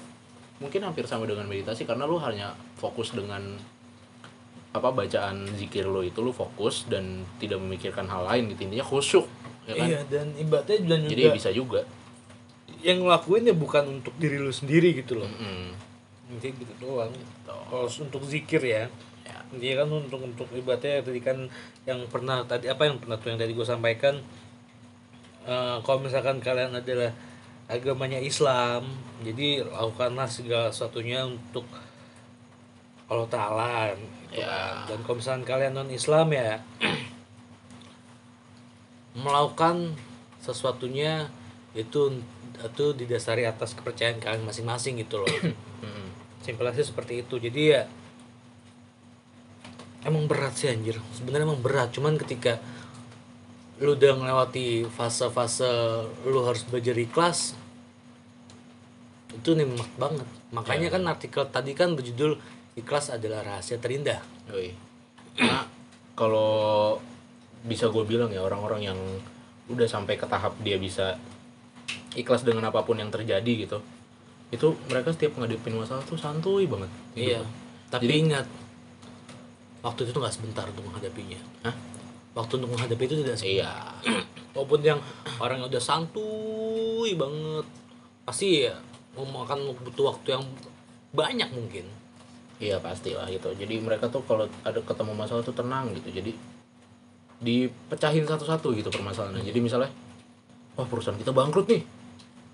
mungkin 0.59 0.83
hampir 0.83 1.07
sama 1.07 1.23
dengan 1.23 1.47
meditasi 1.47 1.87
karena 1.87 2.03
lu 2.03 2.19
hanya 2.19 2.53
fokus 2.77 3.15
dengan 3.15 3.57
apa 4.75 4.93
bacaan 4.93 5.47
zikir 5.57 5.89
lo 5.89 6.05
itu 6.05 6.21
lu 6.21 6.29
fokus 6.35 6.85
dan 6.85 7.25
tidak 7.41 7.57
memikirkan 7.63 8.05
hal 8.05 8.27
lain 8.27 8.51
gitu. 8.51 8.67
Intinya 8.67 8.85
khusyuk 8.85 9.25
ya 9.65 9.73
kan? 9.73 9.87
Iya 9.89 9.99
dan 10.11 10.27
ibaratnya 10.35 10.77
dan 10.85 10.99
juga 11.07 11.11
jadi 11.15 11.23
bisa 11.31 11.49
juga 11.55 11.81
yang 12.81 13.01
ngelakuin 13.01 13.47
ya 13.47 13.55
bukan 13.55 13.99
untuk 13.99 14.13
diri 14.17 14.37
lu 14.37 14.51
sendiri 14.51 14.93
gitu 14.93 15.17
loh 15.17 15.29
Mm. 15.29 15.71
Intinya 16.27 16.53
gitu 16.59 16.73
doang 16.81 17.13
kalau 17.69 17.87
untuk 17.87 18.21
zikir 18.23 18.59
ya 18.61 18.85
Ya. 19.23 19.39
dia 19.55 19.73
kan 19.75 19.91
untuk 19.91 20.23
untuk 20.23 20.47
ibaratnya 20.51 21.03
tadi 21.03 21.19
kan 21.19 21.51
yang 21.83 21.99
pernah 22.07 22.43
tadi 22.43 22.67
apa 22.67 22.87
yang 22.87 22.95
pernah 22.95 23.15
tuh 23.15 23.27
yang 23.27 23.39
tadi 23.39 23.51
gue 23.51 23.63
sampaikan 23.63 24.15
eh, 25.43 25.77
kalau 25.83 25.99
misalkan 25.99 26.39
kalian 26.39 26.71
adalah 26.71 27.11
agamanya 27.67 28.19
Islam 28.19 28.87
jadi 29.19 29.67
lakukanlah 29.67 30.27
segala 30.27 30.71
sesuatunya 30.71 31.27
untuk 31.27 31.67
Allah 33.07 33.27
Taala 33.27 33.75
gitu 33.95 34.39
Ya. 34.39 34.47
kan. 34.47 34.75
dan 34.87 34.97
kalau 35.03 35.15
misalkan 35.19 35.43
kalian 35.43 35.73
non 35.73 35.91
Islam 35.91 36.27
ya 36.31 36.59
melakukan 39.17 39.95
sesuatunya 40.39 41.27
itu 41.73 42.21
itu 42.57 42.85
didasari 42.97 43.45
atas 43.45 43.77
kepercayaan 43.77 44.17
kalian 44.17 44.43
masing-masing 44.45 44.97
gitu 45.01 45.21
loh. 45.21 45.29
Simpelnya 46.45 46.73
sih 46.73 46.87
seperti 46.87 47.21
itu. 47.21 47.37
Jadi 47.37 47.61
ya 47.75 47.85
emang 50.05 50.25
berat 50.25 50.57
sih 50.57 50.71
anjir. 50.71 50.97
Sebenarnya 51.13 51.45
emang 51.45 51.61
berat. 51.61 51.93
Cuman 51.93 52.17
ketika 52.17 52.57
lu 53.77 53.93
udah 53.93 54.17
melewati 54.17 54.89
fase-fase 54.89 55.69
lu 56.25 56.41
harus 56.49 56.65
belajar 56.65 56.97
ikhlas 56.97 57.53
itu 59.37 59.53
nikmat 59.53 59.85
banget. 60.01 60.27
Makanya 60.49 60.89
Ya. 60.89 60.93
kan 60.97 61.03
artikel 61.05 61.43
tadi 61.53 61.77
kan 61.77 61.93
berjudul 61.93 62.41
ikhlas 62.73 63.13
adalah 63.13 63.45
rahasia 63.45 63.77
terindah. 63.77 64.17
Yoi. 64.49 64.73
Nah, 65.45 65.69
kalau 66.17 66.97
bisa 67.61 67.93
gue 67.93 68.01
bilang 68.01 68.33
ya 68.33 68.41
orang-orang 68.41 68.81
yang 68.89 68.99
udah 69.67 69.85
sampai 69.85 70.17
ke 70.17 70.25
tahap 70.25 70.57
dia 70.65 70.79
bisa 70.81 71.19
ikhlas 72.17 72.41
dengan 72.41 72.67
apa 72.73 72.81
pun 72.81 72.97
yang 72.97 73.13
terjadi 73.13 73.69
gitu 73.69 73.77
itu 74.49 74.67
mereka 74.89 75.11
setiap 75.11 75.37
ngadepin 75.37 75.75
masalah 75.75 76.01
tuh 76.07 76.15
santuy 76.15 76.65
banget 76.65 76.87
gitu. 77.13 77.35
iya. 77.35 77.43
Tapi 77.91 78.07
Jadi- 78.07 78.19
ingat 78.27 78.45
waktu 79.83 79.99
itu 80.07 80.11
tuh 80.15 80.21
nggak 80.23 80.35
sebentar 80.35 80.65
untuk 80.67 80.87
menghadapinya. 80.87 81.39
Hah? 81.67 81.75
waktu 82.37 82.61
untuk 82.61 82.77
menghadapi 82.77 83.03
itu 83.09 83.15
tidak 83.25 83.33
sebentar. 83.33 83.57
Iya. 83.57 83.73
Walaupun 84.53 84.79
yang 84.85 84.99
orang 85.41 85.57
yang 85.61 85.67
udah 85.73 85.81
santuy 85.81 87.17
banget 87.17 87.65
pasti 88.29 88.69
ya 88.69 88.77
memakan 89.17 89.73
butuh 89.81 90.13
waktu 90.13 90.37
yang 90.37 90.43
banyak 91.17 91.49
mungkin. 91.49 91.85
Iya 92.61 92.77
pasti 92.77 93.17
lah 93.17 93.25
gitu. 93.33 93.49
Jadi 93.57 93.81
mereka 93.81 94.05
tuh 94.09 94.21
kalau 94.29 94.45
ada 94.61 94.77
ketemu 94.77 95.13
masalah 95.17 95.41
tuh 95.41 95.53
tenang 95.53 95.89
gitu. 95.97 96.13
Jadi 96.13 96.31
dipecahin 97.41 98.25
satu-satu 98.25 98.73
gitu 98.77 98.89
permasalahannya. 98.93 99.45
Jadi 99.45 99.59
misalnya 99.61 99.89
wah 100.77 100.85
perusahaan 100.85 101.17
kita 101.17 101.33
bangkrut 101.33 101.65
nih 101.69 101.81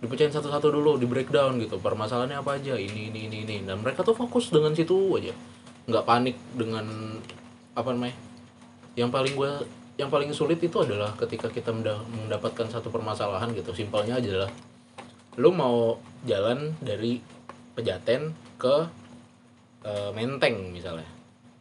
dipecahin 0.03 0.29
satu-satu 0.29 0.67
dulu 0.67 0.99
di 0.99 1.07
breakdown 1.07 1.55
gitu. 1.57 1.79
Permasalahannya 1.79 2.35
apa 2.35 2.59
aja? 2.59 2.75
Ini 2.75 3.07
ini 3.09 3.31
ini 3.31 3.37
ini. 3.47 3.55
Dan 3.63 3.79
mereka 3.79 4.03
tuh 4.03 4.11
fokus 4.11 4.51
dengan 4.51 4.75
situ 4.75 5.15
aja. 5.15 5.31
Nggak 5.87 6.03
panik 6.03 6.35
dengan 6.53 6.83
apa 7.73 7.89
namanya 7.89 8.13
yang 8.93 9.09
paling 9.09 9.33
gue 9.33 9.51
yang 9.95 10.11
paling 10.11 10.29
sulit 10.29 10.59
itu 10.59 10.75
adalah 10.77 11.15
ketika 11.15 11.47
kita 11.47 11.71
menda- 11.71 12.03
mendapatkan 12.11 12.67
satu 12.67 12.91
permasalahan 12.91 13.55
gitu. 13.55 13.71
Simpelnya 13.71 14.19
aja 14.19 14.27
adalah 14.27 14.51
lu 15.39 15.49
mau 15.49 15.95
jalan 16.27 16.75
dari 16.77 17.23
pejaten 17.73 18.35
ke 18.59 18.75
eh, 19.83 20.11
menteng 20.11 20.67
misalnya. 20.69 21.07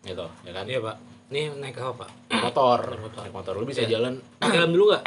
Gitu 0.03 0.27
ya 0.43 0.51
kan? 0.51 0.67
Iya 0.67 0.83
pak. 0.83 0.97
Ini 1.31 1.63
naik 1.63 1.79
apa 1.79 2.05
pak? 2.05 2.11
Motor. 2.43 2.91
Naik 2.91 3.03
motor. 3.07 3.21
naik 3.23 3.35
motor. 3.35 3.53
Lu 3.55 3.65
bisa 3.65 3.87
Iya. 3.87 3.97
jalan 4.03 4.19
pakai 4.43 4.59
helm 4.59 4.73
dulu 4.75 4.85
nggak? 4.91 5.05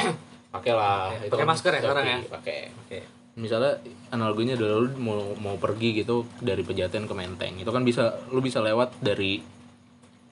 Pakai 0.56 0.72
lah. 0.72 1.12
Pakai- 1.28 1.44
masker 1.44 1.72
ya 1.76 1.80
sekarang 1.84 2.04
ya? 2.08 2.18
pakai. 2.32 2.58
Oke 2.80 3.15
misalnya 3.36 3.78
analoginya 4.10 4.56
adalah 4.56 4.80
lu 4.80 4.96
mau 4.96 5.20
mau 5.36 5.56
pergi 5.60 6.00
gitu 6.00 6.24
dari 6.40 6.64
pejaten 6.64 7.04
ke 7.04 7.14
menteng 7.14 7.60
itu 7.60 7.68
kan 7.68 7.84
bisa 7.84 8.16
lu 8.32 8.40
bisa 8.40 8.64
lewat 8.64 8.96
dari 9.04 9.38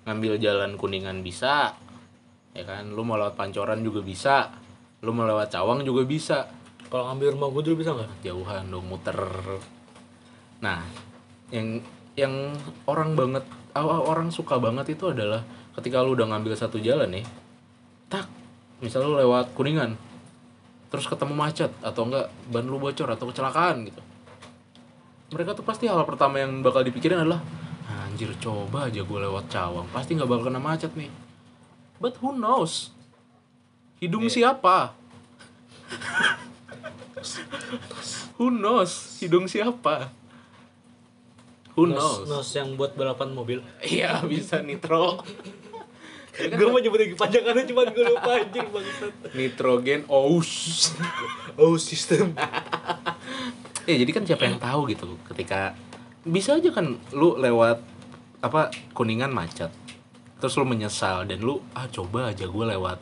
ngambil 0.04 0.36
jalan 0.40 0.76
kuningan 0.76 1.24
bisa 1.24 1.76
ya 2.54 2.64
kan? 2.64 2.86
Lu 2.92 3.02
mau 3.02 3.18
lewat 3.18 3.34
pancoran 3.34 3.82
juga 3.82 4.00
bisa 4.00 4.52
lu 5.04 5.12
mau 5.12 5.28
lewat 5.28 5.52
cawang 5.52 5.84
juga 5.84 6.08
bisa. 6.08 6.48
Kalau 6.88 7.10
ngambil 7.10 7.36
rumah 7.36 7.48
gue 7.52 7.62
dulu 7.68 7.76
bisa 7.84 7.92
nggak? 7.92 8.24
Jauhan 8.24 8.72
dong 8.72 8.86
muter. 8.88 9.20
Nah 10.64 10.80
yang 11.52 11.82
yang 12.16 12.54
orang 12.88 13.12
banget 13.18 13.44
orang 13.76 14.30
suka 14.30 14.56
banget 14.56 14.94
itu 14.96 15.10
adalah 15.10 15.42
ketika 15.76 16.00
lu 16.00 16.14
udah 16.14 16.30
ngambil 16.30 16.54
satu 16.54 16.78
jalan 16.78 17.10
nih 17.10 17.26
tak 18.06 18.30
misal 18.78 19.02
lu 19.02 19.18
lewat 19.18 19.50
kuningan 19.58 19.98
terus 20.94 21.10
ketemu 21.10 21.34
macet 21.34 21.74
atau 21.82 22.06
enggak 22.06 22.30
ban 22.54 22.62
lu 22.62 22.78
bocor 22.78 23.10
atau 23.10 23.26
kecelakaan 23.26 23.90
gitu. 23.90 23.98
Mereka 25.34 25.58
tuh 25.58 25.66
pasti 25.66 25.90
hal 25.90 26.06
pertama 26.06 26.38
yang 26.38 26.62
bakal 26.62 26.86
dipikirin 26.86 27.26
adalah 27.26 27.42
anjir 27.90 28.30
coba 28.38 28.86
aja 28.86 29.02
gue 29.02 29.18
lewat 29.26 29.50
cawang 29.50 29.90
pasti 29.90 30.14
nggak 30.14 30.30
bakal 30.30 30.46
kena 30.46 30.62
macet 30.62 30.94
nih. 30.94 31.10
But 31.98 32.14
who 32.22 32.30
knows? 32.38 32.94
Hidung 33.98 34.30
siapa? 34.30 34.94
Who 38.38 38.54
knows? 38.54 39.18
Hidung 39.18 39.50
siapa? 39.50 40.14
Who 41.74 41.90
nos, 41.90 42.22
knows? 42.22 42.30
nos 42.30 42.48
yang 42.54 42.78
buat 42.78 42.94
balapan 42.94 43.34
mobil. 43.34 43.58
Iya 43.82 44.22
bisa 44.22 44.62
nitro 44.62 45.26
gue 46.34 46.66
mau 46.66 46.82
nyebut 46.82 46.98
lagi 46.98 47.14
panjangannya 47.14 47.64
cuma 47.70 47.82
gue 47.86 48.04
lupa 48.04 48.30
anjir 48.42 48.66
bangsat. 48.66 49.12
Nitrogen 49.38 50.00
aus 50.10 50.50
oh 51.60 51.78
sistem. 51.78 52.34
Ya 53.84 54.00
jadi 54.00 54.16
kan 54.16 54.24
siapa 54.24 54.48
yang 54.48 54.56
tahu 54.56 54.88
gitu 54.88 55.20
ketika 55.28 55.76
bisa 56.24 56.56
aja 56.56 56.72
kan 56.72 56.96
lu 57.12 57.36
lewat 57.36 57.84
apa 58.40 58.72
kuningan 58.96 59.28
macet 59.28 59.68
terus 60.40 60.56
lu 60.56 60.64
menyesal 60.64 61.28
dan 61.28 61.44
lu 61.44 61.60
ah 61.76 61.84
coba 61.92 62.32
aja 62.32 62.48
gue 62.48 62.64
lewat 62.64 62.96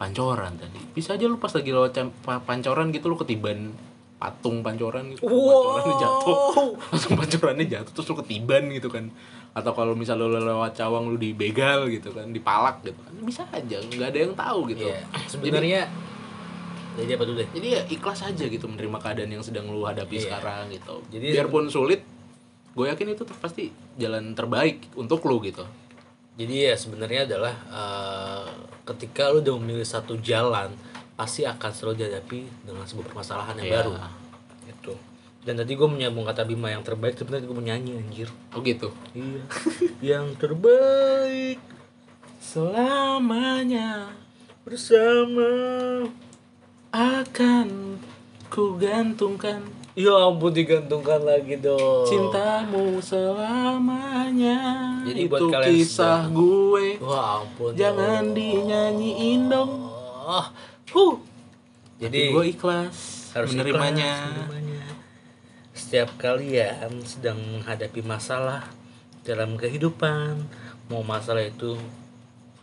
pancoran 0.00 0.56
tadi. 0.56 0.80
Bisa 0.96 1.20
aja 1.20 1.28
lu 1.28 1.36
pas 1.36 1.52
lagi 1.52 1.68
lewat 1.68 1.92
pancoran 2.24 2.88
gitu 2.88 3.12
lu 3.12 3.20
ketiban 3.20 3.76
patung 4.16 4.64
pancoran 4.64 5.12
gitu 5.12 5.28
pancorannya 5.28 5.94
jatuh. 6.00 6.36
Langsung 6.96 7.12
pancorannya 7.12 7.66
jatuh 7.68 7.92
terus 7.92 8.08
lu 8.08 8.16
ketiban 8.24 8.72
gitu 8.72 8.88
kan 8.88 9.12
atau 9.52 9.72
kalau 9.72 9.92
misal 9.92 10.16
lu 10.16 10.28
lewat 10.30 10.72
cawang 10.72 11.06
lu 11.06 11.16
dibegal 11.16 11.86
gitu 11.86 12.10
kan 12.10 12.28
dipalak 12.28 12.78
gitu 12.80 12.96
kan 12.96 13.12
bisa 13.20 13.42
aja 13.48 13.76
nggak 13.80 14.08
ada 14.08 14.18
yang 14.20 14.34
tahu 14.34 14.58
gitu. 14.68 14.86
Iya, 14.86 15.00
sebenarnya 15.26 15.80
jadi 16.94 17.14
apa 17.14 17.24
dulu 17.24 17.38
deh? 17.38 17.48
Jadi 17.52 17.66
ya 17.70 17.82
ikhlas 17.86 18.20
aja 18.24 18.44
gitu 18.44 18.66
menerima 18.66 18.98
keadaan 18.98 19.30
yang 19.30 19.42
sedang 19.42 19.66
lu 19.66 19.82
hadapi 19.82 20.14
Iya. 20.14 20.24
sekarang 20.30 20.66
gitu. 20.68 20.94
Jadi- 21.08 21.30
biarpun 21.32 21.66
sulit 21.68 22.02
gue 22.72 22.86
yakin 22.86 23.08
itu 23.10 23.22
tuh 23.22 23.34
pasti 23.34 23.70
jalan 23.94 24.34
terbaik 24.34 24.94
untuk 24.94 25.22
lu 25.24 25.38
gitu. 25.40 25.62
Jadi 26.34 26.54
ya 26.64 26.74
sebenarnya 26.74 27.26
adalah 27.26 27.54
eh, 27.68 28.46
ketika 28.84 29.30
lu 29.30 29.42
udah 29.42 29.54
memilih 29.56 29.82
satu 29.82 30.18
jalan 30.18 30.70
pasti 31.14 31.42
akan 31.42 31.70
selalu 31.70 31.94
dihadapi 31.98 32.40
dengan 32.62 32.82
sebuah 32.82 33.10
permasalahan 33.10 33.58
yang 33.58 33.66
Iya. 33.66 33.76
baru. 33.76 33.92
Itu 34.68 34.92
dan 35.48 35.64
tadi 35.64 35.80
gue 35.80 35.88
menyambung 35.88 36.28
kata 36.28 36.44
Bima 36.44 36.68
yang 36.68 36.84
terbaik 36.84 37.16
sebenarnya 37.16 37.48
gue 37.48 37.56
mau 37.56 37.64
nyanyi 37.64 37.96
anjir. 37.96 38.28
Oh 38.52 38.60
gitu? 38.60 38.92
Iya. 39.16 39.42
Yang 40.04 40.26
terbaik 40.44 41.56
selamanya 42.36 44.12
bersama 44.68 45.48
akan 46.92 47.96
ku 48.52 48.76
gantungkan 48.76 49.64
ya 49.96 50.28
ampun 50.28 50.52
digantungkan 50.52 51.24
lagi 51.24 51.56
dong. 51.56 52.04
Cintamu 52.04 53.00
selamanya. 53.00 54.60
Jadi 55.08 55.20
itu 55.24 55.32
buat 55.32 55.48
kalian 55.48 55.72
kisah 55.72 56.28
gue. 56.28 57.00
Wah 57.00 57.40
ampun 57.40 57.72
jangan 57.72 58.20
dong. 58.20 58.36
dinyanyiin 58.36 59.48
dong. 59.48 59.72
Oh, 60.28 60.44
huh. 60.92 61.16
jadi 61.96 62.36
jadi 62.36 62.36
gue 62.36 62.44
ikhlas 62.52 63.32
harus 63.32 63.56
menerimanya. 63.56 64.12
ikhlas 64.12 64.44
menerimanya. 64.44 64.67
Setiap 65.78 66.18
kalian 66.18 66.90
sedang 67.06 67.38
menghadapi 67.38 68.02
masalah 68.02 68.66
dalam 69.22 69.54
kehidupan, 69.54 70.42
mau 70.90 71.06
masalah 71.06 71.46
itu 71.46 71.78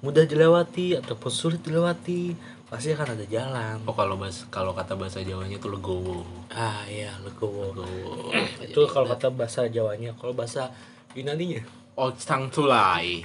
mudah 0.04 0.28
dilewati 0.28 1.00
ataupun 1.00 1.32
sulit 1.32 1.64
dilewati, 1.64 2.36
pasti 2.68 2.92
akan 2.92 3.16
ada 3.16 3.26
jalan. 3.32 3.80
oh 3.88 3.96
kalau 3.96 4.20
bahas 4.20 4.44
kalau 4.52 4.76
kata 4.76 5.00
bahasa 5.00 5.24
Jawanya 5.24 5.56
tuh 5.64 5.72
legowo. 5.72 6.28
Ah 6.52 6.84
iya, 6.92 7.16
legowo. 7.24 7.72
legowo. 7.72 8.36
Itu 8.60 8.84
kalau 8.92 9.08
kata 9.08 9.32
bahasa 9.32 9.72
Jawanya, 9.72 10.12
kalau 10.20 10.36
bahasa 10.36 10.76
Yunaninya? 11.16 11.64
Okstang 11.96 12.52
tulai 12.52 13.24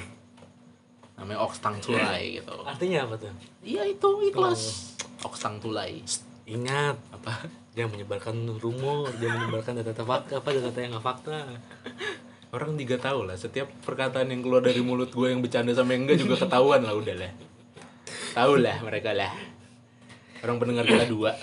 namanya 1.20 1.45
Okstang 1.45 1.76
tulai 1.84 2.41
gitu. 2.41 2.57
Artinya 2.64 3.05
apa 3.05 3.20
tuh? 3.20 3.28
iya 3.61 3.84
itu 3.84 4.09
ikhlas 4.32 4.97
Okstang 5.20 5.61
tulai 5.61 6.01
Ingat, 6.49 6.97
apa 7.12 7.45
jangan 7.74 7.90
menyebarkan 7.94 8.34
rumor, 8.58 9.10
jangan 9.22 9.46
menyebarkan 9.46 9.72
data-data 9.80 10.04
fakta, 10.04 10.32
apa 10.42 10.48
data-data 10.50 10.78
yang 10.82 10.92
nggak 10.96 11.06
fakta. 11.06 11.36
orang 12.50 12.74
juga 12.74 12.98
tahu 12.98 13.30
lah 13.30 13.38
setiap 13.38 13.70
perkataan 13.86 14.26
yang 14.26 14.42
keluar 14.42 14.58
dari 14.58 14.82
mulut 14.82 15.14
gue 15.14 15.30
yang 15.30 15.38
bercanda 15.38 15.70
sama 15.70 15.94
yang 15.94 16.02
enggak 16.02 16.18
juga 16.18 16.34
ketahuan 16.34 16.82
lah 16.82 16.94
udah 16.98 17.14
lah. 17.14 17.32
Tahu 18.34 18.52
lah 18.58 18.76
mereka 18.82 19.14
lah. 19.14 19.30
Orang 20.42 20.58
pendengar 20.58 20.82
kita 20.82 21.06
dua. 21.06 21.38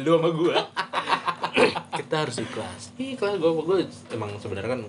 Lu 0.00 0.16
sama 0.16 0.30
gue 0.32 0.54
Kita 2.00 2.14
harus 2.24 2.36
ikhlas. 2.40 2.96
ikhlas 2.96 3.36
gue 3.36 3.50
gue 3.50 3.78
emang 4.16 4.32
sebenarnya 4.40 4.78
kan 4.78 4.80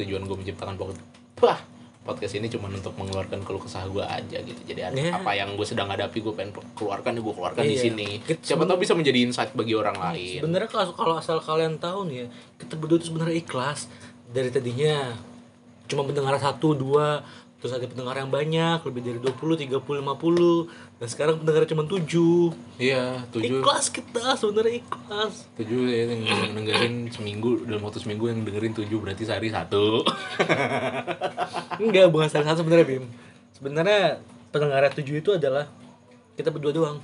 tujuan 0.00 0.24
gue 0.24 0.36
menciptakan 0.40 0.80
podcast. 0.80 1.04
Wah 1.44 1.73
podcast 2.04 2.36
ini 2.36 2.46
cuma 2.46 2.68
untuk 2.68 2.92
mengeluarkan 2.94 3.40
keluh 3.42 3.58
kesah 3.58 3.84
gue 3.84 4.00
aja 4.00 4.38
gitu. 4.38 4.60
Jadi 4.62 4.80
ada- 4.82 4.94
Ya. 4.94 5.16
apa 5.16 5.32
yang 5.32 5.56
gue 5.56 5.64
sedang 5.64 5.88
hadapi 5.88 6.20
gue 6.20 6.30
pengen 6.30 6.52
keluarkan 6.74 7.16
gue 7.16 7.32
keluarkan 7.32 7.64
di 7.64 7.74
Iya. 7.74 7.82
sini. 7.82 8.08
Kita 8.20 8.40
siapa 8.44 8.62
tahu 8.62 8.76
bisa 8.78 8.92
menjadi 8.92 9.24
insight 9.24 9.50
bagi 9.52 9.72
orang 9.72 9.96
lain. 9.96 10.38
Sebenarnya 10.38 10.68
kalau 10.68 10.92
kalau 10.92 11.14
asal 11.16 11.40
kalian 11.40 11.76
tahu 11.76 12.04
nih 12.06 12.16
ya, 12.16 12.26
kita 12.56 12.76
berdua 12.76 12.96
itu 12.98 13.08
sebenarnya 13.08 13.36
ikhlas. 13.36 13.88
Dari 14.26 14.48
tadinya 14.48 15.16
cuma 15.84 16.00
pendengar 16.02 16.36
satu 16.36 16.72
dua 16.72 17.24
terus 17.56 17.72
ada 17.72 17.88
pendengar 17.88 18.12
yang 18.14 18.28
banyak 18.28 18.84
lebih 18.84 19.00
dari 19.02 19.18
20, 19.18 19.56
30, 19.56 19.96
50 19.96 20.68
dan 21.04 21.12
sekarang 21.12 21.36
pendengar 21.36 21.68
cuma 21.68 21.84
7 21.84 22.00
iya 22.80 23.20
tujuh. 23.28 23.60
Ikhlas 23.60 23.92
kita 23.92 24.40
sebenarnya 24.40 24.80
ikhlas. 24.80 25.44
Tujuh 25.52 25.84
ya 25.84 26.08
yang 26.08 26.56
dengerin 26.56 27.12
seminggu 27.12 27.60
dalam 27.68 27.84
waktu 27.84 28.00
seminggu 28.00 28.32
yang 28.32 28.40
dengerin 28.40 28.72
tujuh 28.72 29.04
berarti 29.04 29.28
sehari 29.28 29.52
satu. 29.52 30.00
Enggak 31.84 32.08
bukan 32.08 32.32
salah 32.32 32.56
satu 32.56 32.64
sebenarnya 32.64 32.88
Bim. 32.88 33.04
Sebenarnya 33.52 34.24
pendengar 34.48 34.88
7 34.88 35.04
itu 35.04 35.30
adalah 35.36 35.68
kita 36.40 36.48
berdua 36.48 36.72
doang. 36.72 36.96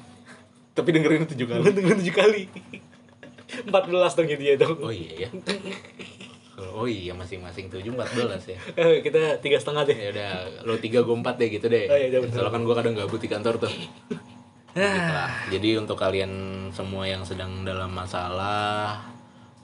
Tapi 0.73 0.97
dengerin 0.97 1.29
tujuh 1.29 1.45
kali. 1.45 1.61
Dengerin 1.77 2.01
7 2.01 2.17
kali. 2.17 2.43
14 3.69 4.17
dong 4.17 4.29
ya 4.33 4.37
dia 4.41 4.55
dong. 4.57 4.81
Oh 4.81 4.89
iya 4.89 5.29
ya 5.29 5.29
oh 6.75 6.87
iya 6.89 7.15
masing-masing 7.17 7.71
tujuh 7.71 7.95
empat 7.95 8.11
belas 8.15 8.43
ya. 8.45 8.59
Eh, 8.81 9.01
kita 9.01 9.39
tiga 9.39 9.57
setengah 9.57 9.87
deh. 9.87 9.97
Ya 9.97 10.09
udah 10.13 10.31
lo 10.67 10.75
tiga 10.77 11.01
gue 11.05 11.17
empat 11.17 11.37
deh 11.39 11.49
gitu 11.49 11.67
deh. 11.71 11.87
Oh, 11.89 11.97
iya, 11.97 12.09
iya, 12.11 12.19
soalnya 12.31 12.53
kan 12.53 12.63
gue 12.67 12.75
kadang 12.75 12.95
gabut 12.97 13.21
di 13.21 13.29
kantor 13.31 13.55
tuh. 13.61 13.73
Gitu 14.71 14.87
lah. 14.87 15.51
jadi 15.51 15.83
untuk 15.83 15.99
kalian 15.99 16.31
semua 16.71 17.03
yang 17.03 17.27
sedang 17.27 17.67
dalam 17.67 17.91
masalah 17.91 19.03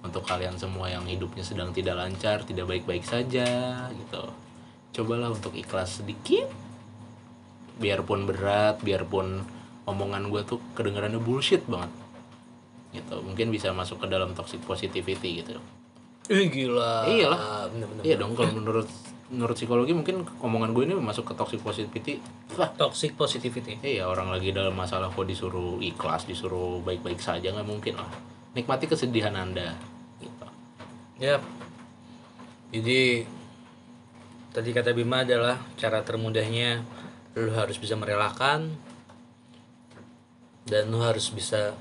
untuk 0.02 0.26
kalian 0.26 0.58
semua 0.58 0.90
yang 0.90 1.06
hidupnya 1.06 1.46
sedang 1.46 1.70
tidak 1.70 1.94
lancar 1.94 2.42
tidak 2.42 2.66
baik-baik 2.66 3.06
saja 3.06 3.86
gitu. 3.94 4.24
Cobalah 4.98 5.30
untuk 5.30 5.54
ikhlas 5.54 6.02
sedikit. 6.02 6.50
Biarpun 7.78 8.26
berat 8.26 8.82
biarpun 8.82 9.46
omongan 9.86 10.26
gue 10.26 10.42
tuh 10.42 10.58
kedengarannya 10.74 11.22
bullshit 11.22 11.62
banget. 11.70 11.94
Gitu. 12.90 13.16
Mungkin 13.22 13.54
bisa 13.54 13.70
masuk 13.70 14.02
ke 14.02 14.10
dalam 14.10 14.34
toxic 14.34 14.58
positivity 14.66 15.46
gitu 15.46 15.62
Ih 16.26 16.46
gila 16.50 17.06
Iyalah. 17.06 17.70
bener-bener 17.70 18.02
iya 18.02 18.16
dong 18.18 18.34
kalau 18.34 18.50
menurut 18.50 18.88
menurut 19.26 19.54
psikologi 19.58 19.90
mungkin 19.90 20.22
omongan 20.38 20.70
gue 20.70 20.82
ini 20.86 20.94
masuk 20.94 21.26
ke 21.30 21.34
toxic 21.34 21.58
positivity 21.62 22.22
wah 22.54 22.70
toxic 22.74 23.18
positivity 23.18 23.78
iya 23.82 24.06
orang 24.06 24.30
lagi 24.30 24.54
dalam 24.54 24.74
masalah 24.74 25.10
kok 25.10 25.26
disuruh 25.26 25.82
ikhlas 25.82 26.26
disuruh 26.30 26.78
baik-baik 26.82 27.18
saja 27.18 27.50
nggak 27.50 27.66
mungkin 27.66 27.98
lah 27.98 28.10
nikmati 28.54 28.86
kesedihan 28.86 29.34
anda 29.34 29.74
gitu 30.22 30.46
Ya. 31.16 31.40
Jadi 32.76 33.24
tadi 34.52 34.68
kata 34.76 34.92
Bima 34.92 35.24
adalah 35.24 35.56
cara 35.80 36.04
termudahnya 36.04 36.84
lu 37.40 37.52
harus 37.56 37.80
bisa 37.80 37.96
merelakan 37.96 38.76
dan 40.68 40.92
lu 40.92 41.00
harus 41.00 41.32
bisa 41.32 41.72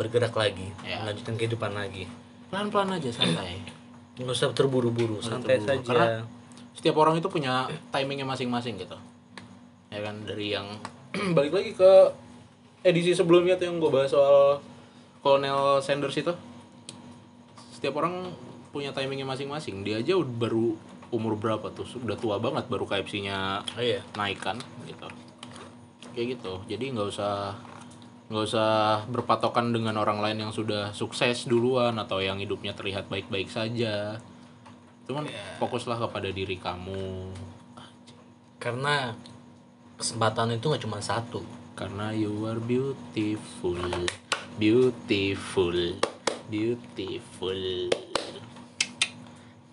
bergerak 0.00 0.32
lagi, 0.32 0.72
Ya. 0.80 1.04
melanjutkan 1.04 1.36
kehidupan 1.36 1.76
lagi. 1.76 2.08
Pelan-pelan 2.54 2.94
aja 2.94 3.10
santai. 3.10 3.58
Nggak 4.14 4.30
usah 4.30 4.54
terburu-buru, 4.54 5.18
santai 5.18 5.58
terburu-buru. 5.58 5.82
saja. 5.82 5.82
Karena- 5.82 6.26
setiap 6.74 6.96
orang 6.96 7.18
itu 7.18 7.26
punya 7.26 7.66
timingnya 7.90 8.22
masing-masing 8.24 8.78
gitu. 8.78 8.94
Ya 9.90 10.00
kan 10.00 10.22
dari 10.22 10.54
yang 10.54 10.66
balik 11.36 11.50
lagi 11.50 11.70
ke 11.72 11.92
edisi 12.82 13.10
sebelumnya 13.10 13.54
tuh 13.54 13.66
yang 13.66 13.78
gue 13.78 13.90
bahas 13.90 14.10
soal 14.10 14.62
Colonel 15.18 15.78
Sanders 15.80 16.14
itu. 16.14 16.30
Setiap 17.72 17.94
orang 17.96 18.30
punya 18.70 18.90
timingnya 18.90 19.24
masing-masing. 19.24 19.82
Dia 19.82 19.98
aja 19.98 20.14
udah 20.14 20.34
baru 20.36 20.74
umur 21.10 21.34
berapa 21.34 21.70
tuh? 21.70 21.86
Sudah 21.86 22.14
tua 22.14 22.38
banget 22.38 22.66
baru 22.66 22.84
KFC-nya 22.84 23.62
Oh 23.64 23.82
iya. 23.82 24.02
naik 24.14 24.38
kan 24.38 24.58
gitu. 24.84 25.06
Kayak 26.12 26.38
gitu. 26.38 26.52
Jadi 26.66 26.84
nggak 26.90 27.06
usah 27.08 27.54
nggak 28.24 28.44
usah 28.48 29.04
berpatokan 29.12 29.68
dengan 29.68 30.00
orang 30.00 30.24
lain 30.24 30.48
yang 30.48 30.52
sudah 30.52 30.96
sukses 30.96 31.44
duluan 31.44 32.00
atau 32.00 32.24
yang 32.24 32.40
hidupnya 32.40 32.72
terlihat 32.72 33.12
baik-baik 33.12 33.52
saja. 33.52 34.16
Cuman 35.04 35.28
fokuslah 35.60 36.00
kepada 36.00 36.32
diri 36.32 36.56
kamu. 36.56 37.28
Karena 38.56 39.12
kesempatan 40.00 40.56
itu 40.56 40.72
nggak 40.72 40.84
cuma 40.84 41.00
satu. 41.04 41.44
karena 41.74 42.14
you 42.14 42.46
are 42.46 42.62
beautiful. 42.62 43.74
Beautiful. 44.62 45.98
Beautiful. 46.46 47.90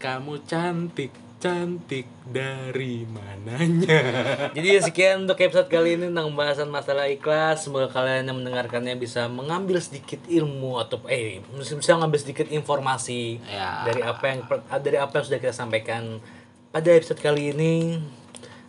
Kamu 0.02 0.34
cantik 0.49 1.14
cantik 1.41 2.05
dari 2.21 3.01
mananya 3.09 3.99
Jadi 4.55 4.77
sekian 4.77 5.25
untuk 5.25 5.41
episode 5.41 5.65
kali 5.65 5.97
ini 5.97 6.13
tentang 6.13 6.29
pembahasan 6.29 6.69
masalah 6.69 7.09
ikhlas. 7.09 7.65
Semoga 7.65 7.89
kalian 7.89 8.29
yang 8.29 8.37
mendengarkannya 8.37 8.93
bisa 8.93 9.25
mengambil 9.25 9.81
sedikit 9.81 10.21
ilmu 10.29 10.77
atau 10.77 11.01
eh 11.09 11.41
bisa 11.57 11.97
mengambil 11.97 12.21
sedikit 12.21 12.45
informasi 12.47 13.41
Ya. 13.49 13.89
dari 13.89 14.05
apa 14.05 14.23
yang 14.29 14.39
dari 14.79 14.97
apa 15.01 15.13
yang 15.17 15.25
sudah 15.25 15.39
kita 15.41 15.51
sampaikan 15.51 16.21
pada 16.69 16.93
episode 16.93 17.17
kali 17.17 17.51
ini. 17.51 17.97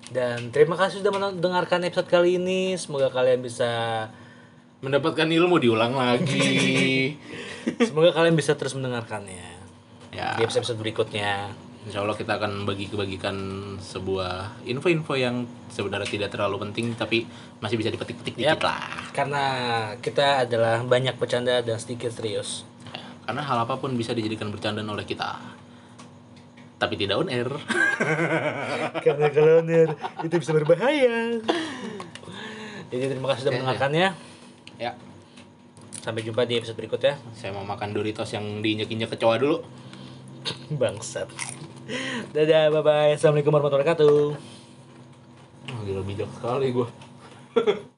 Dan 0.08 0.48
terima 0.48 0.74
kasih 0.74 1.04
sudah 1.04 1.12
mendengarkan 1.12 1.84
episode 1.84 2.08
kali 2.08 2.40
ini. 2.40 2.72
Semoga 2.80 3.12
kalian 3.12 3.44
bisa 3.44 4.08
mendapatkan 4.80 5.28
ilmu 5.28 5.62
diulang 5.62 5.94
lagi 5.94 7.14
semoga 7.86 8.10
kalian 8.10 8.34
bisa 8.34 8.58
terus 8.58 8.74
mendengarkannya 8.74 9.46
ya 10.10 10.34
di 10.34 10.42
episode 10.42 10.74
berikutnya. 10.74 11.54
Insya 11.82 11.98
Allah 11.98 12.14
kita 12.14 12.38
akan 12.38 12.62
bagi-bagikan 12.62 13.34
sebuah 13.82 14.62
info-info 14.62 15.18
yang 15.18 15.42
sebenarnya 15.66 16.06
tidak 16.06 16.30
terlalu 16.30 16.62
penting 16.62 16.94
tapi 16.94 17.26
masih 17.58 17.74
bisa 17.74 17.90
dipetik-petik 17.90 18.38
dikit 18.38 18.54
Yap. 18.54 18.62
lah. 18.62 18.86
Karena 19.10 19.44
kita 19.98 20.46
adalah 20.46 20.78
banyak 20.86 21.18
bercanda 21.18 21.58
dan 21.58 21.82
sedikit 21.82 22.14
serius. 22.14 22.62
Ya, 22.94 23.02
Karena 23.26 23.42
hal 23.42 23.66
apa 23.66 23.82
pun 23.82 23.98
bisa 23.98 24.14
dijadikan 24.14 24.54
bercandaan 24.54 24.86
oleh 24.86 25.02
kita. 25.02 25.42
Tapi 26.78 26.94
tidak 26.94 27.18
on 27.18 27.30
air. 27.30 27.50
Karena 29.06 29.26
kalau 29.34 29.66
benar 29.66 29.88
itu 30.22 30.34
bisa 30.38 30.50
berbahaya. 30.54 31.42
Jadi 32.94 33.04
terima 33.10 33.26
kasih 33.34 33.42
sudah 33.42 33.52
mendengarkannya. 33.58 34.08
ya, 34.78 34.92
Sampai 35.98 36.22
jumpa 36.22 36.46
di 36.46 36.58
episode 36.58 36.78
berikutnya. 36.78 37.18
saya 37.34 37.50
mau 37.50 37.66
makan 37.66 37.90
Doritos 37.90 38.30
yang 38.30 38.62
diinjek-injek 38.62 39.18
kecoa 39.18 39.38
dulu. 39.38 39.62
Bangsat. 40.74 41.30
Dadah, 42.32 42.70
bye 42.70 42.82
bye. 42.84 43.12
Assalamualaikum 43.18 43.50
warahmatullahi 43.50 43.82
wabarakatuh. 43.82 44.18
Oh, 45.72 45.80
gila 45.82 46.02
bijak 46.06 46.30
sekali 46.38 46.70
gue. 46.70 46.88